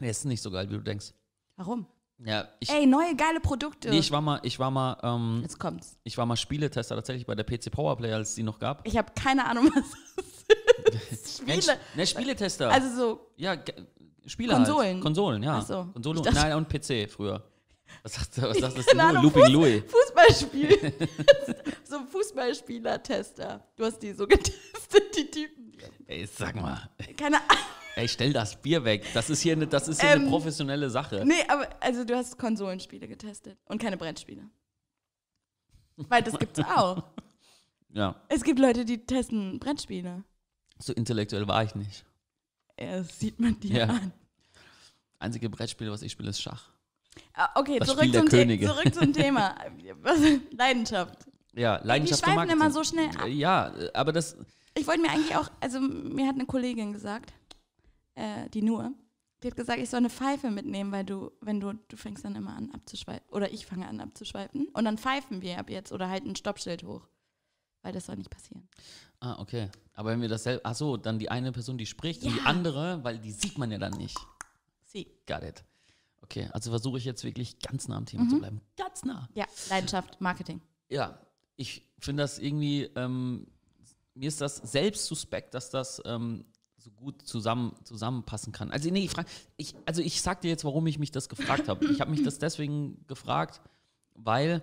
Nee, 0.00 0.10
ist 0.10 0.24
nicht 0.24 0.42
so 0.42 0.50
geil, 0.50 0.68
wie 0.68 0.74
du 0.74 0.80
denkst. 0.82 1.12
Warum? 1.56 1.86
Ja, 2.22 2.48
ich, 2.58 2.68
Ey, 2.70 2.86
neue 2.86 3.16
geile 3.16 3.40
Produkte. 3.40 3.88
nee, 3.88 3.98
ich 3.98 4.10
war 4.10 4.20
mal, 4.20 4.40
ich 4.42 4.58
war 4.58 4.70
mal, 4.70 4.98
ähm, 5.02 5.38
Jetzt 5.42 5.58
kommt's. 5.58 5.96
ich 6.04 6.18
war 6.18 6.26
mal 6.26 6.36
Spieletester 6.36 6.94
tatsächlich 6.94 7.24
bei 7.26 7.34
der 7.34 7.44
PC 7.44 7.70
Powerplay, 7.70 8.12
als 8.12 8.30
es 8.30 8.34
die 8.34 8.42
noch 8.42 8.58
gab. 8.58 8.86
Ich 8.86 8.96
habe 8.98 9.10
keine 9.14 9.46
Ahnung, 9.46 9.70
was 9.74 9.84
das 10.86 11.10
ist. 11.10 11.46
Nein, 11.46 11.62
Spiele. 11.62 11.78
Ne, 11.94 12.06
Spieletester. 12.06 12.70
Also 12.70 12.94
so, 12.94 13.30
ja, 13.36 13.54
ge- 13.54 13.74
Spiele 14.26 14.52
Konsolen. 14.54 14.94
Halt. 14.96 15.02
Konsolen, 15.02 15.42
ja. 15.42 15.58
Ach 15.58 15.66
so. 15.66 15.86
Konsole 15.94 16.20
Ich 16.20 16.26
und, 16.26 16.34
dachte- 16.36 16.48
nein, 16.48 16.56
und 16.58 16.68
PC 16.68 17.10
früher. 17.10 17.42
Was 18.02 18.12
sagst 18.14 18.36
du, 18.36 18.42
was 18.42 18.58
sagst 18.58 18.76
du 18.76 18.82
Keine? 18.82 19.02
Ahnung, 19.04 19.22
Looping 19.24 19.42
Fuß- 19.44 19.48
Louis. 19.48 19.82
Fußballspiel. 19.88 20.92
so 21.84 22.00
Fußballspieler-Tester. 22.04 23.64
Du 23.76 23.84
hast 23.84 23.98
die 23.98 24.12
so 24.12 24.26
getestet, 24.26 25.16
die 25.16 25.30
Typen. 25.30 25.72
Ey, 26.06 26.26
sag 26.26 26.54
mal. 26.56 26.88
Keine 27.16 27.36
Ahnung. 27.38 27.64
Ey, 28.00 28.08
stell 28.08 28.32
das 28.32 28.60
Bier 28.60 28.84
weg. 28.84 29.04
Das 29.14 29.28
ist 29.30 29.40
hier 29.42 29.52
eine, 29.52 29.66
das 29.66 29.88
ist 29.88 30.00
hier 30.00 30.10
eine 30.10 30.22
Ähm, 30.24 30.28
professionelle 30.30 30.88
Sache. 30.90 31.22
Nee, 31.26 31.34
aber 31.48 31.68
also 31.80 32.04
du 32.04 32.16
hast 32.16 32.38
Konsolenspiele 32.38 33.06
getestet 33.08 33.58
und 33.66 33.80
keine 33.80 33.96
Brettspiele. 33.96 34.42
Weil 35.96 36.22
das 36.22 36.38
gibt's 36.38 36.60
auch. 36.60 37.02
Ja, 37.92 38.14
Es 38.28 38.44
gibt 38.44 38.60
Leute, 38.60 38.84
die 38.84 39.04
testen 39.04 39.58
Brettspiele. 39.58 40.22
so 40.78 40.92
intellektuell 40.92 41.48
war 41.48 41.64
ich 41.64 41.74
nicht. 41.74 42.04
Ja, 42.78 42.98
Das 42.98 43.18
sieht 43.18 43.40
man 43.40 43.58
dir 43.58 43.78
Ja. 43.80 43.86
an. 43.86 44.12
Einzige 45.18 45.50
Brettspiel, 45.50 45.90
was 45.90 46.02
ich 46.02 46.12
spiele, 46.12 46.30
ist 46.30 46.40
Schach. 46.40 46.70
Ah, 47.34 47.48
Okay, 47.56 47.80
zurück 47.84 48.12
zum, 48.12 48.28
zurück 48.30 48.94
zum 48.94 49.12
Thema. 49.12 49.56
Leidenschaft. 50.56 51.26
Ja, 51.52 51.80
Leidenschaft 51.82 52.20
schweifen 52.22 52.32
für 52.32 52.36
Marketing. 52.56 52.60
immer 52.60 52.70
so 52.70 52.84
schnell 52.84 53.08
ab. 53.08 53.26
Ja, 53.26 53.74
aber 53.92 54.12
das, 54.12 54.36
Ich 54.78 54.86
wollte 54.86 55.00
mir 55.02 55.10
eigentlich 55.10 55.34
auch, 55.34 55.50
also 55.60 55.80
mir 55.80 56.28
hat 56.28 56.36
eine 56.36 56.46
Kollegin 56.46 56.92
gesagt, 56.92 57.32
äh, 58.20 58.48
die 58.50 58.62
nur, 58.62 58.92
die 59.42 59.48
hat 59.48 59.56
gesagt, 59.56 59.78
ich 59.80 59.88
soll 59.90 59.98
eine 59.98 60.10
Pfeife 60.10 60.50
mitnehmen, 60.50 60.92
weil 60.92 61.04
du, 61.04 61.30
wenn 61.40 61.60
du, 61.60 61.72
du 61.88 61.96
fängst 61.96 62.24
dann 62.24 62.34
immer 62.36 62.54
an 62.54 62.70
abzuschweifen, 62.72 63.26
oder 63.30 63.50
ich 63.52 63.64
fange 63.66 63.88
an 63.88 64.00
abzuschweifen 64.00 64.68
und 64.68 64.84
dann 64.84 64.98
pfeifen 64.98 65.40
wir 65.42 65.58
ab 65.58 65.70
jetzt 65.70 65.92
oder 65.92 66.08
halt 66.08 66.24
ein 66.26 66.36
Stoppschild 66.36 66.82
hoch. 66.84 67.08
Weil 67.82 67.92
das 67.94 68.04
soll 68.06 68.16
nicht 68.16 68.28
passieren. 68.30 68.68
ah, 69.20 69.40
okay. 69.40 69.70
Aber 69.94 70.10
wenn 70.10 70.20
wir 70.20 70.28
das 70.28 70.42
selber, 70.44 70.60
ach 70.64 70.74
so, 70.74 70.96
dann 70.98 71.18
die 71.18 71.30
eine 71.30 71.50
Person, 71.52 71.78
die 71.78 71.86
spricht 71.86 72.22
und 72.24 72.32
die 72.32 72.38
Ja. 72.38 72.44
andere, 72.44 73.02
weil 73.04 73.18
die 73.18 73.32
sieht 73.32 73.56
man 73.58 73.70
ja 73.70 73.78
dann 73.78 73.92
nicht. 73.94 74.16
Sie. 74.84 75.06
Got 75.26 75.42
it. 75.42 75.64
Okay, 76.22 76.48
also 76.52 76.70
versuche 76.70 76.98
ich 76.98 77.04
jetzt 77.06 77.24
wirklich 77.24 77.58
ganz 77.60 77.88
nah 77.88 77.96
am 77.96 78.04
Thema 78.06 78.28
zu 78.28 78.38
bleiben. 78.38 78.60
Ganz 78.76 79.04
nah. 79.04 79.28
Ja, 79.34 79.46
Leidenschaft, 79.70 80.20
Marketing. 80.20 80.60
Ja, 80.90 81.18
ich 81.56 81.90
finde 81.98 82.22
das 82.22 82.38
irgendwie, 82.38 82.82
ähm, 82.96 83.46
mir 84.14 84.28
ist 84.28 84.40
das 84.42 84.56
selbst 84.56 85.06
suspekt, 85.06 85.54
dass 85.54 85.70
das 85.70 86.02
ähm, 86.04 86.44
so 86.82 86.90
gut 86.90 87.22
zusammen, 87.26 87.74
zusammenpassen 87.84 88.52
kann. 88.52 88.70
Also 88.70 88.90
nee, 88.90 89.04
ich 89.04 89.10
frage, 89.10 89.28
ich, 89.56 89.74
also 89.86 90.00
ich 90.02 90.20
sag 90.22 90.40
dir 90.40 90.48
jetzt, 90.48 90.64
warum 90.64 90.86
ich 90.86 90.98
mich 90.98 91.10
das 91.10 91.28
gefragt 91.28 91.68
habe. 91.68 91.84
Ich 91.86 92.00
habe 92.00 92.10
mich 92.10 92.22
das 92.22 92.38
deswegen 92.38 93.04
gefragt, 93.06 93.60
weil 94.14 94.62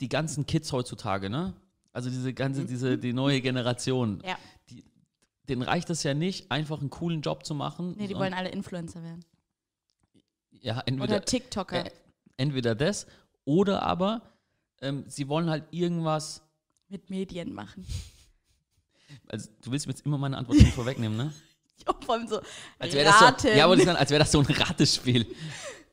die 0.00 0.08
ganzen 0.08 0.46
Kids 0.46 0.72
heutzutage, 0.72 1.28
ne? 1.28 1.52
Also 1.92 2.08
diese 2.08 2.32
ganze, 2.32 2.64
diese, 2.64 2.96
die 2.96 3.12
neue 3.12 3.40
Generation, 3.40 4.22
Ja. 4.24 4.38
die, 4.70 4.84
denen 5.48 5.62
reicht 5.62 5.90
es 5.90 6.02
ja 6.04 6.14
nicht, 6.14 6.50
einfach 6.50 6.80
einen 6.80 6.88
coolen 6.90 7.20
Job 7.20 7.44
zu 7.44 7.54
machen. 7.54 7.94
Nee, 7.98 8.06
die 8.06 8.14
wollen 8.14 8.32
alle 8.32 8.48
Influencer 8.50 9.02
werden. 9.02 9.24
ja, 10.52 10.80
entweder, 10.86 11.16
Oder 11.16 11.24
TikToker. 11.24 11.86
äh, 11.86 11.90
entweder 12.36 12.74
das 12.74 13.06
oder 13.44 13.82
aber 13.82 14.22
ähm, 14.80 15.04
sie 15.08 15.28
wollen 15.28 15.50
halt 15.50 15.64
irgendwas 15.72 16.42
mit 16.88 17.10
Medien 17.10 17.52
machen. 17.52 17.86
Also, 19.28 19.48
du 19.62 19.70
willst 19.70 19.86
mir 19.86 19.92
jetzt 19.92 20.04
immer 20.06 20.18
meine 20.18 20.36
Antwort 20.36 20.58
schon 20.58 20.66
vorwegnehmen, 20.72 21.16
ne? 21.16 21.32
Ja, 21.86 21.94
vor 22.04 22.14
allem 22.14 22.28
so 22.28 22.38
Als 22.78 22.92
wäre 22.92 23.06
das, 23.06 23.40
so, 23.40 23.48
ja, 23.48 23.66
wollte 23.66 23.80
ich 23.80 23.86
sagen, 23.86 23.98
als 23.98 24.10
wäre 24.10 24.18
das 24.18 24.30
so 24.30 24.40
ein 24.40 24.44
Ratespiel. 24.44 25.26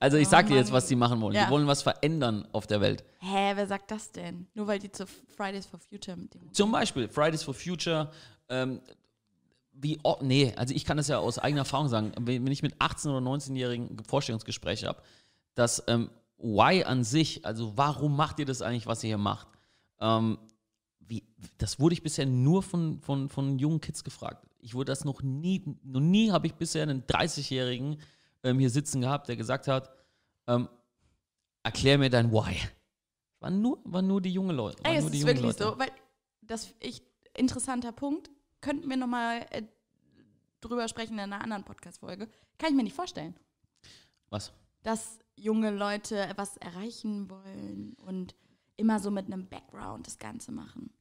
Also, 0.02 0.18
ich 0.18 0.28
Oh 0.28 0.32
sag 0.32 0.48
dir 0.48 0.56
jetzt, 0.58 0.74
was 0.74 0.90
sie 0.90 0.98
machen 0.98 1.22
wollen. 1.22 1.34
Ja. 1.34 1.46
Die 1.46 1.52
wollen 1.52 1.66
was 1.66 1.82
verändern 1.82 2.46
auf 2.52 2.68
der 2.68 2.82
Welt. 2.82 3.06
Hä, 3.20 3.54
wer 3.56 3.66
sagt 3.68 3.90
das 3.92 4.12
denn? 4.12 4.48
Nur 4.54 4.68
weil 4.68 4.80
die 4.80 4.92
zu 4.92 5.08
Fridays 5.08 5.66
for 5.66 5.80
Future 5.80 6.18
mit 6.18 6.34
dem. 6.34 6.52
Zum 6.52 6.74
Beispiel 6.74 7.08
Fridays 7.08 7.42
for 7.42 7.54
Future. 7.54 8.12
Ähm, 8.50 8.82
wie, 9.72 9.98
oh, 10.04 10.18
nee, 10.22 10.54
also 10.58 10.74
ich 10.74 10.84
kann 10.84 10.98
das 10.98 11.08
ja 11.08 11.20
aus 11.20 11.40
eigener 11.40 11.62
Erfahrung 11.62 11.88
sagen. 11.88 12.12
Wenn 12.20 12.46
wenn 12.46 12.52
ich 12.52 12.64
mit 12.64 12.76
18- 12.82 13.10
oder 13.10 13.26
19-Jährigen 13.26 13.98
Vorstellungsgespräche 14.06 14.88
habe, 14.88 15.02
dass 15.56 15.84
ähm, 15.88 16.10
Why 16.38 16.84
an 16.84 17.04
sich, 17.04 17.46
also 17.46 17.74
warum 17.76 18.16
macht 18.16 18.40
ihr 18.40 18.46
das 18.46 18.62
eigentlich, 18.62 18.88
was 18.88 19.04
ihr 19.04 19.08
hier 19.08 19.18
macht? 19.18 19.48
Ähm, 20.00 20.38
wie, 21.08 21.24
das 21.58 21.80
wurde 21.80 21.94
ich 21.94 22.04
bisher 22.04 22.26
nur 22.26 22.64
von, 22.64 23.00
von, 23.02 23.30
von 23.30 23.58
jungen 23.60 23.82
Kids 23.82 24.04
gefragt. 24.04 24.46
Ich 24.60 24.74
wurde 24.74 24.92
das 24.92 25.06
noch 25.06 25.22
nie, 25.22 25.64
noch 25.84 26.02
nie 26.02 26.32
habe 26.32 26.48
ich 26.48 26.56
bisher 26.56 26.84
einen 26.84 27.04
30-Jährigen 27.04 27.98
ähm, 28.44 28.60
hier 28.60 28.70
sitzen 28.70 29.02
gehabt, 29.02 29.30
der 29.30 29.38
gesagt 29.38 29.68
hat, 29.68 29.90
ähm, 30.48 30.68
erklär 31.64 31.98
mir 31.98 32.10
dein 32.10 32.32
Why. 32.32 32.58
War 33.40 33.52
nur, 33.52 33.80
war 33.84 34.02
nur 34.02 34.22
die 34.22 34.32
junge 34.32 34.54
Leute. 34.54 34.84
waren 34.84 34.94
Ey, 34.94 35.00
es 35.00 35.06
ist 35.06 35.14
jungen 35.14 35.28
wirklich 35.28 35.46
Leute. 35.46 35.64
so, 35.64 35.80
weil 35.80 35.92
das 36.42 36.74
ich 36.80 37.02
interessanter 37.36 37.92
Punkt. 37.92 38.30
Könnten 38.62 38.90
wir 38.90 38.98
nochmal 38.98 39.46
äh, 39.52 39.64
drüber 40.62 40.88
sprechen 40.88 41.14
in 41.14 41.20
einer 41.20 41.42
anderen 41.42 41.64
Podcast-Folge. 41.64 42.28
Kann 42.58 42.70
ich 42.72 42.76
mir 42.76 42.84
nicht 42.84 42.96
vorstellen, 42.96 43.36
Was? 44.30 44.52
dass 44.84 45.20
junge 45.36 45.70
Leute 45.70 46.18
etwas 46.20 46.58
erreichen 46.58 47.30
wollen 47.30 47.96
und 48.06 48.36
immer 48.78 49.00
so 49.00 49.12
mit 49.12 49.26
einem 49.26 49.48
Background 49.48 50.08
das 50.08 50.20
Ganze 50.20 50.52
machen. 50.52 50.92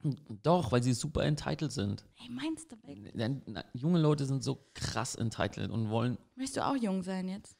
Doch, 0.43 0.71
weil 0.71 0.83
sie 0.83 0.93
super 0.93 1.23
entitled 1.23 1.71
sind. 1.71 2.03
Hey, 2.15 2.29
meinst 2.29 2.71
du 2.71 2.75
wirklich? 2.83 3.13
Na, 3.15 3.63
junge 3.73 3.99
Leute 3.99 4.25
sind 4.25 4.43
so 4.43 4.67
krass 4.73 5.15
entitled 5.15 5.71
und 5.71 5.89
wollen. 5.89 6.17
Möchtest 6.35 6.57
du 6.57 6.65
auch 6.65 6.75
jung 6.75 7.03
sein 7.03 7.29
jetzt? 7.29 7.55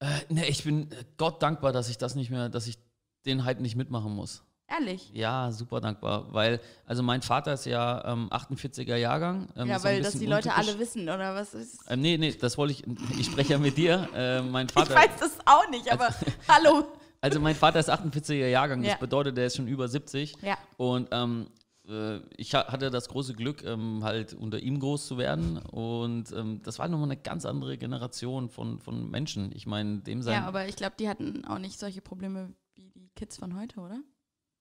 Äh, 0.00 0.06
ne, 0.28 0.46
ich 0.46 0.62
bin 0.62 0.92
äh, 0.92 1.04
Gott 1.16 1.42
dankbar, 1.42 1.72
dass 1.72 1.88
ich 1.88 1.98
das 1.98 2.14
nicht 2.14 2.30
mehr, 2.30 2.48
dass 2.48 2.66
ich 2.66 2.78
den 3.26 3.44
Hype 3.44 3.60
nicht 3.60 3.74
mitmachen 3.74 4.14
muss. 4.14 4.44
Ehrlich. 4.70 5.10
Ja, 5.14 5.50
super 5.50 5.80
dankbar, 5.80 6.32
weil, 6.34 6.60
also 6.84 7.02
mein 7.02 7.22
Vater 7.22 7.54
ist 7.54 7.64
ja 7.64 8.04
ähm, 8.04 8.28
48er 8.30 8.96
Jahrgang. 8.96 9.48
Ähm, 9.56 9.66
ja, 9.68 9.82
weil 9.82 10.02
das 10.02 10.12
die 10.18 10.26
Leute 10.26 10.54
alle 10.54 10.78
wissen, 10.78 11.04
oder 11.04 11.34
was 11.34 11.54
ist. 11.54 11.80
Ähm, 11.88 12.02
nee, 12.02 12.18
nee, 12.18 12.32
das 12.32 12.58
wollte 12.58 12.74
ich, 12.74 12.84
ich 13.18 13.26
spreche 13.26 13.54
ja 13.54 13.58
mit 13.58 13.78
dir. 13.78 14.06
Äh, 14.14 14.42
mein 14.42 14.66
Ich 14.66 14.72
Vater, 14.72 14.94
weiß 14.94 15.16
das 15.18 15.38
auch 15.46 15.68
nicht, 15.70 15.90
aber 15.90 16.14
hallo. 16.48 16.86
Also 17.20 17.40
mein 17.40 17.54
Vater 17.54 17.78
ist 17.80 17.90
48er 17.90 18.48
Jahrgang, 18.48 18.82
das 18.82 18.92
Ja. 18.92 18.96
bedeutet, 18.98 19.36
er 19.38 19.46
ist 19.46 19.56
schon 19.56 19.68
über 19.68 19.88
70. 19.88 20.34
Ja. 20.42 20.56
Und 20.76 21.08
ähm, 21.12 21.48
äh, 21.88 22.18
ich 22.36 22.54
ha- 22.54 22.66
hatte 22.68 22.90
das 22.90 23.08
große 23.08 23.34
Glück, 23.34 23.64
ähm, 23.64 24.04
halt 24.04 24.34
unter 24.34 24.58
ihm 24.60 24.78
groß 24.78 25.06
zu 25.06 25.18
werden. 25.18 25.58
Und 25.58 26.30
ähm, 26.32 26.60
das 26.62 26.78
war 26.78 26.88
nochmal 26.88 27.08
eine 27.10 27.16
ganz 27.20 27.44
andere 27.44 27.78
Generation 27.78 28.48
von, 28.48 28.78
von 28.78 29.10
Menschen. 29.10 29.50
Ich 29.54 29.66
meine, 29.66 29.98
dem 29.98 30.22
sein. 30.22 30.34
Ja, 30.42 30.46
aber 30.46 30.66
ich 30.68 30.76
glaube, 30.76 30.94
die 30.98 31.08
hatten 31.08 31.44
auch 31.44 31.58
nicht 31.58 31.78
solche 31.78 32.00
Probleme 32.02 32.52
wie 32.74 32.90
die 32.90 33.08
Kids 33.16 33.36
von 33.38 33.58
heute, 33.58 33.80
oder? 33.80 34.00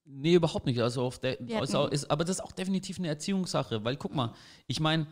Nee, 0.10 0.36
überhaupt 0.36 0.66
nicht. 0.66 0.80
Also 0.82 1.02
auf 1.04 1.20
der, 1.20 1.40
ist, 1.42 1.76
auch- 1.76 1.90
ist, 1.92 2.10
aber 2.10 2.24
das 2.24 2.38
ist 2.38 2.42
auch 2.44 2.54
definitiv 2.54 2.98
eine 2.98 3.10
Erziehungssache, 3.10 3.84
weil 3.84 3.98
guck 3.98 4.16
mal, 4.16 4.34
ich 4.66 4.80
meine, 4.80 5.06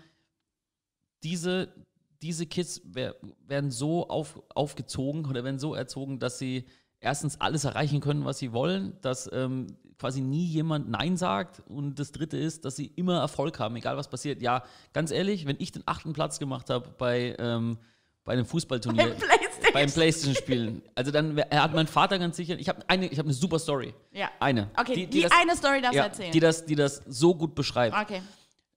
diese, 1.23 1.73
diese 2.21 2.45
Kids 2.45 2.81
wer, 2.85 3.15
werden 3.45 3.71
so 3.71 4.07
auf, 4.07 4.41
aufgezogen 4.55 5.25
oder 5.25 5.43
werden 5.43 5.59
so 5.59 5.75
erzogen, 5.75 6.19
dass 6.19 6.39
sie 6.39 6.65
erstens 7.05 7.39
alles 7.39 7.63
erreichen 7.63 8.01
können, 8.01 8.25
was 8.25 8.39
sie 8.39 8.51
wollen, 8.51 8.97
dass 9.01 9.29
ähm, 9.31 9.67
quasi 9.97 10.19
nie 10.21 10.45
jemand 10.45 10.89
Nein 10.89 11.15
sagt 11.15 11.61
und 11.67 11.99
das 11.99 12.11
dritte 12.11 12.35
ist, 12.37 12.65
dass 12.65 12.75
sie 12.75 12.87
immer 12.95 13.19
Erfolg 13.19 13.59
haben, 13.59 13.75
egal 13.77 13.95
was 13.95 14.09
passiert. 14.09 14.41
Ja, 14.41 14.63
ganz 14.91 15.11
ehrlich, 15.11 15.45
wenn 15.45 15.55
ich 15.59 15.71
den 15.71 15.83
achten 15.85 16.11
Platz 16.13 16.39
gemacht 16.39 16.69
habe 16.69 16.89
bei, 16.97 17.35
ähm, 17.39 17.77
bei 18.25 18.33
einem 18.33 18.45
Fußballturnier, 18.45 19.03
Beim 19.09 19.17
PlayStation. 19.17 19.73
beim 19.73 19.91
Playstation-Spielen, 19.91 20.81
also 20.95 21.11
dann 21.11 21.39
hat 21.51 21.73
mein 21.73 21.87
Vater 21.87 22.19
ganz 22.19 22.35
sicher, 22.35 22.57
ich 22.59 22.67
habe 22.67 22.81
eine, 22.87 23.05
ich 23.07 23.17
habe 23.19 23.27
eine 23.27 23.33
super 23.33 23.59
Story. 23.59 23.93
Ja. 24.11 24.29
Eine. 24.39 24.69
Okay, 24.77 25.05
die, 25.05 25.21
das- 25.21 25.31
eine 25.31 25.55
Story 25.55 25.79
darfst 25.81 25.93
du 25.93 25.97
ja, 25.99 26.03
erzählen. 26.05 26.31
die 26.31 26.39
das, 26.39 26.65
die 26.65 26.75
das 26.75 27.03
so 27.07 27.35
gut 27.35 27.55
beschreibt. 27.55 27.95
okay. 27.95 28.21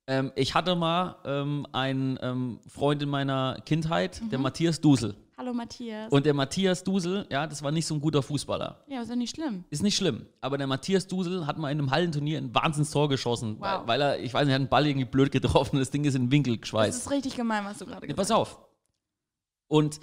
Ähm, 0.06 0.32
ich 0.36 0.54
hatte 0.54 0.74
mal 0.76 1.16
ähm, 1.24 1.66
einen 1.72 2.18
ähm, 2.22 2.60
Freund 2.68 3.02
in 3.02 3.08
meiner 3.10 3.58
Kindheit, 3.66 4.20
Mhm. 4.22 4.30
der 4.30 4.38
Matthias 4.38 4.80
Dusel. 4.80 5.14
Hallo 5.38 5.54
Matthias. 5.54 6.10
Und 6.10 6.26
der 6.26 6.34
Matthias 6.34 6.82
Dusel, 6.82 7.24
ja, 7.30 7.46
das 7.46 7.62
war 7.62 7.70
nicht 7.70 7.86
so 7.86 7.94
ein 7.94 8.00
guter 8.00 8.22
Fußballer. 8.24 8.84
ja, 8.88 9.00
ist 9.02 9.08
doch 9.10 9.14
nicht 9.14 9.36
schlimm. 9.36 9.64
Ist 9.70 9.84
nicht 9.84 9.94
schlimm. 9.96 10.26
Aber 10.40 10.58
der 10.58 10.66
Matthias 10.66 11.06
Dusel 11.06 11.46
hat 11.46 11.58
mal 11.58 11.70
in 11.70 11.78
einem 11.78 11.92
Hallenturnier 11.92 12.38
ein 12.38 12.52
Wahnsinnstor 12.52 13.08
geschossen, 13.08 13.54
Wow. 13.60 13.82
weil, 13.86 13.86
weil 13.86 14.00
er, 14.00 14.18
ich 14.18 14.34
weiß 14.34 14.42
nicht, 14.46 14.50
er 14.50 14.54
hat 14.56 14.60
einen 14.62 14.68
Ball 14.68 14.84
irgendwie 14.86 15.04
blöd 15.06 15.30
getroffen, 15.30 15.78
das 15.78 15.90
Ding 15.92 16.04
ist 16.04 16.16
in 16.16 16.22
den 16.26 16.32
Winkel 16.32 16.54
Das 16.56 16.62
geschweißt. 16.62 16.98
ist 17.06 17.10
richtig 17.12 17.36
gemein, 17.36 17.64
was 17.64 17.78
du 17.78 17.86
gerade 17.86 18.04
Ja, 18.06 18.12
gesagt 18.12 18.16
pass 18.16 18.30
auf. 18.32 18.58
Und 19.68 20.00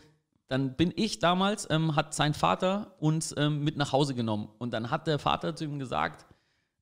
dann 0.48 0.76
bin 0.78 0.94
ich 0.96 1.20
damals, 1.20 1.68
ähm, 1.70 1.96
hat 1.98 2.14
sein 2.14 2.34
Vater 2.34 2.96
uns 3.00 3.34
ähm, 3.38 3.64
mit 3.64 3.76
nach 3.76 3.92
Hause 3.92 4.16
genommen. 4.16 4.48
Und 4.58 4.72
dann 4.74 4.90
hat 4.90 5.06
der 5.08 5.20
Vater 5.20 5.54
zu 5.56 5.66
ihm 5.66 5.80
gesagt, 5.80 6.26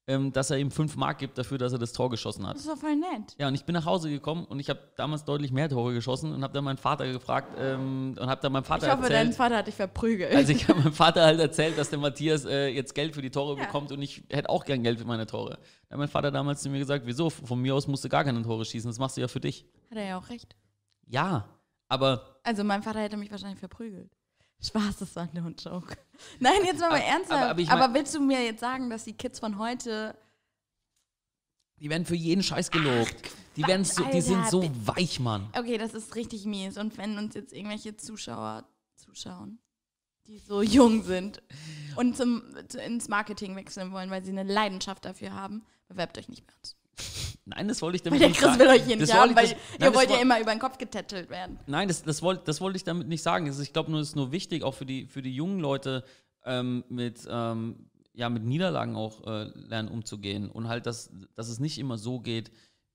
ähm, 0.07 0.33
dass 0.33 0.49
er 0.49 0.57
ihm 0.57 0.69
fünf 0.69 0.95
Mark 0.97 1.17
gibt 1.19 1.37
dafür, 1.37 1.57
dass 1.57 1.71
er 1.71 1.79
das 1.79 1.93
Tor 1.93 2.09
geschossen 2.09 2.45
hat. 2.45 2.55
Das 2.55 2.63
ist 2.63 2.69
doch 2.69 2.77
voll 2.77 2.95
nett. 2.95 3.35
Ja, 3.37 3.47
und 3.47 3.55
ich 3.55 3.63
bin 3.63 3.73
nach 3.73 3.85
Hause 3.85 4.09
gekommen 4.09 4.43
und 4.45 4.59
ich 4.59 4.69
habe 4.69 4.79
damals 4.97 5.23
deutlich 5.23 5.51
mehr 5.53 5.69
Tore 5.69 5.93
geschossen 5.93 6.33
und 6.33 6.43
habe 6.43 6.53
dann 6.53 6.63
meinen 6.65 6.77
Vater 6.77 7.09
gefragt 7.11 7.55
ähm, 7.57 8.15
und 8.19 8.27
habe 8.29 8.41
dann 8.41 8.51
meinem 8.51 8.65
Vater 8.65 8.87
Ich 8.87 8.91
hoffe, 8.91 9.03
dein 9.03 9.11
erzählt. 9.27 9.35
Vater 9.35 9.57
hat 9.57 9.67
dich 9.67 9.75
verprügelt. 9.75 10.35
Also 10.35 10.51
ich 10.51 10.67
habe 10.67 10.79
meinem 10.81 10.93
Vater 10.93 11.23
halt 11.23 11.39
erzählt, 11.39 11.77
dass 11.77 11.89
der 11.89 11.99
Matthias 11.99 12.43
äh, 12.45 12.67
jetzt 12.67 12.93
Geld 12.95 13.15
für 13.15 13.21
die 13.21 13.29
Tore 13.31 13.57
Ja. 13.57 13.65
bekommt 13.65 13.91
und 13.93 14.01
ich 14.01 14.23
hätte 14.29 14.49
auch 14.49 14.65
gern 14.65 14.83
Geld 14.83 14.99
für 14.99 15.05
meine 15.05 15.25
Tore. 15.25 15.57
Da 15.87 15.93
hat 15.93 15.99
mein 15.99 16.07
Vater 16.09 16.31
damals 16.31 16.61
zu 16.61 16.69
mir 16.69 16.79
gesagt, 16.79 17.03
wieso? 17.05 17.29
Von 17.29 17.59
mir 17.61 17.73
aus 17.73 17.87
musst 17.87 18.03
du 18.03 18.09
gar 18.09 18.23
keine 18.25 18.41
Tore 18.41 18.65
schießen, 18.65 18.89
das 18.89 18.99
machst 18.99 19.15
du 19.17 19.21
ja 19.21 19.27
für 19.29 19.39
dich. 19.39 19.65
hat 19.89 19.97
er 19.97 20.05
ja 20.05 20.17
auch 20.17 20.29
recht. 20.29 20.55
Ja, 21.07 21.47
aber 21.87 22.39
Also 22.43 22.63
mein 22.63 22.83
Vater 22.83 22.99
hätte 22.99 23.15
mich 23.17 23.31
wahrscheinlich 23.31 23.59
verprügelt. 23.59 24.11
Spaß, 24.61 24.97
das 24.99 25.15
war 25.15 25.27
nur 25.33 25.45
ein 25.45 25.55
Joke. 25.57 25.97
Nein, 26.39 26.63
jetzt 26.65 26.79
mal, 26.79 26.87
Aber- 26.87 26.99
ernsthaft. 27.01 27.31
aber- 27.31 27.43
Aber, 27.43 27.51
aber 27.51 27.61
ich 27.61 27.69
mein- 27.69 27.93
willst 27.93 28.15
du 28.15 28.21
mir 28.21 28.43
jetzt 28.43 28.61
sagen, 28.61 28.89
dass 28.89 29.03
die 29.03 29.13
Kids 29.13 29.39
von 29.39 29.57
heute 29.57 30.17
die 31.79 31.89
werden 31.89 32.05
für 32.05 32.15
jeden 32.15 32.43
Scheiß 32.43 32.71
gelobt. 32.71 33.13
die, 33.57 33.67
werden 33.67 33.83
so, 33.83 34.03
die 34.05 34.21
sind 34.21 34.47
so 34.47 34.63
weich, 34.85 35.19
Mann. 35.19 35.49
Okay, 35.57 35.77
das 35.77 35.93
ist 35.93 36.15
richtig 36.15 36.45
mies. 36.45 36.77
Und 36.77 36.97
wenn 36.97 37.17
uns 37.17 37.35
jetzt 37.35 37.51
irgendwelche 37.51 37.97
Zuschauer 37.97 38.65
zuschauen, 38.95 39.59
die 40.27 40.39
so 40.39 40.61
jung 40.61 41.03
sind 41.03 41.43
und 41.97 42.15
zum, 42.15 42.43
zu, 42.69 42.79
ins 42.79 43.09
Marketing 43.09 43.55
wechseln 43.57 43.91
wollen, 43.91 44.09
weil 44.09 44.23
sie 44.23 44.31
eine 44.31 44.43
Leidenschaft 44.43 45.03
dafür 45.03 45.33
haben, 45.33 45.65
bewerbt 45.89 46.17
euch 46.17 46.29
nicht 46.29 46.47
bei 46.47 46.53
uns. 46.53 46.77
Nein, 47.45 47.67
das 47.67 47.81
wollte 47.81 47.97
ich 47.97 48.01
Weil 48.05 48.11
damit 48.11 48.21
der 48.21 48.29
nicht 48.29 48.39
Chris 48.39 48.49
sagen. 48.51 48.59
will 48.59 48.67
euch 48.67 48.83
hier 48.85 48.95
nicht 48.95 49.13
haben, 49.13 49.35
weil 49.35 49.45
ich- 49.45 49.51
ihr 49.51 49.57
das- 49.57 49.79
nein, 49.79 49.91
das 49.91 49.95
wollt 49.95 50.09
ja 50.11 50.17
immer 50.21 50.39
über 50.39 50.51
den 50.51 50.59
Kopf 50.59 50.77
getätschelt 50.77 51.29
werden. 51.29 51.59
Nein, 51.67 51.87
das, 51.87 52.03
das 52.03 52.21
wollte 52.21 52.43
das 52.45 52.61
wollte 52.61 52.77
ich 52.77 52.83
damit 52.83 53.07
nicht 53.07 53.21
sagen. 53.21 53.47
Ist- 53.47 53.59
Ich 53.59 53.73
glaube 53.73 53.91
nur, 53.91 53.99
es 53.99 54.09
ist 54.09 54.15
nur 54.15 54.31
wichtig, 54.31 54.63
auch 54.63 54.73
für 54.73 54.85
die, 54.85 55.07
für 55.07 55.21
die 55.21 55.35
jungen 55.35 55.59
Leute, 55.59 56.03
ähm, 56.45 56.83
mit, 56.89 57.27
ähm, 57.29 57.89
ja, 58.13 58.29
mit 58.29 58.43
Niederlagen 58.43 58.95
auch 58.95 59.25
äh, 59.27 59.43
lernen 59.55 59.89
umzugehen. 59.89 60.49
Und 60.49 60.67
halt, 60.67 60.85
dass, 60.85 61.09
dass 61.35 61.49
es 61.49 61.59
nicht 61.59 61.77
immer 61.79 61.97
so 61.97 62.19
geht, 62.19 62.51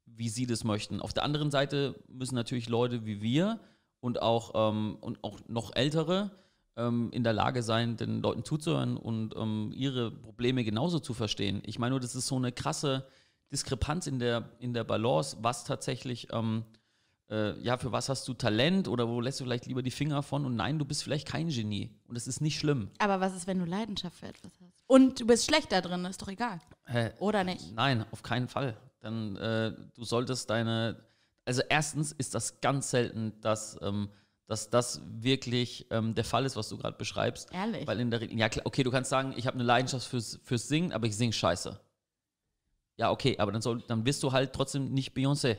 wie 0.06 0.28
sie 0.30 0.46
das 0.46 0.64
möchten. 0.64 1.00
Auf 1.00 1.12
der 1.12 1.24
anderen 1.24 1.50
Seite 1.50 1.94
müssen 2.08 2.34
natürlich 2.34 2.68
Leute 2.68 3.04
wie 3.04 3.20
wir 3.20 3.60
und 4.00 4.22
auch, 4.22 4.52
ähm, 4.72 4.96
und 5.00 5.22
auch 5.24 5.38
noch 5.48 5.74
ältere 5.76 6.30
ähm, 6.76 7.10
in 7.12 7.24
der 7.24 7.32
Lage 7.34 7.62
sein, 7.62 7.96
den 7.96 8.22
Leuten 8.22 8.44
zuzuhören 8.44 8.96
und 8.96 9.34
ähm, 9.36 9.72
ihre 9.74 10.10
Probleme 10.10 10.62
genauso 10.64 11.00
zu 11.00 11.12
verstehen. 11.12 11.60
Ich 11.66 11.78
meine 11.78 11.90
nur, 11.90 12.00
das 12.00 12.14
ist 12.14 12.28
so 12.28 12.36
eine 12.36 12.52
krasse 12.52 13.04
Diskrepanz 13.52 14.06
in 14.06 14.18
der, 14.18 14.50
in 14.58 14.74
der 14.74 14.84
Balance, 14.84 15.36
was 15.40 15.64
tatsächlich 15.64 16.28
ähm, 16.32 16.64
äh, 17.30 17.58
ja, 17.60 17.76
für 17.76 17.92
was 17.92 18.08
hast 18.08 18.26
du 18.28 18.34
Talent 18.34 18.88
oder 18.88 19.08
wo 19.08 19.20
lässt 19.20 19.40
du 19.40 19.44
vielleicht 19.44 19.66
lieber 19.66 19.82
die 19.82 19.90
Finger 19.90 20.22
von 20.22 20.44
und 20.44 20.56
nein, 20.56 20.78
du 20.78 20.84
bist 20.84 21.02
vielleicht 21.02 21.28
kein 21.28 21.48
Genie 21.48 21.90
und 22.06 22.16
das 22.16 22.26
ist 22.26 22.40
nicht 22.40 22.58
schlimm. 22.58 22.90
Aber 22.98 23.20
was 23.20 23.34
ist, 23.36 23.46
wenn 23.46 23.58
du 23.58 23.64
Leidenschaft 23.64 24.16
für 24.18 24.26
etwas 24.26 24.52
hast? 24.60 24.84
Und 24.86 25.20
du 25.20 25.26
bist 25.26 25.46
schlecht 25.46 25.72
da 25.72 25.80
drin, 25.80 26.04
ist 26.06 26.22
doch 26.22 26.28
egal. 26.28 26.60
Hä? 26.86 27.10
Oder 27.18 27.44
nicht? 27.44 27.72
Nein, 27.74 28.04
auf 28.10 28.22
keinen 28.22 28.48
Fall. 28.48 28.76
Dann 29.00 29.36
äh, 29.36 29.72
du 29.94 30.04
solltest 30.04 30.48
deine, 30.50 31.04
also 31.44 31.62
erstens 31.68 32.12
ist 32.12 32.34
das 32.34 32.60
ganz 32.60 32.90
selten, 32.90 33.38
dass, 33.40 33.78
ähm, 33.82 34.08
dass 34.46 34.70
das 34.70 35.02
wirklich 35.04 35.86
ähm, 35.90 36.14
der 36.14 36.24
Fall 36.24 36.46
ist, 36.46 36.56
was 36.56 36.68
du 36.68 36.78
gerade 36.78 36.96
beschreibst. 36.96 37.52
Ehrlich? 37.52 37.86
Weil 37.86 38.00
in 38.00 38.10
der 38.10 38.22
Regel, 38.22 38.38
ja 38.38 38.48
klar, 38.48 38.64
okay, 38.64 38.82
du 38.82 38.90
kannst 38.90 39.10
sagen, 39.10 39.34
ich 39.36 39.46
habe 39.46 39.56
eine 39.56 39.64
Leidenschaft 39.64 40.06
fürs, 40.06 40.40
fürs 40.42 40.66
Singen, 40.66 40.92
aber 40.92 41.06
ich 41.06 41.16
singe 41.16 41.34
scheiße. 41.34 41.78
Ja, 42.98 43.10
okay, 43.10 43.38
aber 43.38 43.52
dann, 43.52 43.62
soll, 43.62 43.82
dann 43.86 44.04
wirst 44.04 44.22
du 44.22 44.32
halt 44.32 44.52
trotzdem 44.52 44.92
nicht 44.92 45.16
Beyoncé. 45.16 45.56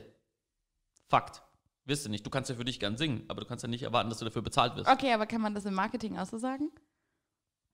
Fakt. 1.08 1.42
Wirst 1.86 2.04
du 2.06 2.10
nicht. 2.10 2.24
Du 2.24 2.30
kannst 2.30 2.48
ja 2.50 2.56
für 2.56 2.64
dich 2.64 2.78
gern 2.78 2.96
singen, 2.96 3.24
aber 3.28 3.40
du 3.40 3.46
kannst 3.46 3.62
ja 3.64 3.68
nicht 3.68 3.82
erwarten, 3.82 4.10
dass 4.10 4.18
du 4.18 4.24
dafür 4.26 4.42
bezahlt 4.42 4.76
wirst. 4.76 4.88
Okay, 4.88 5.12
aber 5.12 5.26
kann 5.26 5.40
man 5.40 5.54
das 5.54 5.64
im 5.64 5.74
Marketing 5.74 6.16
auch 6.18 6.26
so 6.26 6.38
sagen? 6.38 6.70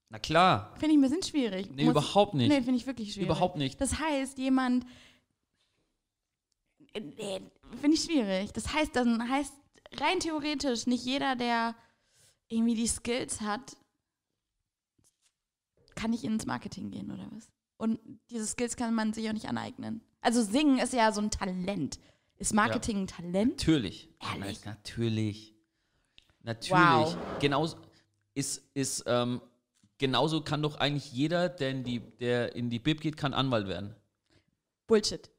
Na 0.09 0.19
klar. 0.19 0.73
Finde 0.79 0.93
ich 0.95 0.97
ein 0.97 1.01
bisschen 1.01 1.21
schwierig. 1.23 1.69
Nee, 1.69 1.83
Muss- 1.83 1.91
überhaupt 1.91 2.33
nicht. 2.33 2.47
Nee, 2.49 2.61
finde 2.61 2.77
ich 2.77 2.87
wirklich 2.87 3.11
schwierig. 3.13 3.27
Überhaupt 3.27 3.57
nicht. 3.57 3.79
Das 3.81 3.99
heißt, 3.99 4.37
jemand. 4.37 4.85
äh, 6.93 7.01
Nee, 7.01 7.41
finde 7.81 7.95
ich 7.97 8.03
schwierig. 8.03 8.53
Das 8.53 8.73
heißt, 8.73 8.95
dann 8.95 9.29
heißt 9.29 9.53
rein 9.99 10.19
theoretisch 10.21 10.87
nicht 10.87 11.03
jeder, 11.05 11.35
der 11.35 11.75
irgendwie 12.47 12.75
die 12.75 12.87
Skills 12.87 13.41
hat, 13.41 13.75
kann 15.95 16.11
nicht 16.11 16.23
ins 16.23 16.45
Marketing 16.45 16.89
gehen 16.91 17.11
oder 17.11 17.27
was? 17.31 17.49
Und 17.77 17.99
diese 18.29 18.45
Skills 18.45 18.75
kann 18.75 18.93
man 18.93 19.13
sich 19.13 19.27
auch 19.29 19.33
nicht 19.33 19.47
aneignen. 19.47 20.01
Also 20.21 20.41
singen 20.41 20.79
ist 20.79 20.93
ja 20.93 21.11
so 21.11 21.21
ein 21.21 21.31
Talent. 21.31 21.99
Ist 22.37 22.53
Marketing 22.53 23.03
ein 23.03 23.07
Talent? 23.07 23.57
Natürlich. 23.57 24.09
Ehrlich? 24.21 24.65
Natürlich. 24.65 25.53
Natürlich. 26.43 26.71
Wow. 26.71 27.17
Genauso 27.39 27.77
ist, 28.33 28.63
ist 28.73 29.03
ähm, 29.07 29.41
genauso 29.97 30.41
kann 30.41 30.61
doch 30.61 30.79
eigentlich 30.79 31.11
jeder, 31.11 31.49
der 31.49 31.71
in 31.71 31.83
die, 31.83 31.99
der 31.99 32.55
in 32.55 32.69
die 32.69 32.79
Bib 32.79 33.01
geht, 33.01 33.17
kann 33.17 33.33
Anwalt 33.33 33.67
werden. 33.67 33.95
Bullshit. 34.85 35.29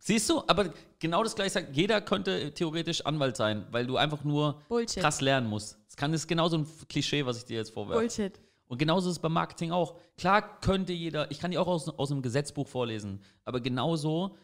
Siehst 0.00 0.28
du? 0.28 0.42
Aber 0.46 0.72
genau 0.98 1.22
das 1.22 1.34
gleiche 1.34 1.50
sagt, 1.50 1.76
jeder 1.76 2.00
könnte 2.00 2.52
theoretisch 2.54 3.04
Anwalt 3.06 3.36
sein, 3.36 3.66
weil 3.70 3.86
du 3.86 3.96
einfach 3.96 4.24
nur 4.24 4.60
Bullshit. 4.68 5.02
krass 5.02 5.20
lernen 5.20 5.48
musst. 5.48 5.78
Das 5.86 5.96
kann 5.96 6.12
das 6.12 6.22
ist 6.22 6.28
genauso 6.28 6.58
ein 6.58 6.66
Klischee, 6.88 7.24
was 7.26 7.38
ich 7.38 7.44
dir 7.44 7.56
jetzt 7.56 7.70
vorwerfe. 7.70 8.00
Bullshit. 8.00 8.40
Und 8.68 8.78
genauso 8.78 9.08
ist 9.08 9.16
es 9.16 9.18
beim 9.18 9.32
Marketing 9.32 9.72
auch. 9.72 9.98
Klar 10.16 10.60
könnte 10.60 10.92
jeder, 10.92 11.30
ich 11.30 11.38
kann 11.40 11.50
die 11.50 11.58
auch 11.58 11.66
aus, 11.66 11.88
aus 11.88 12.12
einem 12.12 12.22
Gesetzbuch 12.22 12.68
vorlesen, 12.68 13.20
aber 13.44 13.60
genauso 13.60 14.36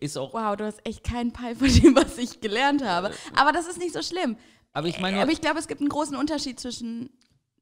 ist 0.00 0.16
auch, 0.16 0.32
Wow, 0.34 0.56
du 0.56 0.64
hast 0.64 0.84
echt 0.86 1.04
keinen 1.04 1.32
Peil 1.32 1.54
von 1.54 1.68
dem, 1.68 1.94
was 1.94 2.16
ich 2.18 2.40
gelernt 2.40 2.82
habe. 2.84 3.12
Aber 3.34 3.52
das 3.52 3.66
ist 3.68 3.78
nicht 3.78 3.92
so 3.92 4.02
schlimm. 4.02 4.36
aber 4.72 4.88
ich 4.88 4.98
meine, 4.98 5.20
Aber 5.20 5.30
ich 5.30 5.40
glaube, 5.40 5.58
es 5.58 5.68
gibt 5.68 5.80
einen 5.80 5.90
großen 5.90 6.16
Unterschied 6.16 6.58
zwischen 6.58 7.10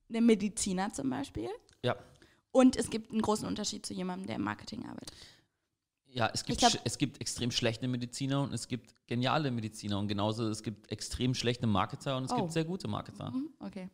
einem 0.08 0.26
Mediziner 0.26 0.92
zum 0.92 1.10
Beispiel 1.10 1.48
ja, 1.84 1.96
und 2.52 2.76
es 2.76 2.88
gibt 2.90 3.10
einen 3.10 3.20
großen 3.22 3.46
Unterschied 3.48 3.84
zu 3.84 3.92
jemandem, 3.92 4.26
der 4.28 4.36
im 4.36 4.42
Marketing 4.42 4.86
arbeitet. 4.86 5.12
Ja, 6.06 6.30
es 6.32 6.44
gibt, 6.44 6.60
glaub- 6.60 6.78
es 6.84 6.96
gibt 6.96 7.20
extrem 7.20 7.50
schlechte 7.50 7.88
Mediziner 7.88 8.42
und 8.42 8.52
es 8.54 8.68
gibt 8.68 8.94
geniale 9.08 9.50
Mediziner 9.50 9.98
und 9.98 10.06
genauso 10.06 10.48
es 10.48 10.62
gibt 10.62 10.90
extrem 10.92 11.34
schlechte 11.34 11.66
Marketer 11.66 12.16
und 12.16 12.24
es 12.26 12.30
Oh. 12.30 12.36
gibt 12.36 12.52
sehr 12.52 12.64
gute 12.64 12.86
Marketer. 12.86 13.32
Hm, 13.32 13.50
Okay. 13.58 13.90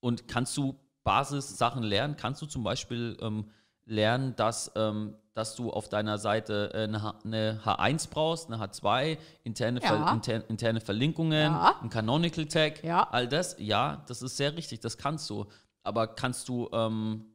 Und 0.00 0.28
kannst 0.28 0.56
du 0.56 0.76
Basissachen 1.06 1.82
lernen? 1.84 2.16
Kannst 2.18 2.42
du 2.42 2.46
zum 2.46 2.64
Beispiel 2.64 3.16
ähm, 3.22 3.46
lernen, 3.86 4.34
dass, 4.36 4.72
ähm, 4.74 5.14
dass 5.34 5.54
du 5.54 5.70
auf 5.70 5.88
deiner 5.88 6.18
Seite 6.18 6.72
äh, 6.74 6.82
eine, 6.84 7.00
H 7.02 7.14
eine 7.24 7.60
H1 7.64 8.10
brauchst, 8.10 8.50
eine 8.52 8.62
H2, 8.62 9.16
interne, 9.44 9.80
Ja. 9.80 9.88
Ver 9.88 10.12
inter 10.12 10.50
interne 10.50 10.80
Verlinkungen, 10.80 11.52
Ja. 11.52 11.76
ein 11.80 11.88
Canonical 11.90 12.46
Tag, 12.46 12.82
Ja. 12.82 13.06
all 13.12 13.28
das? 13.28 13.54
Ja, 13.58 14.04
das 14.08 14.20
ist 14.20 14.36
sehr 14.36 14.56
richtig, 14.56 14.80
das 14.80 14.98
kannst 14.98 15.30
du. 15.30 15.46
Aber 15.84 16.08
kannst 16.08 16.48
du, 16.48 16.68
ähm, 16.72 17.26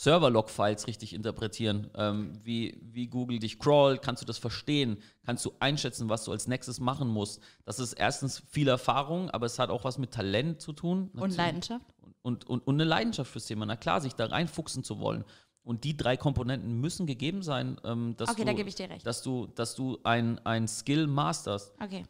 Server-Log-Files 0.00 0.86
richtig 0.86 1.12
interpretieren, 1.12 1.90
ähm, 1.94 2.32
wie, 2.42 2.80
wie 2.82 3.06
Google 3.06 3.38
dich 3.38 3.58
crawlt, 3.58 4.00
kannst 4.00 4.22
du 4.22 4.26
das 4.26 4.38
verstehen, 4.38 4.96
kannst 5.26 5.44
du 5.44 5.52
einschätzen, 5.60 6.08
was 6.08 6.24
du 6.24 6.32
als 6.32 6.48
nächstes 6.48 6.80
machen 6.80 7.06
musst. 7.06 7.42
Das 7.66 7.78
ist 7.78 7.92
erstens 7.92 8.42
viel 8.48 8.68
Erfahrung, 8.68 9.28
aber 9.28 9.44
es 9.44 9.58
hat 9.58 9.68
auch 9.68 9.84
was 9.84 9.98
mit 9.98 10.12
Talent 10.12 10.62
zu 10.62 10.72
tun. 10.72 11.10
Und 11.12 11.36
Leidenschaft. 11.36 11.84
Und, 12.22 12.46
und, 12.48 12.66
und 12.66 12.74
eine 12.76 12.84
Leidenschaft 12.84 13.30
fürs 13.30 13.44
Thema. 13.44 13.66
Na 13.66 13.76
klar, 13.76 14.00
sich 14.00 14.14
da 14.14 14.24
reinfuchsen 14.24 14.84
zu 14.84 15.00
wollen. 15.00 15.22
Und 15.62 15.84
die 15.84 15.94
drei 15.94 16.16
Komponenten 16.16 16.80
müssen 16.80 17.06
gegeben 17.06 17.42
sein, 17.42 17.78
ähm, 17.84 18.14
dass, 18.16 18.30
Okay, 18.30 18.40
du, 18.40 18.46
da 18.46 18.52
gebe 18.54 18.70
ich 18.70 18.76
dir 18.76 18.88
recht. 18.88 19.06
dass 19.06 19.20
du, 19.20 19.48
dass 19.48 19.74
du 19.74 19.98
ein, 20.02 20.38
ein 20.46 20.66
Skill 20.66 21.08
masterst. 21.08 21.74
Okay. 21.78 22.06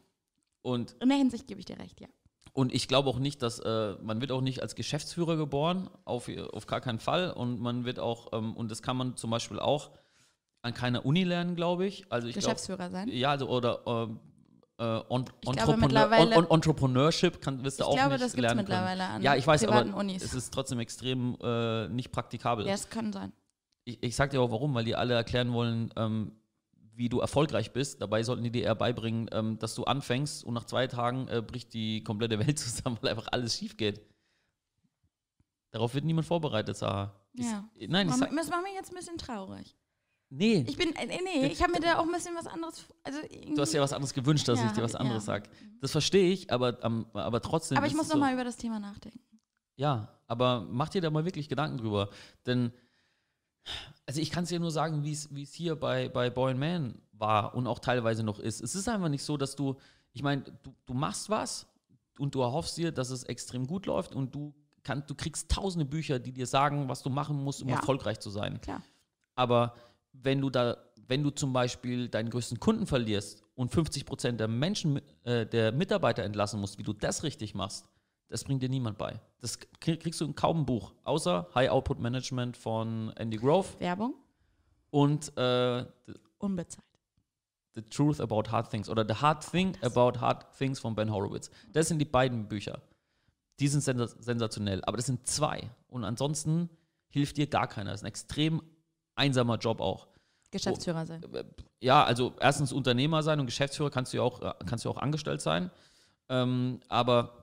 Und 0.61 0.95
In 1.01 1.09
der 1.09 1.17
Hinsicht 1.17 1.45
gebe 1.45 1.59
ich 1.59 1.65
dir 1.65 1.77
recht, 1.77 1.99
ja. 1.99 2.07
Und 2.53 2.73
ich 2.73 2.87
glaube 2.87 3.09
auch 3.09 3.19
nicht, 3.19 3.41
dass 3.41 3.59
äh, 3.59 3.95
man 4.01 4.19
wird 4.21 4.31
auch 4.31 4.41
nicht 4.41 4.61
als 4.61 4.75
Geschäftsführer 4.75 5.37
geboren, 5.37 5.89
auf, 6.05 6.29
auf 6.51 6.67
gar 6.67 6.81
keinen 6.81 6.99
Fall. 6.99 7.31
Und 7.31 7.59
man 7.61 7.85
wird 7.85 7.99
auch, 7.99 8.33
ähm, 8.33 8.55
und 8.55 8.69
das 8.69 8.81
kann 8.81 8.97
man 8.97 9.15
zum 9.15 9.29
Beispiel 9.29 9.59
auch 9.59 9.91
an 10.61 10.73
keiner 10.73 11.05
Uni 11.05 11.23
lernen, 11.23 11.55
glaube 11.55 11.85
ich. 11.85 12.05
Also 12.11 12.27
ich 12.27 12.33
glaube, 12.33 12.45
Geschäftsführer 12.45 12.89
sein. 12.89 13.07
ja, 13.09 13.31
also, 13.31 13.47
oder 13.47 13.81
ähm, 13.87 14.19
äh, 14.77 14.83
on, 14.83 15.25
glaube 15.25 15.31
Entrepreneur, 15.45 15.77
mittlerweile- 15.77 16.35
on, 16.37 16.45
Entrepreneurship 16.51 17.41
kann, 17.41 17.63
wirst 17.63 17.79
du 17.79 17.83
Ich 17.83 17.89
auch 17.89 17.93
glaube, 17.95 18.11
nicht 18.11 18.23
das 18.23 18.35
lernen 18.35 18.57
mittlerweile 18.57 19.03
an 19.05 19.21
ja, 19.21 19.35
ich 19.35 19.47
weiß, 19.47 19.65
aber 19.65 19.95
Unis. 19.95 20.23
es 20.23 20.33
ist 20.33 20.53
trotzdem 20.53 20.79
extrem 20.79 21.37
äh, 21.41 21.87
nicht 21.87 22.11
praktikabel. 22.11 22.65
Ja, 22.67 22.73
es 22.73 22.89
kann 22.89 23.13
sein. 23.13 23.31
Ich, 23.85 24.03
ich 24.03 24.15
sag 24.15 24.29
dir 24.31 24.41
auch 24.41 24.51
warum, 24.51 24.73
weil 24.75 24.85
die 24.85 24.95
alle 24.95 25.13
erklären 25.13 25.53
wollen, 25.53 25.91
ähm, 25.95 26.33
wie 26.93 27.09
du 27.09 27.19
erfolgreich 27.19 27.71
bist. 27.73 28.01
Dabei 28.01 28.23
sollten 28.23 28.43
die 28.43 28.51
dir 28.51 28.63
eher 28.63 28.75
beibringen, 28.75 29.29
ähm, 29.31 29.57
dass 29.59 29.75
du 29.75 29.83
anfängst 29.85 30.43
und 30.43 30.53
nach 30.53 30.65
zwei 30.65 30.87
Tagen 30.87 31.27
äh, 31.27 31.41
bricht 31.41 31.73
die 31.73 32.03
komplette 32.03 32.39
Welt 32.39 32.59
zusammen, 32.59 32.97
weil 33.01 33.11
einfach 33.11 33.27
alles 33.31 33.57
schief 33.57 33.77
geht. 33.77 34.01
Darauf 35.71 35.93
wird 35.93 36.05
niemand 36.05 36.27
vorbereitet, 36.27 36.75
Sarah. 36.77 37.15
Ich- 37.33 37.45
Ja. 37.45 37.67
Nein, 37.87 38.07
ich 38.07 38.11
Mach- 38.13 38.19
sag, 38.19 38.35
Das 38.35 38.49
macht 38.49 38.63
mich 38.63 38.73
jetzt 38.73 38.91
ein 38.91 38.95
bisschen 38.95 39.17
traurig. 39.17 39.75
nee, 40.29 40.65
Ich 40.67 40.75
bin, 40.77 40.93
äh, 40.95 41.05
nee, 41.07 41.19
nee, 41.23 41.47
ich 41.47 41.61
habe 41.61 41.71
mir 41.73 41.79
da 41.79 41.97
auch 41.99 42.03
ein 42.05 42.11
bisschen 42.11 42.35
was 42.35 42.47
anderes, 42.47 42.85
also 43.03 43.19
du 43.53 43.61
hast 43.61 43.73
ja 43.73 43.81
was 43.81 43.93
anderes 43.93 44.13
gewünscht, 44.13 44.47
dass 44.47 44.59
Ja, 44.59 44.65
ich 44.67 44.71
dir 44.73 44.83
was 44.83 44.93
ich- 44.93 44.99
anderes 44.99 45.25
ja. 45.25 45.33
sage. 45.33 45.49
Das 45.79 45.91
verstehe 45.91 46.31
ich, 46.31 46.51
aber, 46.51 46.83
ähm, 46.83 47.05
aber 47.13 47.41
trotzdem. 47.41 47.77
aber 47.77 47.87
ich 47.87 47.93
muss 47.93 48.03
es 48.03 48.09
noch 48.09 48.15
so. 48.15 48.19
mal 48.21 48.33
über 48.33 48.43
das 48.43 48.57
Thema 48.57 48.79
nachdenken. 48.79 49.19
Ja, 49.77 50.19
aber 50.27 50.67
mach 50.69 50.89
dir 50.89 51.01
da 51.01 51.09
mal 51.09 51.25
wirklich 51.25 51.47
Gedanken 51.49 51.77
drüber. 51.77 52.09
Denn, 52.45 52.71
also 54.05 54.19
ich 54.19 54.31
kann 54.31 54.43
es 54.43 54.49
dir 54.49 54.59
nur 54.59 54.71
sagen, 54.71 55.03
wie 55.03 55.11
es 55.13 55.53
hier 55.53 55.75
bei, 55.75 56.09
bei 56.09 56.29
Boy 56.29 56.51
and 56.51 56.59
Man 56.59 57.01
war 57.13 57.55
und 57.55 57.67
auch 57.67 57.79
teilweise 57.79 58.23
noch 58.23 58.39
ist. 58.39 58.61
Es 58.61 58.75
ist 58.75 58.87
einfach 58.89 59.09
nicht 59.09 59.23
so, 59.23 59.37
dass 59.37 59.55
du, 59.55 59.75
ich 60.13 60.23
meine, 60.23 60.41
du, 60.63 60.73
du 60.85 60.93
machst 60.93 61.29
was 61.29 61.67
und 62.17 62.35
du 62.35 62.41
erhoffst 62.41 62.77
dir, 62.77 62.91
dass 62.91 63.09
es 63.09 63.23
extrem 63.23 63.67
gut 63.67 63.85
läuft 63.85 64.15
und 64.15 64.33
du, 64.35 64.53
kann, 64.83 65.03
du 65.07 65.15
kriegst 65.15 65.49
tausende 65.49 65.85
Bücher, 65.85 66.19
die 66.19 66.31
dir 66.31 66.47
sagen, 66.47 66.89
was 66.89 67.03
du 67.03 67.09
machen 67.09 67.41
musst, 67.43 67.61
um 67.61 67.69
Ja. 67.69 67.75
erfolgreich 67.77 68.19
zu 68.19 68.29
sein. 68.29 68.59
Klar. 68.61 68.81
Aber 69.35 69.75
wenn 70.13 70.41
du 70.41 70.49
da, 70.49 70.77
wenn 71.07 71.23
du 71.23 71.29
zum 71.29 71.53
Beispiel 71.53 72.09
deinen 72.09 72.29
größten 72.29 72.59
Kunden 72.59 72.85
verlierst 72.87 73.43
und 73.55 73.69
50 73.71 74.05
Prozent 74.05 74.39
der 74.39 74.47
Menschen, 74.47 74.99
äh, 75.23 75.45
der 75.45 75.71
Mitarbeiter 75.71 76.23
entlassen 76.23 76.59
musst, 76.59 76.77
wie 76.77 76.83
du 76.83 76.93
das 76.93 77.23
richtig 77.23 77.53
machst, 77.53 77.85
das 78.27 78.43
bringt 78.43 78.61
dir 78.63 78.69
niemand 78.69 78.97
bei. 78.97 79.19
Das 79.41 79.57
krieg- 79.79 79.99
kriegst 80.01 80.21
du 80.21 80.25
in 80.25 80.35
kaum 80.35 80.61
ein 80.61 80.65
Buch, 80.65 80.93
außer 81.03 81.47
High 81.55 81.69
Output 81.71 81.99
Management 81.99 82.55
von 82.57 83.11
Andy 83.17 83.37
Grove 83.37 83.67
Werbung? 83.79 84.13
und 84.91 85.35
äh, 85.37 85.85
Unbezahlt. 86.37 86.85
the 87.73 87.81
Truth 87.81 88.19
About 88.21 88.51
Hard 88.51 88.69
Things 88.69 88.87
oder 88.89 89.05
The 89.07 89.15
Hard 89.21 89.49
Thing 89.49 89.75
About 89.81 90.19
Hard 90.19 90.45
Things 90.57 90.79
von 90.79 90.93
Ben 90.95 91.11
Horowitz. 91.11 91.49
Das 91.73 91.87
sind 91.87 91.99
die 91.99 92.05
beiden 92.05 92.47
Bücher. 92.47 92.81
Die 93.59 93.67
sind 93.67 93.81
sens 93.81 94.15
sensationell, 94.19 94.81
aber 94.85 94.97
das 94.97 95.05
sind 95.07 95.27
zwei. 95.27 95.69
Und 95.87 96.03
ansonsten 96.03 96.69
hilft 97.09 97.37
dir 97.37 97.47
gar 97.47 97.67
keiner. 97.67 97.91
Das 97.91 98.01
ist 98.01 98.03
ein 98.03 98.07
extrem 98.09 98.61
einsamer 99.15 99.57
Job 99.57 99.81
auch. 99.81 100.07
Geschäftsführer 100.51 101.05
sein. 101.05 101.23
ja, 101.79 102.03
also 102.03 102.33
erstens 102.39 102.73
Unternehmer 102.73 103.23
sein 103.23 103.39
und 103.39 103.45
Geschäftsführer 103.45 103.89
kannst 103.89 104.11
du 104.13 104.17
ja 104.17 104.23
auch, 104.23 104.41
äh, 104.41 104.53
kannst 104.65 104.83
du 104.85 104.89
auch 104.89 104.97
angestellt 104.97 105.41
sein. 105.41 105.71
Ähm, 106.27 106.79
aber 106.89 107.40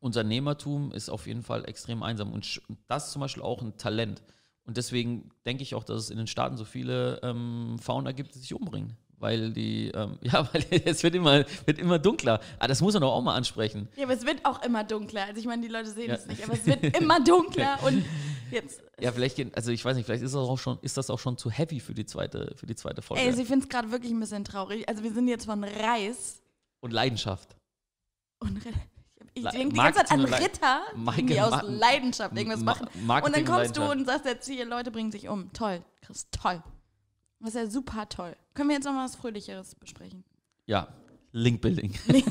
Unternehmertum 0.00 0.92
ist 0.92 1.08
auf 1.10 1.26
jeden 1.26 1.42
Fall 1.42 1.64
extrem 1.68 2.02
einsam 2.02 2.32
und 2.32 2.60
das 2.88 3.06
ist 3.06 3.12
zum 3.12 3.20
Beispiel 3.20 3.42
auch 3.42 3.62
ein 3.62 3.76
Talent. 3.76 4.22
Und 4.64 4.76
deswegen 4.76 5.30
denke 5.46 5.62
ich 5.62 5.74
auch, 5.74 5.84
dass 5.84 5.98
es 6.04 6.10
in 6.10 6.18
den 6.18 6.26
Staaten 6.26 6.56
so 6.56 6.64
viele 6.64 7.20
ähm, 7.22 7.76
Founder 7.80 8.12
gibt, 8.12 8.34
die 8.34 8.38
sich 8.38 8.54
umbringen. 8.54 8.96
Weil 9.18 9.52
die, 9.52 9.88
ähm, 9.88 10.18
ja, 10.22 10.48
weil 10.52 10.64
es 10.84 11.02
wird 11.02 11.14
immer, 11.14 11.44
wird 11.66 11.78
immer 11.78 11.98
dunkler. 11.98 12.40
Aber 12.58 12.68
das 12.68 12.80
muss 12.80 12.94
man 12.94 13.02
doch 13.02 13.12
auch 13.12 13.20
mal 13.22 13.34
ansprechen. 13.34 13.88
Ja, 13.96 14.04
aber 14.04 14.14
es 14.14 14.24
wird 14.24 14.44
auch 14.46 14.62
immer 14.62 14.82
dunkler. 14.84 15.24
Also 15.26 15.40
ich 15.40 15.46
meine, 15.46 15.60
die 15.62 15.68
Leute 15.68 15.90
sehen 15.90 16.08
Ja. 16.08 16.14
es 16.14 16.26
nicht, 16.26 16.42
aber 16.44 16.54
es 16.54 16.64
wird 16.66 16.82
immer 16.98 17.20
dunkler 17.24 17.78
und 17.84 18.04
jetzt. 18.50 18.80
Ja, 19.00 19.12
vielleicht, 19.12 19.36
gehen- 19.36 19.52
also 19.54 19.72
ich 19.72 19.84
weiß 19.84 19.96
nicht, 19.96 20.06
vielleicht 20.06 20.22
ist 20.22 20.34
das 20.34 20.40
auch 20.48 20.58
schon, 20.58 20.78
ist 20.82 20.96
das 20.96 21.10
auch 21.10 21.18
schon 21.18 21.36
zu 21.36 21.50
heavy 21.50 21.80
für 21.80 21.92
die 21.94 22.06
zweite, 22.06 22.54
für 22.56 22.66
die 22.66 22.76
zweite 22.76 23.02
Folge. 23.02 23.22
Ey, 23.22 23.32
sie 23.32 23.44
findet 23.44 23.64
es 23.64 23.68
gerade 23.68 23.90
wirklich 23.90 24.12
ein 24.12 24.20
bisschen 24.20 24.44
traurig. 24.44 24.88
Also 24.88 25.02
wir 25.02 25.12
sind 25.12 25.28
jetzt 25.28 25.44
von 25.46 25.64
Reis 25.64 26.40
und 26.80 26.92
Leidenschaft. 26.92 27.56
und 28.38 28.56
Re- 28.64 28.72
ich 29.34 29.44
denke 29.48 29.74
die 29.74 29.80
ganze 29.80 30.00
Zeit 30.04 30.10
an 30.12 30.24
Ritter, 30.24 30.82
Marketing- 30.96 31.26
die 31.28 31.40
aus 31.40 31.50
Ma- 31.50 31.60
Leidenschaft 31.62 32.36
irgendwas 32.36 32.60
Ma- 32.60 32.72
machen. 32.74 32.88
Marketing 33.06 33.26
Und 33.26 33.48
dann 33.48 33.56
kommst 33.56 33.76
du 33.76 33.82
und 33.90 34.04
sagst 34.06 34.24
jetzt 34.26 34.46
hier, 34.48 34.64
Leute 34.64 34.90
bringen 34.90 35.10
sich 35.12 35.28
um. 35.28 35.52
Toll, 35.52 35.84
Chris, 36.02 36.28
toll. 36.30 36.62
Das 37.40 37.50
ist 37.50 37.54
ja 37.54 37.66
super 37.68 38.08
toll. 38.08 38.36
Können 38.54 38.68
wir 38.68 38.76
jetzt 38.76 38.84
noch 38.84 38.92
mal 38.92 39.04
was 39.04 39.16
Fröhlicheres 39.16 39.74
besprechen? 39.74 40.24
Ja, 40.66 40.88
Linkbuilding. 41.32 41.98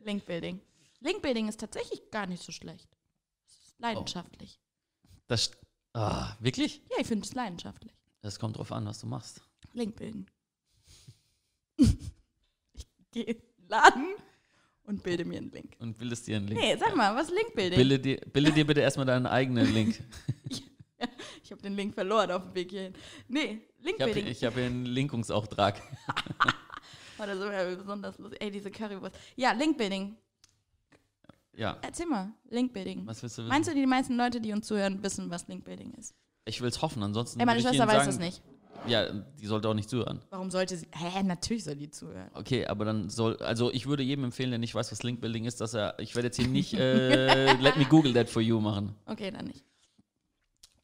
Linkbuilding. 0.00 0.60
Linkbuilding 1.00 1.48
ist 1.48 1.60
tatsächlich 1.60 2.10
gar 2.10 2.26
nicht 2.26 2.42
so 2.42 2.52
schlecht. 2.52 2.88
Es 3.46 3.54
ist 3.68 3.78
leidenschaftlich. 3.78 4.60
Das, 5.26 5.50
ah, 5.92 6.34
wirklich? 6.40 6.82
Ja, 6.90 6.96
ich 7.00 7.06
finde 7.06 7.26
es 7.26 7.34
leidenschaftlich. 7.34 7.92
Das 8.20 8.38
kommt 8.38 8.56
drauf 8.58 8.72
an, 8.72 8.86
was 8.86 9.00
du 9.00 9.06
machst. 9.06 9.42
Linkbilden. 9.72 10.30
ich 11.76 12.86
gehe 13.10 13.24
in 13.24 13.38
den 13.38 13.68
Laden 13.68 14.14
und 14.84 15.02
bilde 15.02 15.24
mir 15.24 15.38
einen 15.38 15.50
Link. 15.50 15.76
Und 15.78 15.98
bildest 15.98 16.26
dir 16.26 16.36
einen 16.36 16.48
Link. 16.48 16.60
Nee, 16.60 16.76
sag 16.76 16.94
mal, 16.96 17.14
was 17.14 17.28
ist 17.28 17.34
Linkbuilding? 17.34 17.78
Bilde 17.78 17.98
dir, 17.98 18.16
bilde 18.32 18.52
dir 18.52 18.66
bitte 18.66 18.80
erstmal 18.80 19.06
deinen 19.06 19.26
eigenen 19.26 19.72
Link. 19.72 20.02
Ich 21.42 21.50
habe 21.50 21.62
den 21.62 21.74
Link 21.74 21.94
verloren 21.94 22.30
auf 22.30 22.42
dem 22.44 22.54
Weg 22.54 22.70
hierhin. 22.70 22.92
Nee, 23.28 23.60
Ich 23.80 23.86
habe 23.94 24.04
Linkbuilding. 24.04 24.26
ich 24.26 24.44
hab 24.44 24.54
hier 24.54 24.64
einen 24.64 24.86
Linkungsauftrag. 24.86 25.80
Das 27.18 27.38
ist 27.38 27.44
ja 27.44 27.74
besonders 27.76 28.18
lustig. 28.18 28.42
Ey, 28.42 28.50
diese 28.50 28.68
Currywurst. 28.68 29.14
Ja, 29.36 29.52
Linkbuilding. 29.52 30.16
Ja, 31.54 31.78
Erzähl 31.82 32.06
mal, 32.06 32.32
Linkbuilding. 32.50 33.06
was 33.06 33.22
willst 33.22 33.38
du 33.38 33.42
wissen? 33.42 33.48
Meinst 33.48 33.70
du, 33.70 33.74
die 33.74 33.86
meisten 33.86 34.16
Leute, 34.16 34.40
die 34.40 34.52
uns 34.52 34.66
zuhören, 34.66 35.00
wissen, 35.04 35.30
was 35.30 35.46
Linkbuilding 35.46 35.92
ist? 35.94 36.14
ich 36.46 36.60
will 36.60 36.68
es 36.68 36.82
hoffen, 36.82 37.00
ansonsten. 37.04 37.38
Ey, 37.38 37.46
meine 37.46 37.60
Schwester 37.60 37.86
weiß 37.86 38.08
es 38.08 38.18
nicht. 38.18 38.42
Ja, 38.86 39.12
die 39.12 39.46
sollte 39.46 39.68
auch 39.68 39.74
nicht 39.74 39.88
zuhören. 39.88 40.20
Warum 40.30 40.50
sollte 40.50 40.76
sie? 40.76 40.88
Hä, 40.92 41.22
natürlich 41.22 41.64
soll 41.64 41.76
die 41.76 41.90
zuhören. 41.90 42.30
Okay, 42.34 42.66
aber 42.66 42.84
dann 42.84 43.08
soll, 43.10 43.36
also 43.38 43.72
ich 43.72 43.86
würde 43.86 44.02
jedem 44.02 44.24
empfehlen, 44.24 44.50
der 44.50 44.58
nicht 44.58 44.74
weiß, 44.74 44.90
was 44.90 45.02
Linkbuilding 45.02 45.44
ist, 45.44 45.60
dass 45.60 45.74
er, 45.74 45.98
ich 45.98 46.14
werde 46.14 46.28
jetzt 46.28 46.36
hier 46.36 46.48
nicht 46.48 46.74
äh, 46.74 47.52
Let 47.60 47.76
me 47.76 47.84
Google 47.84 48.12
that 48.14 48.28
for 48.28 48.42
you 48.42 48.60
machen. 48.60 48.94
Okay, 49.06 49.30
dann 49.30 49.46
nicht. 49.46 49.64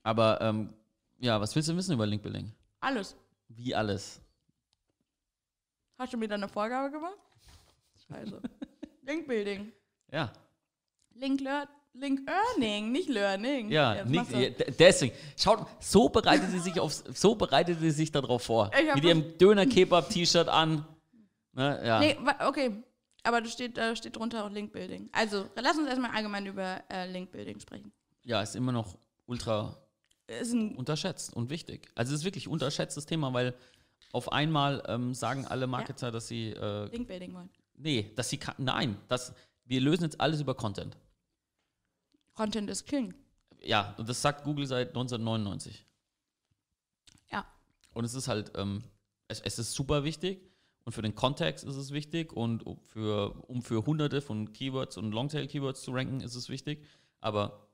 Aber 0.02 0.40
ähm, 0.40 0.72
ja, 1.18 1.40
was 1.40 1.54
willst 1.56 1.68
du 1.68 1.76
wissen 1.76 1.92
über 1.94 2.06
Linkbuilding? 2.06 2.52
Alles. 2.80 3.16
Wie 3.48 3.74
alles? 3.74 4.20
Hast 5.98 6.12
du 6.12 6.16
mir 6.16 6.28
da 6.28 6.36
eine 6.36 6.48
Vorgabe 6.48 6.90
gemacht? 6.92 7.18
Scheiße. 8.06 8.40
Linkbuilding. 9.02 9.72
Ja, 10.12 10.32
Link, 11.18 11.40
lear 11.40 11.68
Link 11.94 12.20
Earning, 12.28 12.92
nicht 12.92 13.08
Learning. 13.08 13.70
ja, 13.70 14.04
nicht, 14.04 14.30
ja, 14.30 14.50
deswegen. 14.78 15.14
Schaut, 15.36 15.66
so 15.80 16.08
bereitet 16.08 16.50
sie 16.50 16.60
sich 16.60 16.78
auf, 16.78 16.92
so 16.92 17.34
bereitet 17.34 17.80
sie 17.80 17.90
sich 17.90 18.12
darauf 18.12 18.42
vor. 18.42 18.70
Mit 18.94 19.04
ihrem 19.04 19.36
Döner-Kebab-T-Shirt 19.38 20.48
an. 20.48 20.86
Ne, 21.52 21.80
ja. 21.84 21.98
Nee, 21.98 22.16
okay. 22.46 22.82
Aber 23.24 23.40
da 23.40 23.48
steht, 23.48 23.76
da 23.76 23.96
steht 23.96 24.16
drunter 24.16 24.44
auch 24.44 24.50
Linkbuilding. 24.50 25.08
Also, 25.12 25.46
lass 25.56 25.76
uns 25.76 25.88
erstmal 25.88 26.12
allgemein 26.12 26.46
über 26.46 26.82
äh, 26.88 27.10
Linkbuilding 27.10 27.58
sprechen. 27.58 27.92
ja, 28.22 28.40
ist 28.42 28.54
immer 28.54 28.70
noch 28.72 28.96
ultra 29.26 29.76
ein, 30.28 30.76
unterschätzt 30.76 31.34
und 31.34 31.50
wichtig. 31.50 31.88
Also 31.94 32.14
es 32.14 32.20
ist 32.20 32.24
wirklich 32.24 32.48
unterschätztes 32.48 33.06
Thema, 33.06 33.32
weil 33.32 33.54
auf 34.12 34.30
einmal 34.32 34.82
ähm, 34.86 35.14
sagen 35.14 35.46
alle 35.46 35.66
Marketer, 35.66 36.10
dass 36.10 36.28
sie 36.28 36.50
äh, 36.50 36.86
Linkbuilding 36.90 37.34
wollen. 37.34 37.50
nee, 37.76 38.12
dass 38.14 38.28
sie 38.30 38.38
nein, 38.58 38.96
dass 39.08 39.34
wir 39.64 39.80
lösen 39.80 40.04
jetzt 40.04 40.20
alles 40.20 40.40
über 40.40 40.54
Content. 40.54 40.96
Content 42.38 42.70
is 42.70 42.84
King. 42.84 43.14
Ja, 43.64 43.96
und 43.98 44.08
das 44.08 44.22
sagt 44.22 44.44
Google 44.44 44.64
seit 44.64 44.90
1999. 44.90 45.84
Ja. 47.32 47.44
Und 47.94 48.04
es 48.04 48.14
ist 48.14 48.28
halt, 48.28 48.52
ähm, 48.54 48.84
es, 49.26 49.40
es 49.40 49.58
ist 49.58 49.72
super 49.72 50.04
wichtig 50.04 50.48
und 50.84 50.92
für 50.92 51.02
den 51.02 51.16
Kontext 51.16 51.64
ist 51.64 51.74
es 51.74 51.90
wichtig 51.90 52.32
und 52.32 52.62
für, 52.84 53.42
um 53.48 53.60
für 53.60 53.84
hunderte 53.84 54.20
von 54.20 54.52
Keywords 54.52 54.96
und 54.98 55.10
Longtail-Keywords 55.10 55.82
zu 55.82 55.90
ranken, 55.90 56.20
ist 56.20 56.36
es 56.36 56.48
wichtig. 56.48 56.86
Aber 57.18 57.66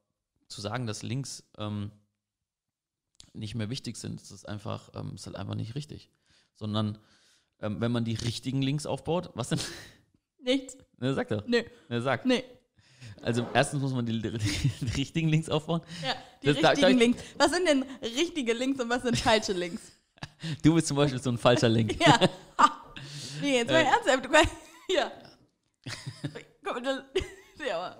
zu 0.49 0.63
sagen, 0.63 0.87
dass 0.87 1.03
Links 1.03 1.45
ähm, 1.59 1.91
nicht 3.35 3.55
mehr 3.55 3.69
wichtig 3.69 3.99
sind, 3.99 4.19
das 4.19 4.31
ist 4.31 4.49
einfach, 4.49 4.89
ähm, 4.95 5.13
ist 5.15 5.27
halt 5.27 5.37
einfach 5.37 5.57
nicht 5.57 5.75
richtig. 5.75 6.09
Sondern 6.55 6.97
ähm, 7.61 7.83
wenn 7.83 7.93
man 7.93 8.07
die 8.07 8.15
richtigen 8.15 8.63
Links 8.63 8.87
aufbaut, 8.87 9.29
was 9.35 9.51
denn? 9.51 9.61
Nichts. 10.43 10.79
Ne, 10.97 11.13
sag 11.13 11.29
doch. 11.29 11.47
Nö. 11.47 11.63
Ne, 11.91 12.01
sag. 12.01 12.25
Nee. 12.25 12.45
Also 13.23 13.47
erstens 13.55 13.81
muss 13.81 13.93
man 13.93 14.05
die, 14.05 14.21
die, 14.21 14.31
die 14.39 14.91
richtigen 14.97 15.29
Links 15.29 15.49
aufbauen. 15.49 15.81
Ja, 16.03 16.15
die 16.43 16.47
Das- 16.49 16.61
da- 16.61 16.69
richtigen 16.71 16.93
da- 16.99 17.05
Links. 17.05 17.23
Was 17.39 17.53
sind 17.53 17.67
denn 17.69 17.85
richtige 18.03 18.53
Links 18.53 18.81
und 18.81 18.89
was 18.91 19.03
sind 19.03 19.17
falsche 19.19 19.53
Links? 19.53 19.81
Du 20.63 20.75
bist 20.75 20.87
zum 20.89 20.97
Beispiel 20.97 21.21
so 21.23 21.31
ein 21.31 21.39
falscher 21.39 21.69
Link. 21.69 21.97
Ja. 22.07 22.19
Nee, 23.43 23.57
jetzt 23.59 23.71
mal 23.71 23.81
Äh. 23.81 23.85
ernsthaft. 23.85 24.25
Du 24.25 24.29
kannst, 24.31 24.53
ja. 24.89 25.13
Komm, 26.65 26.83
das, 26.83 27.03
ja, 27.69 27.97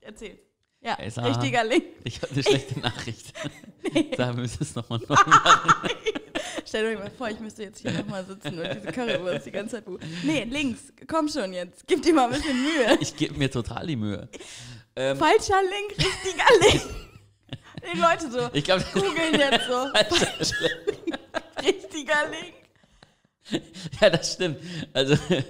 erzähl. 0.00 0.38
Ja, 0.80 0.94
Ey, 0.94 1.10
sag- 1.10 1.24
richtiger 1.26 1.64
Link. 1.64 1.84
Ich 2.04 2.20
habe 2.22 2.32
eine 2.32 2.42
schlechte 2.42 2.78
Nachricht. 2.80 3.32
Da 4.16 4.32
müssen 4.32 4.60
wir 4.60 4.66
es 4.66 4.74
nochmal 4.74 4.98
neu 5.00 5.14
machen. 5.14 5.88
Stell 6.74 6.86
euch 6.86 6.98
mal 6.98 7.10
vor, 7.16 7.28
ich 7.28 7.38
müsste 7.38 7.62
jetzt 7.62 7.78
hier 7.82 7.92
nochmal 7.92 8.24
sitzen 8.26 8.58
und 8.58 8.68
diese 8.74 8.90
Currywurst 8.90 9.46
die 9.46 9.52
ganze 9.52 9.76
Zeit. 9.76 9.84
Nee, 10.24 10.42
links. 10.42 10.92
Komm 11.06 11.28
schon 11.28 11.52
jetzt. 11.52 11.86
Gib 11.86 12.02
dir 12.02 12.12
mal 12.12 12.24
ein 12.24 12.30
bisschen 12.32 12.60
Mühe. 12.60 12.98
Ich 12.98 13.16
gebe 13.16 13.38
mir 13.38 13.48
total 13.48 13.86
die 13.86 13.94
Mühe. 13.94 14.28
Ähm, 14.96 15.16
Falscher 15.16 15.60
Link, 15.62 15.96
richtiger 15.96 16.44
Link. 16.72 16.82
Die 17.94 17.96
Leute 17.96 18.28
so 18.28 18.50
ich 18.52 18.64
glaube, 18.64 18.84
googeln 18.92 19.38
jetzt 19.38 19.68
so. 19.68 19.84
Richtiger 21.64 22.28
Link. 22.30 23.62
ja, 24.00 24.10
das 24.10 24.32
stimmt. 24.32 24.56
Also, 24.92 25.14
Ey, 25.28 25.44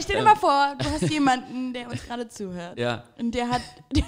stell 0.00 0.02
dir 0.02 0.18
Ähm. 0.20 0.24
mal 0.24 0.36
vor, 0.36 0.76
du 0.78 0.84
hast 0.90 1.10
jemanden, 1.10 1.74
der 1.74 1.90
uns 1.90 2.02
gerade 2.06 2.26
zuhört. 2.26 2.78
ja. 2.78 3.04
Und 3.18 3.34
der 3.34 3.50
hat, 3.50 3.60
der 3.94 4.04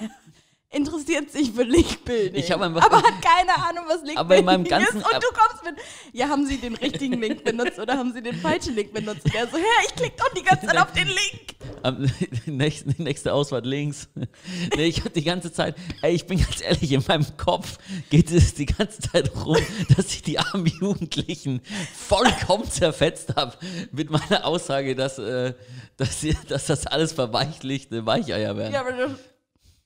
interessiert 0.73 1.31
sich 1.31 1.53
für 1.53 1.63
Linkbuilding. 1.65 2.35
Ich 2.35 2.51
hab 2.51 2.61
einfach- 2.61 2.83
aber 2.85 2.97
hat 2.99 3.23
keine 3.23 3.55
Ahnung, 3.67 3.85
was 3.89 3.97
Linkbuilding 4.03 4.19
Aber 4.19 4.37
in 4.37 4.45
meinem 4.45 4.65
ganzen- 4.65 4.99
ist. 4.99 5.07
Und 5.07 5.23
du 5.23 5.29
kommst 5.33 5.65
mit, 5.65 5.75
ja, 6.13 6.29
haben 6.29 6.47
sie 6.47 6.57
den 6.59 6.75
richtigen 6.77 7.21
Link 7.21 7.45
benutzt 7.45 7.79
oder 7.79 7.97
haben 7.97 8.13
sie 8.13 8.23
den 8.23 8.37
falschen 8.37 8.75
Link 8.75 8.93
benutzt? 8.93 9.25
Und 9.25 9.35
der 9.35 9.47
so, 9.49 9.57
hä, 9.59 9.63
ich 9.87 9.95
klick 9.95 10.17
doch 10.17 10.29
die 10.33 10.43
ganze 10.43 10.67
Zeit 10.67 10.79
auf 10.79 10.93
den 10.93 11.07
Link. 11.09 11.55
Am 11.83 12.11
nächsten, 12.47 12.95
die 12.95 13.03
nächste 13.03 13.33
Ausfahrt 13.33 13.67
links. 13.67 14.09
Nee, 14.77 14.87
ich 14.87 15.01
habe 15.01 15.11
die 15.11 15.23
ganze 15.25 15.53
Zeit, 15.53 15.75
ey, 16.03 16.15
ich 16.15 16.27
bin 16.27 16.39
ganz 16.39 16.63
ehrlich, 16.63 16.91
in 16.93 17.05
meinem 17.07 17.27
Kopf 17.37 17.79
geht 18.11 18.31
es 18.31 18.55
die 18.55 18.67
ganze 18.67 19.01
Zeit 19.01 19.31
rum, 19.45 19.59
dass 19.97 20.07
ich 20.15 20.23
die 20.23 20.39
armen 20.39 20.67
Jugendlichen 20.67 21.61
vollkommen 21.95 22.71
zerfetzt 22.71 23.35
habe 23.37 23.57
mit 23.91 24.11
meiner 24.11 24.45
Aussage, 24.47 24.95
dass, 24.97 25.19
äh, 25.19 25.55
dass, 25.97 26.25
dass 26.49 26.67
das 26.67 26.87
alles 26.87 27.13
verweichlichte 27.13 28.07
Weicheier 28.07 28.57
werden. 28.57 28.73
Ja, 28.73 28.81
aber 28.81 28.93
das, 28.93 29.11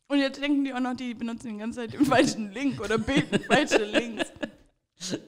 und 0.09 0.19
jetzt 0.19 0.41
denken 0.41 0.65
die 0.65 0.73
auch 0.73 0.81
noch, 0.81 0.95
die 0.95 1.15
benutzen 1.15 1.49
die 1.53 1.59
ganze 1.59 1.81
Zeit 1.81 1.93
den 1.93 2.05
falschen 2.07 2.53
Link 2.53 2.81
oder 2.81 2.99
bilden 2.99 3.41
falsche 3.49 3.85
Links. 3.85 4.33
Die 5.11 5.19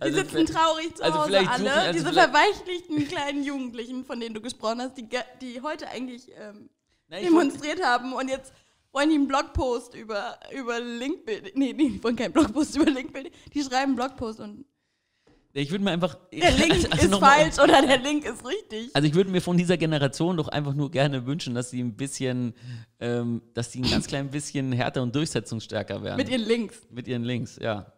Also, 0.00 0.18
sitzen 0.18 0.46
traurig 0.46 0.94
zu 0.96 1.02
also 1.04 1.18
Hause 1.20 1.38
alle, 1.48 1.72
also 1.72 1.92
diese 1.92 2.12
verweichlichten 2.12 3.06
kleinen 3.08 3.42
Jugendlichen, 3.44 4.04
von 4.04 4.18
denen 4.20 4.34
du 4.34 4.40
gesprochen 4.40 4.80
hast, 4.82 4.96
die, 4.96 5.08
die 5.40 5.60
heute 5.62 5.88
eigentlich 5.88 6.28
ähm, 6.36 6.68
wollt- 7.08 7.24
demonstriert 7.24 7.82
haben 7.84 8.12
und 8.12 8.28
jetzt 8.28 8.52
wollen 8.92 9.10
die 9.10 9.16
einen 9.16 9.28
Blogpost 9.28 9.94
über, 9.94 10.38
über 10.56 10.80
Linkbuilding, 10.80 11.52
nee, 11.54 11.72
nee, 11.74 11.90
die 11.90 12.02
wollen 12.02 12.16
keinen 12.16 12.32
Blogpost 12.32 12.76
über 12.80 12.90
Linkbuilding, 12.90 13.32
die 13.52 13.62
schreiben 13.62 13.76
einen 13.92 13.96
Blogpost 13.96 14.40
und 14.40 14.64
ich 15.60 15.70
würde 15.70 15.84
mir 15.84 15.90
einfach. 15.90 16.16
der 16.32 16.50
Link 16.58 16.86
also 16.90 17.08
ist 17.08 17.18
falsch 17.18 17.58
oder 17.58 17.82
der 17.82 17.98
Link 17.98 18.24
ist 18.24 18.46
richtig. 18.46 18.90
Also 18.94 19.08
ich 19.08 19.14
würde 19.14 19.30
mir 19.30 19.40
von 19.40 19.56
dieser 19.56 19.76
Generation 19.76 20.36
doch 20.36 20.48
einfach 20.48 20.74
nur 20.74 20.90
gerne 20.90 21.26
wünschen, 21.26 21.54
dass 21.54 21.70
sie 21.70 21.80
ein 21.82 21.96
bisschen, 21.96 22.54
ähm, 23.00 23.42
dass 23.54 23.72
sie 23.72 23.80
ein 23.80 23.90
ganz 23.90 24.06
klein 24.06 24.30
bisschen 24.30 24.72
härter 24.72 25.02
und 25.02 25.14
durchsetzungsstärker 25.14 26.02
werden. 26.02 26.16
Mit 26.16 26.28
ihren 26.28 26.42
Links. 26.42 26.86
Mit 26.90 27.08
ihren 27.08 27.24
Links, 27.24 27.58
ja. 27.60 27.92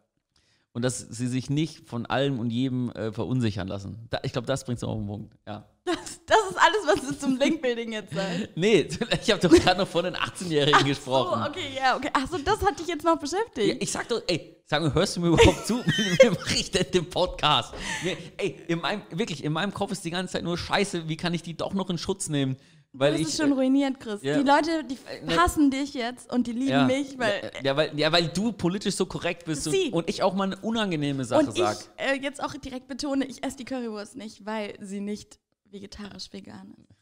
Und 0.73 0.83
dass 0.83 0.99
sie 1.01 1.27
sich 1.27 1.51
nicht 1.51 1.89
von 1.89 2.07
allem 2.07 2.39
und 2.39 2.51
jedem 2.51 2.91
äh, 2.93 3.11
verunsichern 3.13 3.67
lassen. 3.67 4.07
Da, 4.11 4.21
ich 4.23 4.33
glaube, 4.33 4.47
das 4.47 4.65
bringt 4.65 4.77
es 4.79 4.85
auf 4.85 4.97
den 4.97 5.07
Punkt, 5.07 5.35
ja. 5.47 5.67
Das, 5.85 6.21
das 6.27 6.39
ist 6.51 6.57
alles, 6.59 6.87
was 6.87 7.09
du 7.09 7.19
zum 7.19 7.37
Linkbuilding 7.37 7.93
jetzt 7.93 8.15
sagst. 8.15 8.51
Nee, 8.55 8.87
ich 9.23 9.31
habe 9.33 9.41
doch 9.41 9.51
gerade 9.51 9.81
noch 9.81 9.89
von 9.89 10.05
den 10.05 10.15
18-Jährigen 10.15 10.83
Oh, 10.83 10.85
gesprochen. 10.85 11.43
okay, 11.49 11.71
ja, 11.77 11.97
okay. 11.97 12.11
Achso, 12.13 12.39
das 12.39 12.63
hat 12.65 12.79
dich 12.79 12.87
jetzt 12.87 13.03
noch 13.05 13.15
Ja, 13.15 13.19
beschäftigt. 13.19 13.83
ich 13.83 13.91
sag 13.91 14.07
doch, 14.09 14.23
ey, 14.29 14.57
sag 14.67 14.83
mir, 14.83 14.95
hörst 14.95 15.17
du 15.17 15.21
mir 15.23 15.29
überhaupt 15.29 15.67
zu? 15.67 15.79
Wie 15.85 16.29
mache 16.31 16.55
ich 16.55 16.71
denn 16.71 16.87
den 16.93 17.11
Podcast? 17.11 17.75
Mir, 18.05 18.17
ey, 18.37 18.61
in 18.69 18.81
meinem, 18.81 19.03
wirklich, 19.11 19.43
in 19.43 19.53
meinem 19.53 19.75
Kopf 19.75 19.91
ist 19.91 20.05
die 20.05 20.11
ganze 20.11 20.35
Zeit 20.35 20.45
nur 20.45 20.57
Scheiße, 20.57 21.09
wie 21.09 21.17
kann 21.17 21.35
ich 21.35 21.43
die 21.43 21.57
doch 21.57 21.75
noch 21.75 21.91
in 21.91 21.99
Schutz 21.99 22.29
nehmen? 22.29 22.57
Weil 22.93 23.13
das 23.13 23.21
ich, 23.21 23.29
ist 23.29 23.37
schon 23.37 23.53
ruiniert, 23.53 24.01
Chris. 24.01 24.21
ja. 24.23 24.37
Die 24.37 24.43
Leute, 24.49 24.83
die 24.85 24.99
hassen 25.37 25.71
dich 25.71 25.95
jetzt 25.95 26.33
und 26.33 26.47
die 26.49 26.53
lieben 26.53 26.71
ja, 26.71 26.85
mich, 26.87 27.17
weil 27.19 27.53
ja, 27.55 27.63
ja, 27.63 27.77
weil, 27.77 27.99
ja, 27.99 28.11
weil 28.11 28.29
du 28.29 28.53
politisch 28.53 28.97
so 28.97 29.07
korrekt 29.07 29.45
bist 29.45 29.67
und, 29.69 29.93
und 29.93 30.09
ich 30.09 30.25
auch 30.25 30.35
mal 30.35 30.45
eine 30.53 30.57
unangenehme 30.57 31.25
Sache 31.25 31.41
Und 31.47 31.57
ich 31.57 31.63
sag. 31.63 31.79
äh, 31.97 32.15
jetzt 32.21 32.43
auch 32.43 32.53
direkt 32.55 32.89
betone, 32.89 33.27
ich 33.27 33.45
esse 33.45 33.59
die 33.59 33.65
Currywurst 33.65 34.17
nicht, 34.17 34.45
weil 34.45 34.75
sie 34.81 35.01
nicht 35.01 35.39
vegetarisch-vegan 35.71 36.75
ist. 36.89 36.97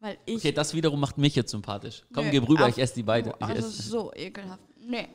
Weil 0.00 0.18
ich. 0.26 0.36
Okay, 0.36 0.52
das 0.52 0.74
wiederum 0.74 1.00
macht 1.00 1.16
mich 1.16 1.34
jetzt 1.34 1.50
sympathisch. 1.50 2.04
Komm, 2.12 2.26
Nö, 2.26 2.30
gib 2.30 2.46
rüber, 2.46 2.68
ich 2.68 2.78
esse 2.78 2.94
die 2.96 3.02
beide. 3.02 3.30
Oh, 3.40 3.46
Ich 3.48 3.54
das 3.54 3.66
ist 3.66 3.88
so 3.88 4.12
ekelhaft. 4.14 4.62
Nee. 4.78 5.08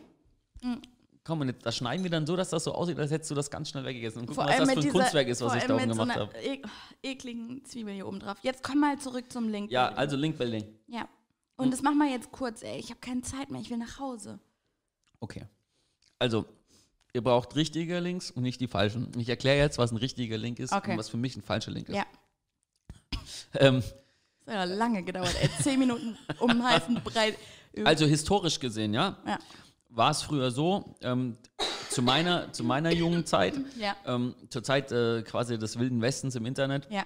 Komm, 1.29 1.39
und 1.41 1.47
jetzt, 1.47 1.65
das 1.65 1.77
schneiden 1.77 2.03
wir 2.03 2.09
dann 2.11 2.27
so, 2.27 2.35
dass 2.35 2.49
das 2.49 2.65
so 2.65 2.73
aussieht, 2.73 2.99
als 2.99 3.11
hättest 3.11 3.31
du 3.31 3.35
das 3.35 3.49
ganz 3.49 3.69
schnell 3.69 3.85
weggegessen. 3.85 4.21
Und 4.21 4.25
guck 4.27 4.35
Vor 4.35 4.43
mal, 4.45 4.49
was 4.51 4.57
das 4.57 4.67
für 4.67 4.75
ein 4.75 4.81
dieser, 4.81 4.91
Kunstwerk 4.91 5.27
ist, 5.29 5.41
was 5.41 5.55
ich 5.55 5.63
da 5.63 5.75
oben 5.75 5.83
so 5.93 5.99
gemacht 5.99 6.17
einer 6.17 6.27
habe. 6.27 6.37
e 6.41 6.61
ekligen 7.03 7.63
Zwiebel 7.63 7.93
hier 7.93 8.07
oben 8.07 8.19
drauf. 8.19 8.37
Jetzt 8.41 8.63
komm 8.63 8.79
mal 8.79 8.99
zurück 8.99 9.31
zum 9.31 9.47
Link. 9.47 9.71
Ja, 9.71 9.89
also 9.89 10.17
Linkbuilding. 10.17 10.65
Ja. 10.87 11.07
Und 11.55 11.71
das 11.71 11.81
machen 11.81 11.97
wir 11.97 12.09
jetzt 12.09 12.31
kurz, 12.31 12.63
ey. 12.63 12.77
Ich 12.79 12.89
habe 12.89 12.99
keine 12.99 13.21
Zeit 13.21 13.51
mehr, 13.51 13.61
ich 13.61 13.69
will 13.69 13.77
nach 13.77 13.99
Hause. 13.99 14.39
Okay. 15.19 15.45
Also, 16.17 16.45
ihr 17.13 17.23
braucht 17.23 17.55
richtige 17.55 17.99
Links 17.99 18.31
und 18.31 18.43
nicht 18.43 18.59
die 18.61 18.67
falschen. 18.67 19.11
Ich 19.17 19.29
erkläre 19.29 19.57
jetzt, 19.57 19.77
was 19.77 19.91
ein 19.91 19.97
richtiger 19.97 20.37
Link 20.37 20.59
ist 20.59 20.73
Okay. 20.73 20.91
und 20.91 20.97
was 20.97 21.09
für 21.09 21.17
mich 21.17 21.35
ein 21.35 21.41
falscher 21.41 21.71
Link 21.71 21.89
ist. 21.89 21.95
Ja. 21.95 22.05
Ähm, 23.55 23.81
Das 24.45 24.55
hat 24.55 24.69
ja 24.69 24.75
lange 24.75 25.03
gedauert, 25.03 25.35
ey. 25.41 25.49
Zehn 25.61 25.79
Minuten 25.79 26.17
um 26.39 26.63
heißen 26.63 26.95
Brei. 27.03 27.35
also 27.83 28.05
historisch 28.05 28.59
gesehen, 28.59 28.93
ja, 28.93 29.17
Ja. 29.25 29.39
War 29.89 30.11
es 30.11 30.21
früher 30.21 30.51
so, 30.51 30.95
ähm, 31.01 31.37
zu, 31.89 32.01
meiner, 32.01 32.51
zu 32.53 32.63
meiner 32.63 32.91
jungen 32.93 33.25
Zeit, 33.25 33.55
Ja. 33.77 33.95
ähm, 34.05 34.35
zur 34.49 34.63
Zeit 34.63 34.91
äh, 34.91 35.23
quasi 35.23 35.57
des 35.57 35.77
Wilden 35.79 36.01
Westens 36.01 36.35
im 36.35 36.45
Internet, 36.45 36.87
Ja. 36.91 37.03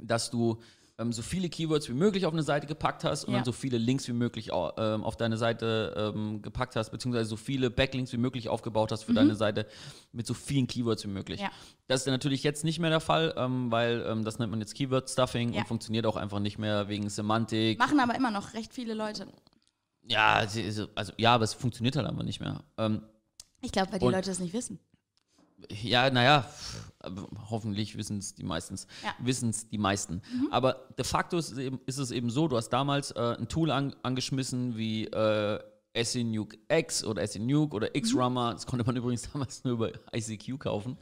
dass 0.00 0.30
du 0.30 0.58
ähm, 0.98 1.12
so 1.12 1.20
viele 1.20 1.50
Keywords 1.50 1.90
wie 1.90 1.94
möglich 1.94 2.24
auf 2.24 2.32
eine 2.32 2.42
Seite 2.42 2.66
gepackt 2.66 3.04
hast 3.04 3.24
und 3.24 3.32
Ja. 3.32 3.38
dann 3.40 3.44
so 3.44 3.52
viele 3.52 3.76
Links 3.76 4.08
wie 4.08 4.12
möglich 4.14 4.50
au- 4.52 4.72
ähm, 4.78 5.04
auf 5.04 5.16
deine 5.16 5.36
Seite 5.36 6.12
ähm, 6.16 6.40
gepackt 6.40 6.74
hast, 6.74 6.88
beziehungsweise 6.90 7.28
so 7.28 7.36
viele 7.36 7.68
Backlinks 7.68 8.12
wie 8.14 8.16
möglich 8.16 8.48
aufgebaut 8.48 8.92
hast 8.92 9.02
für 9.02 9.12
deine 9.12 9.34
Seite 9.34 9.66
mit 10.12 10.26
so 10.26 10.32
vielen 10.32 10.66
Keywords 10.66 11.04
wie 11.04 11.08
möglich. 11.08 11.42
Mhm. 11.42 11.48
Das 11.86 12.00
ist 12.00 12.06
natürlich 12.06 12.42
jetzt 12.44 12.64
nicht 12.64 12.78
mehr 12.78 12.88
der 12.88 13.00
Fall, 13.00 13.34
ähm, 13.36 13.70
weil 13.70 14.22
das 14.22 14.38
nennt 14.38 14.50
man 14.52 14.60
jetzt 14.60 14.74
Keyword-Stuffing 14.74 15.52
Ja. 15.52 15.60
und 15.62 15.68
funktioniert 15.68 16.06
auch 16.06 16.16
einfach 16.16 16.38
nicht 16.38 16.56
mehr 16.58 16.88
wegen 16.88 17.10
Semantik. 17.10 17.78
Machen 17.78 18.00
aber 18.00 18.14
immer 18.14 18.30
noch 18.30 18.54
recht 18.54 18.72
viele 18.72 18.94
Leute. 18.94 19.26
Ja, 20.08 20.46
sie- 20.48 20.86
also 20.94 21.12
ja, 21.16 21.34
aber 21.34 21.44
es 21.44 21.54
funktioniert 21.54 21.96
halt 21.96 22.06
einfach 22.06 22.22
nicht 22.22 22.40
mehr. 22.40 22.62
Ähm, 22.78 23.02
Ich 23.60 23.72
glaube, 23.72 23.92
weil 23.92 23.98
die 23.98 24.06
Leute 24.06 24.30
es 24.30 24.38
nicht 24.38 24.52
wissen. 24.54 24.78
Ja, 25.82 26.10
naja, 26.10 26.44
hoffentlich 27.50 27.96
wissen 27.96 28.18
es 28.18 28.34
die 28.34 28.42
meistens. 28.44 28.86
Ja. 29.02 29.14
Wissen 29.18 29.50
es 29.50 29.68
die 29.68 29.78
meisten. 29.78 30.20
Aber 30.50 30.86
de 30.98 31.04
facto 31.04 31.38
ist 31.38 31.50
es, 31.52 31.58
eben, 31.58 31.80
ist 31.86 31.98
es 31.98 32.10
eben 32.10 32.30
so, 32.30 32.46
du 32.46 32.56
hast 32.56 32.68
damals 32.68 33.10
äh, 33.12 33.36
ein 33.38 33.48
Tool 33.48 33.70
an, 33.70 33.96
angeschmissen 34.02 34.76
wie 34.76 35.06
äh, 35.06 35.58
SNUke 36.04 36.58
X 36.68 37.04
oder 37.04 37.26
SNUke 37.26 37.74
oder 37.74 37.88
Xrummer. 37.90 38.52
Das 38.52 38.66
konnte 38.66 38.84
man 38.84 38.96
übrigens 38.96 39.30
damals 39.32 39.64
nur 39.64 39.74
über 39.74 39.90
ICQ 40.14 40.58
kaufen. 40.58 40.96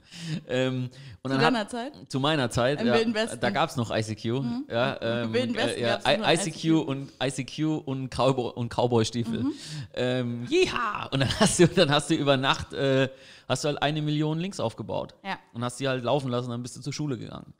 Ähm, 0.47 0.90
Zu 1.22 1.28
deiner 1.28 1.59
hat, 1.61 1.70
Zeit? 1.70 1.92
zu 2.09 2.20
meiner 2.20 2.51
Zeit, 2.51 2.80
Im 2.80 2.86
ja, 2.86 2.95
Wilden 2.95 3.14
Westen. 3.14 3.40
da 3.40 3.51
gab 3.51 3.70
es 3.70 3.76
noch 3.76 3.90
ICQ. 3.90 4.24
Ja, 4.70 4.99
ähm, 5.03 5.32
Wilden 5.32 5.55
Westen 5.57 5.78
äh, 5.78 5.82
ja, 5.82 5.97
gab's 5.97 6.07
nur 6.18 6.28
I- 6.28 6.34
ICQ 6.34 6.88
und 6.88 7.12
ICQ 7.22 7.82
und 7.86 8.09
Cowboy 8.11 8.53
und 8.55 8.72
Cowboy-Stiefel. 8.72 9.42
Mhm. 9.45 9.53
Ähm, 9.95 10.47
Jeha! 10.49 11.07
Und 11.12 11.20
dann 11.20 11.40
hast 11.40 11.59
du, 11.59 11.66
dann 11.68 11.90
hast 11.90 12.11
du 12.11 12.14
über 12.14 12.36
Nacht 12.36 12.72
äh, 12.72 13.09
hast 13.49 13.64
du 13.64 13.68
halt 13.68 13.82
eine 13.82 14.01
Million 14.03 14.38
Links 14.38 14.61
aufgebaut. 14.61 15.14
Ja. 15.24 15.38
Und 15.53 15.64
hast 15.64 15.80
die 15.80 15.88
halt 15.88 16.05
laufen 16.05 16.30
lassen, 16.30 16.51
dann 16.51 16.62
bist 16.62 16.76
du 16.76 16.80
zur 16.80 16.92
Schule 16.92 17.18
gegangen. 17.18 17.53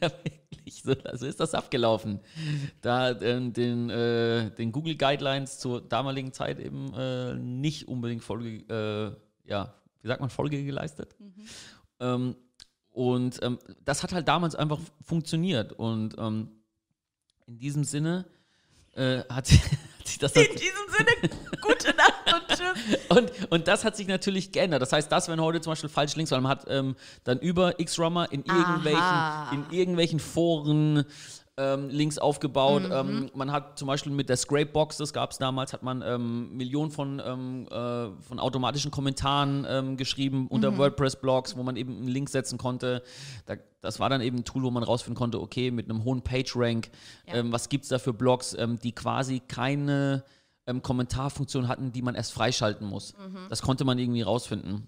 wirklich, 0.86 1.12
so, 1.12 1.18
so 1.18 1.26
ist 1.26 1.40
das 1.40 1.54
abgelaufen. 1.54 2.20
Da 2.80 3.10
äh, 3.10 3.50
den, 3.50 3.90
äh, 3.90 4.50
den 4.50 4.72
Google 4.72 4.96
Guidelines 4.96 5.58
zur 5.58 5.80
damaligen 5.80 6.32
Zeit 6.32 6.58
eben 6.58 6.92
äh, 6.94 7.34
nicht 7.34 7.88
unbedingt 7.88 8.22
Folge, 8.22 9.16
äh, 9.46 9.48
ja, 9.48 9.74
wie 10.02 10.08
sagt 10.08 10.20
man, 10.20 10.30
Folge 10.30 10.64
geleistet. 10.64 11.14
Ähm, 12.00 12.36
und 12.90 13.38
ähm, 13.42 13.58
das 13.84 14.02
hat 14.02 14.12
halt 14.12 14.26
damals 14.28 14.54
einfach 14.54 14.80
funktioniert. 15.02 15.72
Und 15.72 16.16
ähm, 16.18 16.50
in 17.46 17.58
diesem 17.58 17.84
Sinne 17.84 18.26
äh, 18.94 19.20
hat, 19.28 19.50
hat 19.98 20.06
sich 20.06 20.18
das 20.18 20.34
In 20.34 20.44
diesem 20.52 20.88
Sinne, 20.96 21.38
gute 21.60 21.94
Nacht 21.96 22.09
und 23.08 23.32
und, 23.50 23.68
das 23.68 23.84
hat 23.84 23.96
sich 23.96 24.06
natürlich 24.06 24.52
geändert. 24.52 24.82
Das 24.82 24.92
heißt, 24.92 25.10
das 25.10 25.28
wären 25.28 25.40
heute 25.40 25.60
zum 25.60 25.72
Beispiel 25.72 25.88
falsche 25.88 26.16
Links, 26.16 26.30
weil 26.30 26.40
man 26.40 26.50
hat 26.50 26.64
ähm, 26.68 26.96
dann 27.24 27.38
über 27.38 27.72
Xrummer 27.74 28.30
in 28.30 28.44
irgendwelchen, 28.44 29.00
Aha. 29.00 29.52
in 29.52 29.64
irgendwelchen 29.70 30.20
Foren 30.20 31.04
ähm, 31.60 31.88
Links 31.90 32.18
aufgebaut. 32.18 32.84
Mhm. 32.84 32.92
Ähm, 32.92 33.30
man 33.34 33.52
hat 33.52 33.78
zum 33.78 33.86
Beispiel 33.86 34.12
mit 34.12 34.28
der 34.28 34.36
Scrapebox, 34.36 34.96
das 34.96 35.12
gab 35.12 35.30
es 35.30 35.38
damals, 35.38 35.72
hat 35.72 35.82
man 35.82 36.02
ähm, 36.02 36.56
Millionen 36.56 36.90
von, 36.90 37.22
ähm, 37.24 37.66
äh, 37.70 38.22
von 38.22 38.38
automatischen 38.38 38.90
Kommentaren 38.90 39.66
ähm, 39.68 39.96
geschrieben 39.96 40.46
unter 40.48 40.70
mhm. 40.70 40.78
WordPress-Blogs, 40.78 41.56
wo 41.56 41.62
man 41.62 41.76
eben 41.76 41.98
einen 41.98 42.08
Link 42.08 42.30
setzen 42.30 42.56
konnte. 42.56 43.02
Da, 43.46 43.56
das 43.82 44.00
war 44.00 44.08
dann 44.08 44.20
eben 44.20 44.38
ein 44.38 44.44
Tool, 44.44 44.62
wo 44.62 44.70
man 44.70 44.82
rausfinden 44.82 45.18
konnte, 45.18 45.40
okay, 45.40 45.70
mit 45.70 45.90
einem 45.90 46.04
hohen 46.04 46.22
PageRank, 46.22 46.90
ja. 47.26 47.34
Ähm, 47.34 47.52
was 47.52 47.68
gibt 47.68 47.84
es 47.84 47.90
da 47.90 47.98
für 47.98 48.12
Blogs, 48.12 48.56
die 48.82 48.92
quasi 48.92 49.40
keine 49.40 50.24
Kommentarfunktion 50.82 51.66
hatten, 51.66 51.90
die 51.90 52.02
man 52.02 52.14
erst 52.14 52.32
freischalten 52.32 52.86
muss. 52.86 53.14
Mhm. 53.18 53.48
Das 53.48 53.62
konnte 53.62 53.84
man 53.84 53.98
irgendwie 53.98 54.22
rausfinden. 54.22 54.86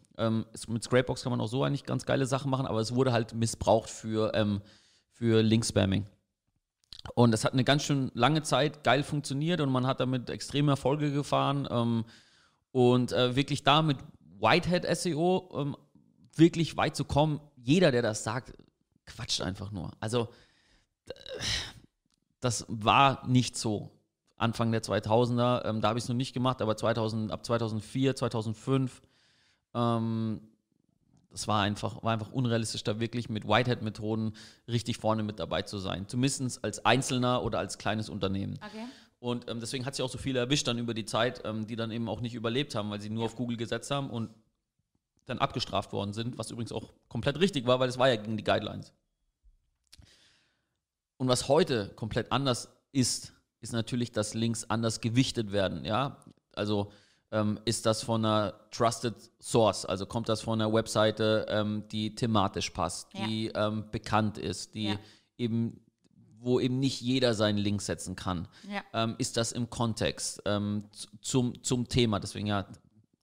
mit 0.68 0.85
Scrapebox 0.85 1.23
kann 1.23 1.31
man 1.31 1.41
auch 1.41 1.49
so 1.49 1.64
eigentlich 1.64 1.85
ganz 1.85 2.07
geile 2.07 2.27
Sachen 2.27 2.51
machen, 2.51 2.66
aber 2.66 2.81
es 2.81 2.95
wurde 2.95 3.12
halt 3.12 3.35
missbraucht 3.35 3.91
für, 3.91 4.61
für 5.11 5.43
Link-Spamming. 5.43 6.07
Und 7.14 7.33
das 7.33 7.45
hat 7.45 7.53
eine 7.53 7.64
ganz 7.64 7.83
schön 7.83 8.11
lange 8.14 8.43
Zeit 8.43 8.85
geil 8.85 9.03
funktioniert 9.03 9.61
und 9.61 9.70
man 9.70 9.87
hat 9.87 10.01
damit 10.01 10.31
extreme 10.31 10.73
Erfolge 10.73 11.12
gefahren. 11.12 11.66
Ähm, 11.70 12.05
und 12.70 13.12
äh, 13.12 13.37
wirklich 13.37 13.64
da 13.64 13.83
mit 13.83 13.99
Whitehead 14.39 14.87
SEO 14.97 15.51
ähm, 15.55 15.77
wirklich 16.35 16.77
weit 16.77 16.97
zu 16.97 17.05
kommen, 17.05 17.41
jeder, 17.57 17.93
der 17.93 18.03
das 18.03 18.25
sagt, 18.25 18.55
quatscht 19.05 19.43
einfach 19.43 19.70
nur. 19.73 19.93
Also, 20.01 20.29
das 22.41 22.64
war 22.68 23.27
nicht 23.27 23.57
so. 23.57 23.91
Anfang 24.43 24.72
der 24.72 24.82
2000er, 24.82 25.64
ähm, 25.64 25.80
da 25.80 25.88
habe 25.88 25.99
ich 25.99 26.05
es 26.05 26.09
noch 26.09 26.16
nicht 26.16 26.32
gemacht, 26.34 26.61
aber 26.61 26.76
2000, 26.76 27.32
ab 27.32 27.45
2004, 27.47 28.16
2005 28.16 29.03
ähm, 29.74 30.40
das 31.32 31.49
war 31.49 31.62
einfach, 31.62 32.03
war 32.03 32.12
einfach 32.12 32.30
unrealistisch, 32.30 32.84
da 32.84 33.01
wirklich 33.01 33.28
mit 33.28 33.49
Whitehead-Methoden 33.49 34.34
richtig 34.68 34.99
vorne 34.99 35.22
mit 35.22 35.38
dabei 35.38 35.62
zu 35.62 35.78
sein. 35.78 36.07
Zumindest 36.07 36.62
als 36.62 36.84
Einzelner 36.84 37.43
oder 37.43 37.59
als 37.59 37.78
kleines 37.78 38.09
Unternehmen. 38.09 38.59
Okay. 38.64 38.84
Und 39.18 39.49
ähm, 39.49 39.61
deswegen 39.61 39.86
hat 39.86 39.95
sich 39.95 40.05
auch 40.05 40.11
so 40.11 40.18
viele 40.18 40.40
erwischt 40.40 40.66
dann 40.68 40.78
über 40.78 40.95
die 40.95 41.05
Zeit, 41.05 41.43
ähm, 41.45 41.66
die 41.66 41.76
dann 41.76 41.90
eben 41.90 42.09
auch 42.09 42.20
nicht 42.20 42.34
überlebt 42.34 42.74
haben, 42.74 42.90
weil 42.90 43.01
sie 43.01 43.09
nur 43.09 43.24
auf 43.24 43.36
Google 43.36 43.57
gesetzt 43.57 43.90
haben 43.90 44.11
und 44.11 44.30
dann 45.26 45.38
abgestraft 45.38 45.93
worden 45.93 46.12
sind, 46.12 46.38
was 46.38 46.51
übrigens 46.51 46.72
auch 46.72 46.93
komplett 47.09 47.38
richtig 47.38 47.66
war, 47.66 47.80
weil 47.80 47.88
es 47.88 47.99
war 47.99 48.09
ja 48.09 48.16
gegen 48.16 48.36
die 48.36 48.45
Guidelines. 48.45 48.93
Und 51.16 51.28
was 51.28 51.49
heute 51.49 51.93
komplett 51.95 52.32
anders 52.32 52.68
ist, 52.90 53.32
ist 53.63 53.73
natürlich, 53.73 54.13
dass 54.13 54.35
Links 54.35 54.65
anders 54.65 55.01
gewichtet 55.01 55.53
werden. 55.53 55.85
Ja, 55.85 56.19
also 56.55 56.91
ähm, 57.31 57.59
ist 57.65 57.87
das 57.87 58.03
von 58.03 58.25
einer 58.25 58.55
Trusted 58.71 59.15
Source, 59.41 59.87
also 59.87 60.05
kommt 60.05 60.29
das 60.29 60.43
von 60.43 60.61
einer 60.61 60.73
Webseite, 60.73 61.47
ähm, 61.49 61.85
die 61.91 62.15
thematisch 62.15 62.71
passt, 62.71 63.15
ja. 63.15 63.27
die 63.27 63.47
ähm, 63.55 63.85
bekannt 63.91 64.37
ist, 64.37 64.75
die 64.75 64.89
ja. 64.89 64.99
eben 65.39 65.79
wo 66.45 66.59
eben 66.59 66.81
nicht 66.81 67.01
jeder 67.01 67.35
seinen 67.35 67.59
Link 67.59 67.81
setzen 67.81 68.17
kann. 68.17 68.49
Ja. 68.69 68.83
Ähm, 68.93 69.15
ist 69.19 69.37
das 69.37 69.53
im 69.53 69.71
Kontext 69.71 70.43
ähm, 70.45 70.89
zum, 71.21 71.63
zum 71.63 71.87
Thema, 71.87 72.19
deswegen 72.19 72.49
ja 72.49 72.67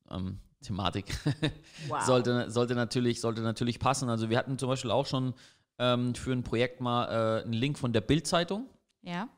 ähm, 0.10 0.40
Thematik 0.62 1.06
wow. 1.90 2.02
sollte, 2.02 2.50
sollte, 2.50 2.76
natürlich, 2.76 3.20
sollte 3.20 3.42
natürlich 3.42 3.78
passen. 3.78 4.08
Also 4.08 4.30
wir 4.30 4.38
hatten 4.38 4.58
zum 4.58 4.70
Beispiel 4.70 4.90
auch 4.92 5.06
schon 5.06 5.34
für 5.78 6.34
ein 6.34 6.44
Projekt 6.44 6.82
mal 6.82 7.06
äh, 7.40 7.44
einen 7.44 7.54
Link 7.54 7.78
von 7.78 7.94
der 7.94 8.02
Bild-Zeitung. 8.02 8.68
Ja. 9.02 9.30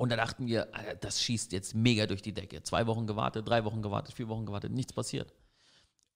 Und 0.00 0.08
da 0.08 0.16
dachten 0.16 0.46
wir, 0.46 0.66
das 1.02 1.20
schießt 1.20 1.52
jetzt 1.52 1.74
mega 1.74 2.06
durch 2.06 2.22
die 2.22 2.32
Decke. 2.32 2.62
Zwei 2.62 2.86
Wochen 2.86 3.06
gewartet, 3.06 3.46
drei 3.46 3.66
Wochen 3.66 3.82
gewartet, 3.82 4.14
vier 4.14 4.28
Wochen 4.28 4.46
gewartet, 4.46 4.72
nichts 4.72 4.94
passiert. 4.94 5.34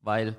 Weil, 0.01 0.39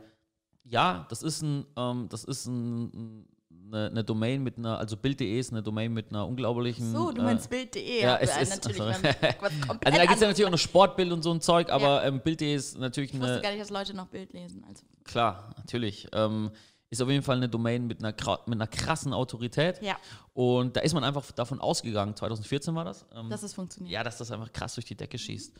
ja, 0.63 1.05
das 1.09 1.21
ist 1.21 1.43
ein, 1.43 1.63
ähm, 1.77 2.07
das 2.09 2.23
ist 2.23 2.47
ein, 2.47 3.27
eine, 3.67 3.85
eine, 3.91 4.03
Domain 4.03 4.41
mit 4.41 4.57
einer, 4.57 4.79
also 4.79 4.97
Bild.de 4.97 5.39
ist 5.39 5.51
eine 5.51 5.61
Domain 5.61 5.93
mit 5.93 6.09
einer 6.09 6.27
unglaublichen. 6.27 6.91
So, 6.91 7.11
du 7.11 7.21
meinst 7.21 7.45
äh, 7.45 7.49
Bild.de. 7.49 8.01
Ja, 8.01 8.17
es 8.17 8.35
ist 8.35 8.65
natürlich 8.65 8.81
also, 8.81 8.97
Also 9.03 9.79
da 9.83 10.01
gibt 10.01 10.15
es 10.15 10.21
ja 10.21 10.27
natürlich 10.27 10.45
auch 10.47 10.51
noch 10.51 10.57
Sportbild 10.57 11.11
und 11.11 11.21
so 11.21 11.31
ein 11.31 11.39
Zeug, 11.39 11.69
aber 11.69 12.01
ja. 12.01 12.05
ähm, 12.05 12.21
Bild.de 12.21 12.55
ist 12.55 12.79
natürlich 12.79 13.13
ich 13.13 13.15
eine. 13.17 13.25
Ich 13.25 13.29
wusste 13.29 13.43
gar 13.43 13.51
nicht, 13.51 13.61
dass 13.61 13.69
Leute 13.69 13.93
noch 13.93 14.07
Bild 14.07 14.33
lesen. 14.33 14.65
Also. 14.67 14.81
Klar, 15.03 15.53
natürlich. 15.55 16.07
Ähm, 16.13 16.49
ist 16.95 17.01
auf 17.01 17.09
jeden 17.09 17.23
Fall 17.23 17.37
eine 17.37 17.49
Domain 17.49 17.87
mit 17.87 18.03
einer, 18.03 18.13
mit 18.45 18.55
einer 18.55 18.67
krassen 18.67 19.13
Autorität. 19.13 19.81
Ja. 19.81 19.97
Und 20.33 20.75
da 20.75 20.81
ist 20.81 20.93
man 20.93 21.03
einfach 21.03 21.31
davon 21.31 21.59
ausgegangen, 21.59 22.15
2014 22.15 22.73
war 22.75 22.85
das. 22.85 23.05
Ähm, 23.13 23.29
dass 23.29 23.43
es 23.43 23.53
funktioniert. 23.53 23.93
Ja, 23.93 24.03
dass 24.03 24.17
das 24.17 24.31
einfach 24.31 24.51
krass 24.51 24.75
durch 24.75 24.85
die 24.85 24.95
Decke 24.95 25.17
schießt. 25.17 25.53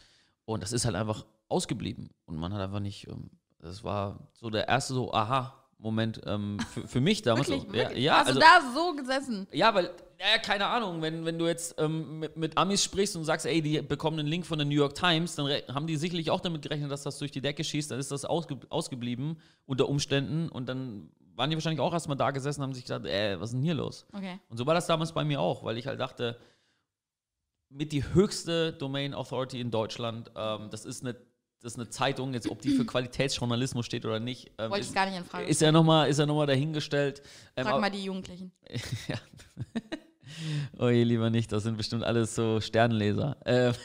Und 0.46 0.64
das 0.64 0.72
ist 0.72 0.86
halt 0.86 0.96
einfach 0.96 1.26
ausgeblieben. 1.50 2.10
Und 2.26 2.38
man 2.38 2.54
hat 2.54 2.62
einfach 2.62 2.80
nicht, 2.80 3.08
ähm, 3.08 3.30
das 3.60 3.84
war 3.84 4.30
so 4.34 4.50
der 4.50 4.68
erste 4.68 4.94
so, 4.94 5.14
aha, 5.14 5.54
Moment 5.78 6.22
ähm, 6.26 6.58
für, 6.74 6.88
für, 6.88 7.02
mich 7.02 7.22
damals. 7.24 7.50
wirklich, 7.50 7.68
so. 7.68 7.74
wirklich? 7.74 8.04
Ja, 8.04 8.14
ja, 8.14 8.20
Hast 8.20 8.28
also, 8.28 8.40
du 8.40 8.46
da 8.46 8.74
so 8.74 8.96
gesessen? 8.96 9.48
Ja, 9.52 9.74
weil, 9.74 9.92
ja, 10.20 10.38
keine 10.40 10.68
Ahnung, 10.68 11.02
wenn, 11.02 11.26
wenn 11.26 11.38
du 11.38 11.48
jetzt 11.48 11.76
ähm, 11.78 12.20
mit, 12.20 12.38
mit, 12.38 12.58
Amis 12.58 12.84
sprichst 12.84 13.16
und 13.16 13.26
sagst, 13.26 13.46
ey, 13.46 13.62
die 13.62 13.82
bekommen 13.82 14.20
einen 14.20 14.28
Link 14.28 14.46
von 14.46 14.58
der 14.58 14.66
New 14.66 14.76
York 14.76 14.96
Times, 14.96 15.36
dann 15.36 15.48
haben 15.74 15.88
die 15.88 15.98
sicherlich 15.98 16.32
auch 16.32 16.40
damit 16.40 16.62
gerechnet, 16.62 16.92
dass 16.92 17.04
das 17.04 17.18
durch 17.18 17.32
die 17.32 17.42
Decke 17.42 17.64
schießt, 17.64 17.92
dann 17.92 18.00
ist 18.00 18.12
das 18.12 18.26
ausge 18.26 18.58
ausgeblieben 18.70 19.38
unter 19.66 19.90
Umständen 19.90 20.50
und 20.50 20.68
dann 20.68 21.10
waren 21.36 21.50
die 21.50 21.56
wahrscheinlich 21.56 21.82
auch 21.82 21.94
erstmal 21.94 22.18
da 22.18 22.32
gesessen 22.32 22.62
und 22.62 22.68
haben 22.68 22.74
sich 22.74 22.86
gedacht, 22.86 23.06
ey, 23.06 23.40
was 23.40 23.50
ist 23.50 23.54
denn 23.54 23.64
hier 23.64 23.74
los? 23.74 24.06
Okay. 24.14 24.40
Und 24.50 24.58
so 24.58 24.66
war 24.66 24.74
das 24.74 24.88
damals 24.88 25.12
bei 25.12 25.24
mir 25.24 25.40
auch, 25.40 25.64
weil 25.64 25.78
ich 25.78 25.88
halt 25.88 26.00
dachte, 26.00 26.40
mit 27.70 27.92
die 27.92 28.04
höchste 28.14 28.74
Domain 28.74 29.14
Authority 29.14 29.60
in 29.60 29.72
Deutschland, 29.72 30.32
ähm, 30.36 30.70
das 30.70 30.86
ist 30.86 31.04
eine 31.04 31.16
das 31.62 31.74
ist 31.74 31.80
eine 31.80 31.90
Zeitung, 31.90 32.36
jetzt 32.36 32.48
ob 32.48 32.62
die 32.62 32.70
für 32.70 32.86
Qualitätsjournalismus 32.86 33.88
steht 33.88 34.06
oder 34.06 34.20
nicht. 34.20 34.52
Ähm, 34.60 34.70
Wollte 34.70 34.86
ich 34.86 34.94
gar 34.94 35.08
nicht 35.08 35.18
in 35.18 35.26
Frage. 35.26 35.46
Ist 35.46 35.62
ja 35.62 35.72
nochmal 35.72 36.12
noch 36.12 36.46
dahingestellt. 36.46 37.24
Ähm, 37.56 37.66
Frag 37.66 37.82
mal 37.82 37.90
die 37.90 38.04
Jugendlichen. 38.04 38.52
ja. 39.08 39.18
oh 40.78 40.90
je, 40.90 41.04
lieber 41.04 41.32
nicht, 41.32 41.52
das 41.52 41.64
sind 41.64 41.76
bestimmt 41.76 42.04
alles 42.04 42.36
so 42.36 42.62
Sternleser. 42.62 43.38
Ähm 43.46 43.74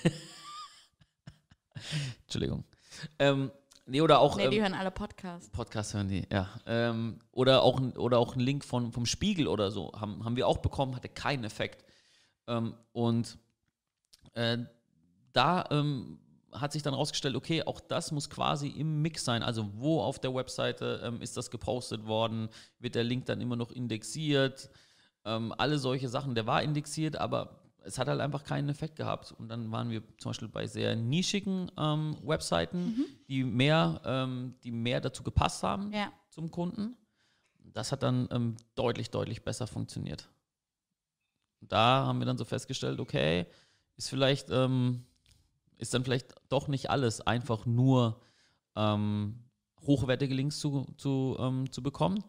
Entschuldigung. 2.24 2.64
Ähm, 3.18 3.50
Nee, 3.90 4.02
oder 4.02 4.20
auch. 4.20 4.36
Nee, 4.36 4.48
die 4.48 4.58
ähm, 4.58 4.62
hören 4.62 4.74
alle 4.74 4.92
Podcasts. 4.92 5.50
Podcasts 5.50 5.94
hören 5.94 6.08
die, 6.08 6.24
ja. 6.30 6.48
Ähm, 6.64 7.18
oder, 7.32 7.62
auch, 7.62 7.80
oder 7.96 8.18
auch 8.18 8.36
ein 8.36 8.40
Link 8.40 8.64
von, 8.64 8.92
vom 8.92 9.04
Spiegel 9.04 9.48
oder 9.48 9.72
so 9.72 9.92
haben, 9.98 10.24
haben 10.24 10.36
wir 10.36 10.46
auch 10.46 10.58
bekommen, 10.58 10.94
hatte 10.94 11.08
keinen 11.08 11.42
Effekt. 11.42 11.84
Ähm, 12.46 12.74
und 12.92 13.36
äh, 14.34 14.58
da 15.32 15.64
ähm, 15.72 16.20
hat 16.52 16.70
sich 16.70 16.84
dann 16.84 16.94
rausgestellt, 16.94 17.34
okay, 17.34 17.64
auch 17.64 17.80
das 17.80 18.12
muss 18.12 18.30
quasi 18.30 18.68
im 18.68 19.02
Mix 19.02 19.24
sein. 19.24 19.42
Also 19.42 19.68
wo 19.74 20.00
auf 20.00 20.20
der 20.20 20.32
Webseite 20.36 21.00
ähm, 21.04 21.20
ist 21.20 21.36
das 21.36 21.50
gepostet 21.50 22.06
worden? 22.06 22.48
Wird 22.78 22.94
der 22.94 23.04
Link 23.04 23.26
dann 23.26 23.40
immer 23.40 23.56
noch 23.56 23.72
indexiert? 23.72 24.70
Ähm, 25.24 25.52
alle 25.58 25.80
solche 25.80 26.08
Sachen. 26.08 26.36
Der 26.36 26.46
war 26.46 26.62
indexiert, 26.62 27.16
aber 27.16 27.59
es 27.84 27.98
hat 27.98 28.08
halt 28.08 28.20
einfach 28.20 28.44
keinen 28.44 28.68
Effekt 28.68 28.96
gehabt. 28.96 29.32
Und 29.32 29.48
dann 29.48 29.70
waren 29.72 29.90
wir 29.90 30.02
zum 30.18 30.30
Beispiel 30.30 30.48
bei 30.48 30.66
sehr 30.66 30.96
nischigen 30.96 31.70
ähm, 31.78 32.16
Webseiten, 32.22 32.84
mhm. 32.84 33.06
die, 33.28 33.44
mehr, 33.44 34.00
ähm, 34.04 34.54
die 34.62 34.70
mehr 34.70 35.00
dazu 35.00 35.22
gepasst 35.22 35.62
haben 35.62 35.92
ja. 35.92 36.12
zum 36.30 36.50
Kunden. 36.50 36.96
Das 37.58 37.92
hat 37.92 38.02
dann 38.02 38.28
ähm, 38.30 38.56
deutlich, 38.74 39.10
deutlich 39.10 39.44
besser 39.44 39.66
funktioniert. 39.66 40.28
Und 41.60 41.72
da 41.72 42.06
haben 42.06 42.18
wir 42.18 42.26
dann 42.26 42.38
so 42.38 42.44
festgestellt, 42.44 43.00
okay, 43.00 43.46
ist 43.96 44.08
vielleicht, 44.08 44.50
ähm, 44.50 45.04
ist 45.76 45.94
dann 45.94 46.04
vielleicht 46.04 46.34
doch 46.48 46.68
nicht 46.68 46.90
alles 46.90 47.20
einfach 47.20 47.66
nur 47.66 48.20
ähm, 48.76 49.44
hochwertige 49.82 50.34
Links 50.34 50.58
zu, 50.58 50.86
zu, 50.96 51.36
ähm, 51.38 51.70
zu 51.70 51.82
bekommen. 51.82 52.24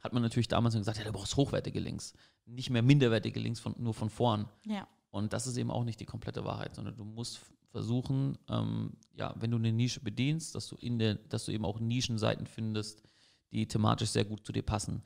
Hat 0.00 0.12
man 0.12 0.22
natürlich 0.22 0.48
damals 0.48 0.74
gesagt, 0.74 0.98
ja, 0.98 1.04
du 1.04 1.12
brauchst 1.12 1.36
hochwertige 1.36 1.80
Links 1.80 2.14
nicht 2.46 2.70
mehr 2.70 2.82
minderwertige 2.82 3.40
Links 3.40 3.60
von, 3.60 3.74
nur 3.78 3.94
von 3.94 4.10
vorn. 4.10 4.48
Ja. 4.66 4.86
Und 5.10 5.32
das 5.32 5.46
ist 5.46 5.56
eben 5.56 5.70
auch 5.70 5.84
nicht 5.84 6.00
die 6.00 6.06
komplette 6.06 6.44
Wahrheit, 6.44 6.74
sondern 6.74 6.96
du 6.96 7.04
musst 7.04 7.40
versuchen, 7.70 8.38
ähm, 8.48 8.92
ja, 9.14 9.34
wenn 9.38 9.50
du 9.50 9.56
eine 9.56 9.72
Nische 9.72 10.00
bedienst, 10.00 10.54
dass 10.54 10.68
du 10.68 10.76
in 10.76 10.98
der, 10.98 11.14
dass 11.14 11.46
du 11.46 11.52
eben 11.52 11.64
auch 11.64 11.80
Nischenseiten 11.80 12.46
findest, 12.46 13.02
die 13.50 13.66
thematisch 13.66 14.10
sehr 14.10 14.24
gut 14.24 14.46
zu 14.46 14.52
dir 14.52 14.62
passen. 14.62 15.02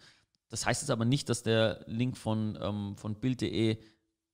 Das 0.48 0.66
heißt 0.66 0.82
jetzt 0.82 0.90
aber 0.90 1.04
nicht, 1.04 1.28
dass 1.28 1.42
der 1.42 1.84
Link 1.86 2.16
von, 2.16 2.58
ähm, 2.60 2.96
von 2.96 3.16
Bild.de 3.16 3.78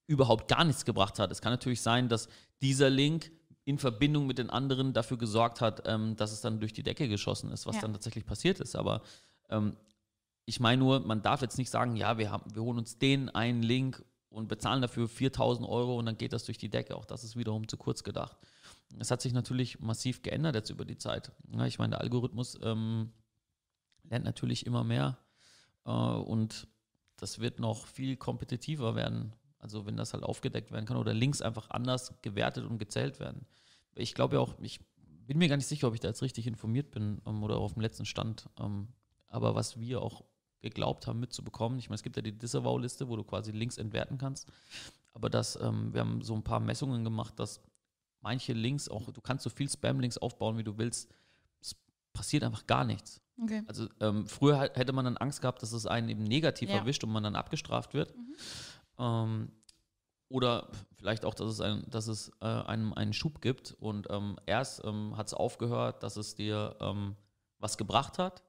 überhaupt 0.06 0.48
gar 0.48 0.64
nichts 0.64 0.84
gebracht 0.84 1.18
hat. 1.18 1.30
Es 1.30 1.40
kann 1.40 1.52
natürlich 1.52 1.80
sein, 1.80 2.08
dass 2.08 2.28
dieser 2.60 2.90
Link 2.90 3.30
in 3.64 3.78
Verbindung 3.78 4.26
mit 4.26 4.38
den 4.38 4.50
anderen 4.50 4.92
dafür 4.92 5.16
gesorgt 5.16 5.60
hat, 5.60 5.82
ähm, 5.86 6.16
dass 6.16 6.32
es 6.32 6.40
dann 6.40 6.60
durch 6.60 6.72
die 6.72 6.82
Decke 6.82 7.08
geschossen 7.08 7.50
ist, 7.52 7.66
was 7.66 7.76
ja. 7.76 7.82
dann 7.82 7.92
tatsächlich 7.92 8.26
passiert 8.26 8.60
ist. 8.60 8.76
Aber 8.76 9.02
ähm, 9.48 9.76
ich 10.44 10.60
meine 10.60 10.82
nur, 10.82 11.00
man 11.00 11.22
darf 11.22 11.42
jetzt 11.42 11.58
nicht 11.58 11.70
sagen, 11.70 11.96
ja, 11.96 12.18
wir, 12.18 12.30
haben, 12.30 12.54
wir 12.54 12.62
holen 12.62 12.78
uns 12.78 12.98
den 12.98 13.28
einen 13.28 13.62
Link 13.62 14.04
und 14.28 14.48
bezahlen 14.48 14.82
dafür 14.82 15.08
4000 15.08 15.68
Euro 15.68 15.98
und 15.98 16.06
dann 16.06 16.18
geht 16.18 16.32
das 16.32 16.44
durch 16.44 16.58
die 16.58 16.70
Decke. 16.70 16.96
Auch 16.96 17.04
das 17.04 17.22
ist 17.22 17.36
wiederum 17.36 17.68
zu 17.68 17.76
kurz 17.76 18.02
gedacht. 18.02 18.36
Es 18.98 19.10
hat 19.10 19.22
sich 19.22 19.32
natürlich 19.32 19.80
massiv 19.80 20.22
geändert 20.22 20.54
jetzt 20.54 20.70
über 20.70 20.84
die 20.84 20.98
Zeit. 20.98 21.32
Ja, 21.52 21.66
ich 21.66 21.78
meine, 21.78 21.90
der 21.90 22.00
Algorithmus 22.00 22.58
ähm, 22.62 23.12
lernt 24.04 24.24
natürlich 24.24 24.66
immer 24.66 24.84
mehr 24.84 25.18
äh, 25.84 25.90
und 25.90 26.66
das 27.16 27.38
wird 27.38 27.60
noch 27.60 27.86
viel 27.86 28.16
kompetitiver 28.16 28.94
werden. 28.96 29.32
Also 29.58 29.86
wenn 29.86 29.96
das 29.96 30.12
halt 30.12 30.24
aufgedeckt 30.24 30.72
werden 30.72 30.86
kann 30.86 30.96
oder 30.96 31.14
Links 31.14 31.40
einfach 31.40 31.70
anders 31.70 32.14
gewertet 32.22 32.64
und 32.64 32.78
gezählt 32.78 33.20
werden. 33.20 33.46
Ich 33.94 34.14
glaube 34.14 34.36
ja 34.36 34.40
auch, 34.40 34.58
ich 34.60 34.80
bin 34.96 35.38
mir 35.38 35.48
gar 35.48 35.56
nicht 35.56 35.68
sicher, 35.68 35.86
ob 35.86 35.94
ich 35.94 36.00
da 36.00 36.08
jetzt 36.08 36.22
richtig 36.22 36.46
informiert 36.46 36.90
bin 36.90 37.22
ähm, 37.26 37.42
oder 37.44 37.58
auf 37.58 37.74
dem 37.74 37.82
letzten 37.82 38.06
Stand. 38.06 38.48
Ähm, 38.58 38.88
aber 39.28 39.54
was 39.54 39.78
wir 39.78 40.02
auch 40.02 40.24
geglaubt 40.62 41.06
haben 41.06 41.20
mitzubekommen. 41.20 41.78
Ich 41.78 41.88
meine, 41.88 41.96
es 41.96 42.02
gibt 42.02 42.16
ja 42.16 42.22
die 42.22 42.36
Disavow-Liste, 42.36 43.08
wo 43.08 43.16
du 43.16 43.24
quasi 43.24 43.50
Links 43.52 43.76
entwerten 43.76 44.16
kannst. 44.18 44.48
aber 45.12 45.28
dass 45.28 45.56
ähm, 45.60 45.92
wir 45.92 46.00
haben 46.00 46.22
so 46.22 46.34
ein 46.34 46.42
paar 46.42 46.60
Messungen 46.60 47.04
gemacht, 47.04 47.38
dass 47.38 47.60
manche 48.20 48.52
Links 48.54 48.88
auch, 48.88 49.10
du 49.10 49.20
kannst 49.20 49.44
so 49.44 49.50
viel 49.50 49.68
Spam-Links 49.68 50.16
aufbauen, 50.18 50.56
wie 50.56 50.64
du 50.64 50.78
willst, 50.78 51.10
es 51.60 51.74
passiert 52.12 52.44
einfach 52.44 52.66
gar 52.66 52.84
nichts. 52.84 53.20
Okay. 53.42 53.62
Also 53.66 53.88
ähm, 54.00 54.26
früher 54.26 54.58
hätte 54.74 54.92
man 54.92 55.04
dann 55.04 55.16
Angst 55.16 55.40
gehabt, 55.40 55.62
dass 55.62 55.72
es 55.72 55.86
einen 55.86 56.08
eben 56.08 56.22
negativ 56.24 56.70
Ja. 56.70 56.76
erwischt 56.76 57.02
und 57.04 57.10
man 57.10 57.22
dann 57.24 57.36
abgestraft 57.36 57.92
wird. 57.94 58.16
Mhm. 58.16 58.34
Ähm, 58.98 59.52
oder 60.28 60.68
vielleicht 60.96 61.24
auch, 61.26 61.34
dass 61.34 61.48
es, 61.48 61.60
ein, 61.60 61.84
dass 61.90 62.06
es 62.06 62.30
äh, 62.40 62.46
einem 62.46 62.94
einen 62.94 63.12
Schub 63.12 63.42
gibt 63.42 63.72
und 63.80 64.06
ähm, 64.10 64.38
erst 64.46 64.82
ähm, 64.84 65.14
hat 65.16 65.26
es 65.26 65.34
aufgehört, 65.34 66.02
dass 66.02 66.16
es 66.16 66.34
dir 66.34 66.74
ähm, 66.80 67.16
was 67.58 67.76
gebracht 67.76 68.18
hat. 68.18 68.42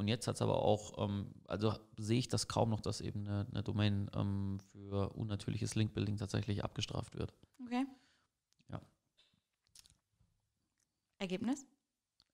Und 0.00 0.08
jetzt 0.08 0.26
hat 0.26 0.36
es 0.36 0.40
aber 0.40 0.62
auch, 0.62 0.94
ähm, 0.96 1.26
also 1.46 1.74
sehe 1.98 2.18
ich 2.18 2.28
das 2.28 2.48
kaum 2.48 2.70
noch, 2.70 2.80
dass 2.80 3.02
eben 3.02 3.26
eine, 3.26 3.46
eine 3.50 3.62
Domain 3.62 4.10
ähm, 4.14 4.58
für 4.72 5.10
unnatürliches 5.10 5.74
Linkbuilding 5.74 6.16
tatsächlich 6.16 6.64
abgestraft 6.64 7.18
wird. 7.18 7.34
Okay. 7.62 7.84
Ja. 8.70 8.80
Ergebnis? 11.18 11.66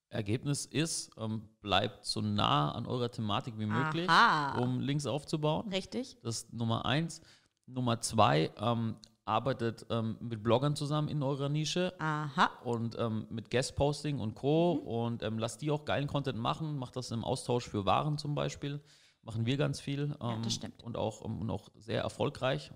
Ergebnis 0.07 0.65
ist, 0.65 1.11
ähm, 1.17 1.49
bleibt 1.59 2.05
so 2.05 2.21
nah 2.21 2.71
an 2.71 2.85
eurer 2.85 3.11
Thematik 3.11 3.59
wie 3.59 3.65
möglich, 3.65 4.09
Aha. 4.09 4.61
um 4.61 4.79
Links 4.79 5.05
aufzubauen. 5.05 5.67
Richtig. 5.67 6.15
Das 6.21 6.43
ist 6.43 6.53
Nummer 6.53 6.85
eins. 6.85 7.19
Nummer 7.65 7.99
zwei, 7.99 8.49
ähm, 8.55 8.95
arbeitet 9.27 9.85
ähm, 9.89 10.17
mit 10.19 10.41
Bloggern 10.41 10.75
zusammen 10.75 11.09
in 11.09 11.21
eurer 11.21 11.49
Nische 11.49 11.93
Aha. 11.99 12.49
und 12.63 12.97
ähm, 12.97 13.27
mit 13.29 13.51
Guest-Posting 13.51 14.19
und 14.19 14.35
Co. 14.35 14.71
Und 14.71 15.23
ähm, 15.23 15.37
lasst 15.37 15.61
die 15.61 15.71
auch 15.71 15.85
geilen 15.85 16.07
Content 16.07 16.39
machen. 16.39 16.77
Macht 16.77 16.95
das 16.95 17.11
im 17.11 17.23
Austausch 17.23 17.67
für 17.67 17.85
Waren 17.85 18.17
zum 18.17 18.35
Beispiel. 18.35 18.81
Machen 19.23 19.45
wir 19.45 19.57
ganz 19.57 19.81
viel. 19.81 20.15
Ähm, 20.21 20.41
das 20.43 20.53
stimmt. 20.53 20.81
Und 20.83 20.97
auch, 20.97 21.25
ähm, 21.25 21.39
und 21.41 21.49
auch 21.49 21.69
sehr 21.75 22.01
erfolgreich. 22.01 22.71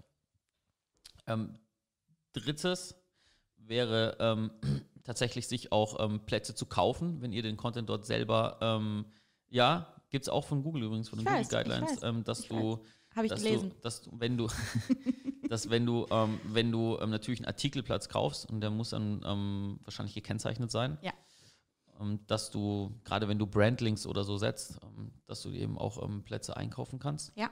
Ähm, 1.25 1.57
drittes 2.33 2.95
wäre 3.57 4.49
tatsächlich 5.03 5.47
sich 5.47 5.71
auch 5.71 6.25
Plätze 6.25 6.55
zu 6.55 6.65
kaufen, 6.65 7.21
wenn 7.21 7.31
ihr 7.31 7.43
den 7.43 7.57
Content 7.57 7.89
dort 7.89 8.05
selber, 8.05 8.57
ja, 9.49 9.95
gibt 10.09 10.23
es 10.23 10.29
auch 10.29 10.45
von 10.45 10.63
Google 10.63 10.83
übrigens, 10.83 11.09
von 11.09 11.19
den 11.19 11.25
Google 11.25 11.41
weiß, 11.41 11.49
Guidelines, 11.49 12.01
weiß, 12.01 12.23
dass 12.23 12.39
ich 12.41 12.47
du 12.49 12.83
Habe 13.15 13.25
ich 13.25 13.31
dass 13.31 13.43
gelesen. 13.43 13.69
Du, 13.71 13.75
dass 13.81 14.01
du, 14.03 14.11
wenn 14.19 14.37
du, 14.37 14.47
dass 15.49 15.69
wenn 15.69 15.85
du, 15.85 16.05
ähm, 16.11 16.39
wenn 16.45 16.71
du 16.71 16.97
ähm, 16.99 17.09
natürlich 17.09 17.39
einen 17.41 17.47
Artikelplatz 17.47 18.07
kaufst 18.09 18.49
und 18.49 18.61
der 18.61 18.69
muss 18.69 18.89
dann 18.91 19.21
ähm, 19.25 19.79
wahrscheinlich 19.83 20.15
gekennzeichnet 20.15 20.71
sein, 20.71 20.97
Ja. 21.01 21.11
ähm, 21.99 22.19
dass 22.27 22.51
du, 22.51 22.93
gerade 23.03 23.27
wenn 23.27 23.37
du 23.39 23.45
Brandlinks 23.47 24.05
oder 24.05 24.23
so 24.23 24.37
setzt, 24.37 24.79
ähm, 24.83 25.11
dass 25.27 25.41
du 25.41 25.49
eben 25.51 25.77
auch 25.77 26.01
ähm, 26.03 26.23
Plätze 26.23 26.55
einkaufen 26.55 26.99
kannst. 26.99 27.31
Ja. 27.35 27.49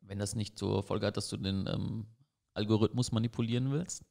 Wenn 0.00 0.18
das 0.18 0.34
nicht 0.34 0.58
zur 0.58 0.82
Folge 0.82 1.06
hat, 1.06 1.16
dass 1.18 1.28
du 1.28 1.36
den 1.36 2.06
Algorithmus 2.54 3.12
manipulieren 3.12 3.70
willst. 3.70 4.02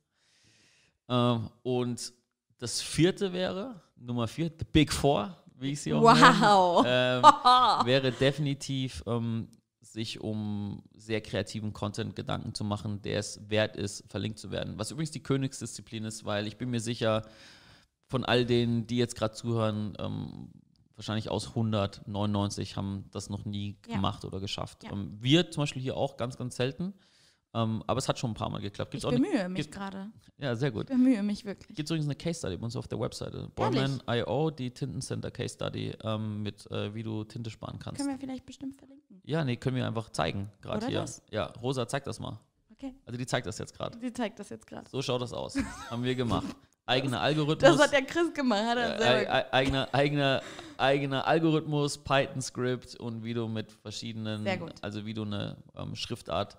Und 1.08 2.14
das 2.60 2.82
vierte 2.82 3.34
wäre, 3.34 3.82
Nummer 3.96 4.28
vier, 4.28 4.52
the 4.60 4.66
Big 4.72 4.94
Four, 4.94 5.36
wie 5.56 5.72
ich 5.72 5.82
sie 5.82 5.94
auch 5.96 6.02
nenne 6.14 6.40
Wow. 6.40 6.84
ähm, 6.88 7.24
wäre 7.88 8.12
definitiv, 8.12 9.02
ähm, 9.08 9.48
sich 9.94 10.20
um 10.22 10.84
sehr 10.96 11.22
kreativen 11.22 11.74
Content 11.74 12.16
Gedanken 12.16 12.54
zu 12.54 12.64
machen, 12.64 13.02
der 13.02 13.20
es 13.20 13.40
wert 13.50 13.76
ist, 13.76 14.04
verlinkt 14.10 14.40
zu 14.40 14.52
werden. 14.52 14.78
Was 14.78 14.92
übrigens 14.92 15.12
die 15.12 15.24
Königsdisziplin 15.24 16.04
ist, 16.06 16.26
weil 16.26 16.48
ich 16.48 16.58
bin 16.58 16.70
mir 16.70 16.80
sicher, 16.80 17.24
von 18.08 18.24
all 18.24 18.46
denen, 18.46 18.88
die 18.88 18.98
jetzt 18.98 19.16
gerade 19.16 19.34
zuhören, 19.34 19.94
ähm, 20.00 20.50
wahrscheinlich 20.96 21.30
aus 21.30 21.50
199 21.50 22.76
haben 22.76 23.06
das 23.12 23.30
noch 23.30 23.46
nie 23.46 23.78
Ja. 23.88 23.96
gemacht 23.96 24.26
oder 24.26 24.40
geschafft. 24.40 24.84
Ja. 24.84 24.92
Ähm, 24.92 25.18
wir 25.20 25.52
zum 25.52 25.64
Beispiel 25.64 25.82
hier 25.82 25.98
auch 25.98 26.18
ganz, 26.18 26.38
ganz 26.38 26.56
selten. 26.56 26.94
Ähm, 27.54 27.82
aber 27.88 27.98
es 27.98 28.08
hat 28.10 28.20
schon 28.20 28.32
ein 28.32 28.34
paar 28.36 28.50
Mal 28.50 28.62
geklappt. 28.62 28.94
ich 28.94 29.02
Gibt's 29.02 29.16
eine, 29.16 29.24
bemühe 29.26 29.50
mich 29.50 29.62
gibt- 29.64 29.74
gerade. 29.76 30.12
ja, 30.38 30.56
sehr 30.56 30.70
gut. 30.70 30.84
Ich 30.90 30.96
bemühe 30.96 31.24
mich 31.24 31.46
wirklich. 31.46 31.76
Gibt 31.76 31.88
es 31.88 31.92
übrigens 31.92 32.06
eine 32.08 32.16
Case 32.16 32.40
Study 32.40 32.58
bei 32.58 32.66
uns 32.66 32.76
auf 32.76 32.88
der 32.88 33.00
Webseite. 33.00 33.50
Borman.io, 33.56 34.52
die 34.52 34.72
Tintencenter 34.72 35.32
Case 35.32 35.56
Study 35.56 35.94
ähm, 36.04 36.44
mit, 36.44 36.70
äh, 36.72 36.94
wie 36.94 37.04
du 37.04 37.24
Tinte 37.24 37.50
sparen 37.50 37.80
kannst. 37.80 38.00
Können 38.02 38.14
wir 38.14 38.20
vielleicht 38.20 38.46
bestimmt 38.46 38.78
verlinken. 38.78 39.22
Ja, 39.24 39.44
nee, 39.44 39.56
können 39.56 39.76
wir 39.78 39.88
einfach 39.88 40.10
zeigen, 40.12 40.50
gerade 40.62 40.88
hier. 40.88 41.00
das? 41.02 41.22
Ja, 41.32 41.46
Rosa, 41.62 41.88
zeig 41.88 42.04
das 42.04 42.20
mal. 42.20 42.40
Okay. 42.72 42.94
Also 43.06 43.18
die 43.18 43.26
zeigt 43.26 43.48
das 43.48 43.58
jetzt 43.58 43.76
gerade. 43.76 43.98
Sie 44.00 44.14
zeigt 44.14 44.38
das 44.40 44.50
jetzt 44.50 44.68
gerade. 44.68 44.88
So 44.90 45.02
schaut 45.02 45.22
das 45.22 45.34
aus. 45.34 45.56
Haben 45.90 46.04
wir 46.04 46.14
gemacht. 46.16 46.46
Eigener 46.86 47.20
Algorithmus. 47.20 47.72
Das 47.72 47.82
hat 47.82 47.92
der 47.92 48.04
Chris 48.04 48.34
gemacht, 48.34 48.64
hat 48.64 48.78
er 48.78 48.96
äh, 48.96 48.98
selber 49.00 49.32
ei- 49.34 49.42
ei- 49.46 49.54
eigener, 49.54 49.90
eigener, 49.94 50.42
eigener 50.78 51.28
Algorithmus, 51.28 51.98
Python-Script 51.98 52.96
und 52.98 53.24
wie 53.24 53.34
du 53.34 53.48
mit 53.48 53.72
verschiedenen, 53.72 54.48
also 54.82 55.06
wie 55.06 55.14
du 55.14 55.24
eine 55.24 55.58
ähm, 55.76 55.96
Schriftart 55.96 56.58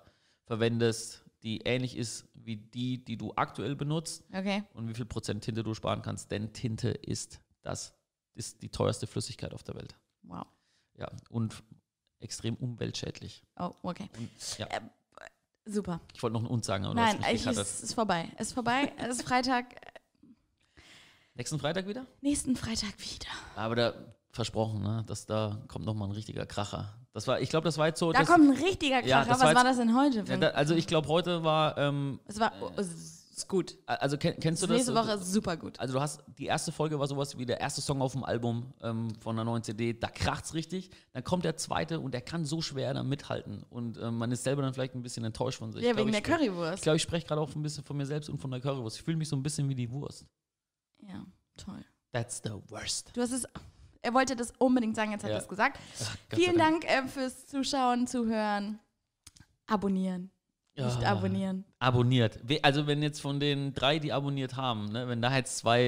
verwendest, 0.49 1.23
die 1.43 1.59
ähnlich 1.59 1.95
ist 1.95 2.25
wie 2.33 2.57
die, 2.57 3.05
die 3.05 3.17
du 3.17 3.33
aktuell 3.35 3.75
benutzt 3.75 4.23
Okay. 4.33 4.63
und 4.73 4.89
wie 4.89 4.95
viel 4.95 5.05
Prozent 5.05 5.43
Tinte 5.43 5.61
du 5.61 5.75
sparen 5.75 6.01
kannst. 6.01 6.31
Denn 6.31 6.53
Tinte 6.53 6.89
ist 6.89 7.39
das, 7.61 7.93
ist 8.33 8.63
die 8.63 8.69
teuerste 8.69 9.05
Flüssigkeit 9.05 9.53
auf 9.53 9.61
der 9.61 9.75
Welt. 9.75 9.95
Wow. 10.23 10.47
Ja, 10.97 11.07
und 11.29 11.63
extrem 12.19 12.55
umweltschädlich. 12.55 13.43
Oh, 13.59 13.71
okay. 13.83 14.09
Und, 14.17 14.57
ja, 14.57 14.65
Äh, 14.67 14.81
Super. 15.65 16.01
ich 16.15 16.23
wollte 16.23 16.33
noch 16.33 16.39
einen 16.41 16.49
Und 16.49 16.65
sagen, 16.65 16.85
aber 16.85 16.95
Nein, 16.95 17.23
ich, 17.31 17.45
es 17.45 17.83
ist 17.83 17.93
vorbei. 17.93 18.27
Es 18.37 18.47
ist 18.47 18.53
vorbei. 18.53 18.91
Es 18.97 19.19
ist 19.19 19.21
Freitag. 19.27 19.65
Nächsten 21.35 21.59
Freitag 21.59 21.87
wieder? 21.87 22.07
Nächsten 22.21 22.55
Freitag 22.55 22.99
wieder. 22.99 23.29
Aber 23.55 23.75
da 23.75 23.93
versprochen, 24.31 24.81
ne, 24.81 25.03
dass 25.05 25.27
da 25.27 25.63
kommt 25.67 25.85
noch 25.85 25.93
mal 25.93 26.05
ein 26.05 26.11
richtiger 26.11 26.47
Kracher. 26.47 26.97
Das 27.13 27.27
war, 27.27 27.41
ich 27.41 27.49
glaube, 27.49 27.65
das 27.65 27.77
war 27.77 27.87
jetzt 27.87 27.99
so. 27.99 28.11
Da 28.13 28.19
das, 28.19 28.27
kommt 28.27 28.49
ein 28.49 28.63
richtiger 28.63 29.03
Ja, 29.05 29.23
Kracher. 29.23 29.29
war 29.29 29.35
Was 29.35 29.41
war 29.41 29.49
jetzt- 29.53 29.63
das 29.65 29.77
denn 29.77 29.95
heute? 29.95 30.23
Ja, 30.31 30.37
da, 30.37 30.47
also 30.49 30.75
ich 30.75 30.85
glaube, 30.87 31.07
heute 31.07 31.43
war. 31.43 31.77
Ähm, 31.77 32.19
es 32.25 32.39
war 32.39 32.53
oh, 32.61 32.69
es 32.77 32.87
ist 33.35 33.47
gut. 33.47 33.77
also 33.87 34.17
kenn, 34.17 34.35
kennst 34.39 34.61
du 34.61 34.67
das? 34.67 34.75
Nächste 34.75 34.93
Woche 34.93 35.13
ist 35.13 35.31
super 35.31 35.55
gut. 35.57 35.79
Also 35.79 35.93
du 35.95 36.01
hast 36.01 36.21
die 36.37 36.45
erste 36.45 36.71
Folge 36.71 36.99
war 36.99 37.07
sowas 37.07 37.37
wie 37.37 37.45
der 37.45 37.59
erste 37.61 37.81
Song 37.81 38.01
auf 38.01 38.11
dem 38.11 38.23
Album 38.25 38.73
ähm, 38.81 39.13
von 39.21 39.35
der 39.35 39.45
neuen 39.45 39.63
CD, 39.63 39.93
da 39.93 40.07
kracht's 40.09 40.53
richtig. 40.53 40.89
Dann 41.13 41.23
kommt 41.23 41.45
der 41.45 41.55
zweite 41.57 41.99
und 42.01 42.13
der 42.13 42.21
kann 42.21 42.43
so 42.45 42.61
schwer 42.61 42.93
da 42.93 43.01
mithalten 43.01 43.63
und 43.69 43.97
ähm, 43.97 44.17
man 44.17 44.29
ist 44.31 44.43
selber 44.43 44.61
dann 44.61 44.73
vielleicht 44.73 44.93
ein 44.93 45.01
bisschen 45.01 45.23
enttäuscht 45.23 45.57
von 45.59 45.71
sich. 45.71 45.83
Ja, 45.83 45.95
wegen 45.97 46.11
der 46.11 46.19
sprech- 46.19 46.41
Ich 46.41 46.47
Currywurst. 46.49 46.83
glaube, 46.83 46.97
ich 46.97 47.01
spreche 47.01 47.25
gerade 47.25 47.39
auch 47.41 47.55
ein 47.55 47.63
bisschen 47.63 47.83
von 47.85 47.95
mir 47.97 48.05
selbst 48.05 48.29
und 48.29 48.39
von 48.39 48.51
der 48.51 48.59
Currywurst. 48.59 48.97
Ich 48.97 49.03
fühle 49.03 49.17
mich 49.17 49.29
so 49.29 49.35
ein 49.37 49.41
bisschen 49.43 49.67
wie 49.69 49.75
die 49.75 49.89
Wurst. 49.89 50.25
Ja, 51.01 51.25
toll. 51.57 51.83
That's 52.11 52.41
the 52.43 52.51
worst. 52.67 53.11
Du 53.15 53.21
hast 53.21 53.31
es. 53.31 53.45
Er 54.01 54.13
wollte 54.13 54.35
das 54.35 54.53
unbedingt 54.57 54.95
sagen, 54.95 55.11
jetzt 55.11 55.23
hat 55.23 55.29
Ja. 55.31 55.37
er 55.37 55.41
es 55.41 55.47
gesagt. 55.47 55.79
Ach, 56.03 56.17
Vielen 56.35 56.57
Dank 56.57 56.85
äh, 56.85 57.05
fürs 57.07 57.45
Zuschauen, 57.47 58.07
Zuhören. 58.07 58.79
Abonnieren. 59.67 60.31
Nicht 60.75 61.01
Ja. 61.01 61.11
abonnieren. 61.11 61.65
Abonniert. 61.79 62.39
Also 62.63 62.87
wenn 62.87 63.03
jetzt 63.03 63.19
von 63.19 63.41
den 63.41 63.73
drei, 63.73 63.99
die 63.99 64.13
abonniert 64.13 64.55
haben, 64.55 64.85
ne, 64.85 65.09
wenn 65.09 65.21
da 65.21 65.35
jetzt 65.35 65.57
zwei 65.57 65.81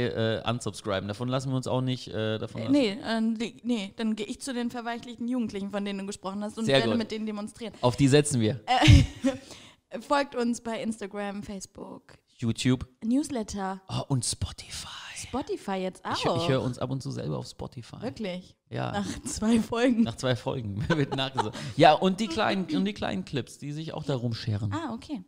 äh, 0.43 0.49
unsubscriben, 0.49 1.07
davon 1.07 1.29
lassen 1.29 1.49
wir 1.51 1.55
uns 1.55 1.67
auch 1.67 1.79
nicht 1.79 2.09
äh, 2.09 2.37
davon 2.37 2.61
Äh, 2.61 2.65
lassen. 2.65 3.33
nee, 3.37 3.47
äh, 3.47 3.53
nee, 3.63 3.93
dann 3.95 4.17
gehe 4.17 4.25
ich 4.25 4.41
zu 4.41 4.53
den 4.53 4.69
verweichlichten 4.69 5.29
Jugendlichen, 5.29 5.71
von 5.71 5.85
denen 5.85 5.99
du 5.99 6.05
gesprochen 6.07 6.43
hast, 6.43 6.57
und 6.57 6.65
Sehr 6.65 6.75
werde 6.79 6.89
gut. 6.89 6.97
mit 6.97 7.11
denen 7.11 7.25
demonstrieren. 7.25 7.73
Auf 7.79 7.95
die 7.95 8.09
setzen 8.09 8.41
wir. 8.41 8.59
Äh, 8.65 9.99
folgt 10.01 10.35
uns 10.35 10.59
bei 10.59 10.81
Instagram, 10.83 11.41
Facebook, 11.43 12.17
YouTube 12.37 12.85
Newsletter, 13.01 13.79
oh, 13.87 14.01
und 14.09 14.25
Spotify. 14.25 14.87
Spotify 15.23 15.73
jetzt 15.77 16.03
auch. 16.05 16.37
Ich, 16.37 16.43
ich 16.43 16.49
höre 16.49 16.61
uns 16.61 16.77
ab 16.79 16.89
und 16.91 17.01
zu 17.01 17.11
selber 17.11 17.37
auf 17.37 17.47
Spotify. 17.47 18.01
Wirklich. 18.01 18.55
Ja. 18.69 18.91
Nach 18.91 19.23
zwei 19.23 19.59
Folgen. 19.59 20.03
Nach 20.03 20.15
zwei 20.15 20.35
Folgen 20.35 20.83
wird 20.89 21.15
nachgesagt. 21.15 21.57
Ja, 21.77 21.93
und 21.93 22.19
die 22.19 22.27
kleinen, 22.27 22.65
und 22.75 22.85
die 22.85 22.93
kleinen 22.93 23.25
Clips, 23.25 23.57
die 23.57 23.71
sich 23.71 23.93
auch 23.93 24.03
darum 24.03 24.33
scheren. 24.33 24.73
Ah, 24.73 24.93
okay. 24.93 25.23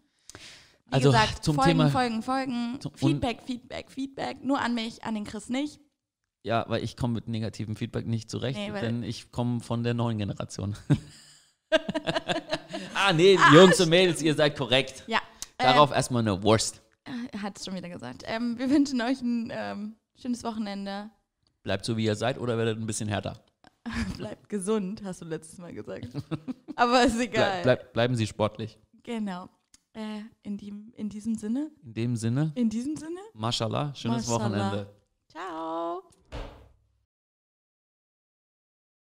Wie 0.87 0.93
Also, 0.93 1.11
gesagt, 1.11 1.43
zum 1.43 1.55
Folgen, 1.55 1.69
Thema- 1.71 1.89
Folgen, 1.89 2.21
Folgen, 2.21 2.79
Feedback, 2.95 3.41
Feedback, 3.45 3.91
Feedback. 3.91 4.43
Nur 4.43 4.59
an 4.61 4.73
mich, 4.75 5.03
an 5.03 5.15
den 5.15 5.23
Chris 5.23 5.49
nicht. 5.49 5.79
Ja, 6.43 6.65
weil 6.67 6.83
ich 6.83 6.97
komme 6.97 7.13
mit 7.13 7.27
negativem 7.29 7.75
Feedback 7.77 8.05
nicht 8.05 8.29
zurecht, 8.29 8.59
Nee, 8.59 8.71
denn 8.79 9.01
ich 9.01 9.31
komme 9.31 9.61
von 9.61 9.83
der 9.83 9.93
neuen 9.93 10.17
Generation. 10.17 10.75
ah, 12.93 13.13
nee, 13.13 13.37
Jungs 13.53 13.79
und 13.79 13.89
Mädels, 13.89 14.21
ihr 14.21 14.35
seid 14.35 14.57
korrekt. 14.57 15.03
Ja. 15.07 15.19
Darauf 15.57 15.91
erstmal 15.91 16.21
eine 16.21 16.43
Wurst. 16.43 16.81
Äh, 17.05 17.37
hat 17.37 17.57
es 17.57 17.65
schon 17.65 17.75
wieder 17.75 17.89
gesagt. 17.89 18.23
Ähm, 18.25 18.57
wir 18.57 18.69
wünschen 18.69 19.01
euch 19.01 19.21
ein 19.21 19.51
ähm, 19.53 19.95
schönes 20.19 20.43
Wochenende. 20.43 21.09
Bleibt 21.63 21.85
so, 21.85 21.97
wie 21.97 22.05
ihr 22.05 22.15
seid, 22.15 22.37
oder 22.37 22.57
werdet 22.57 22.77
ein 22.77 22.85
bisschen 22.85 23.07
härter. 23.07 23.41
Bleibt 24.17 24.49
gesund, 24.49 25.03
hast 25.03 25.21
du 25.21 25.25
letztes 25.25 25.57
Mal 25.59 25.73
gesagt. 25.73 26.07
Aber 26.75 27.03
ist 27.03 27.19
egal. 27.19 27.61
Bleib, 27.63 27.63
bleib, 27.63 27.93
bleiben 27.93 28.15
Sie 28.15 28.27
sportlich. 28.27 28.77
Genau. 29.03 29.49
Äh, 29.93 30.21
in, 30.41 30.57
die, 30.57 30.73
in 30.95 31.09
diesem 31.09 31.35
Sinne, 31.35 31.69
In 31.83 31.93
dem 31.93 32.15
Sinne, 32.15 32.51
in 32.55 32.69
diesem 32.69 32.95
Sinne, 32.95 33.19
Mashallah, 33.33 33.93
schönes 33.93 34.27
Mashallah. 34.27 34.45
Wochenende. 34.45 34.93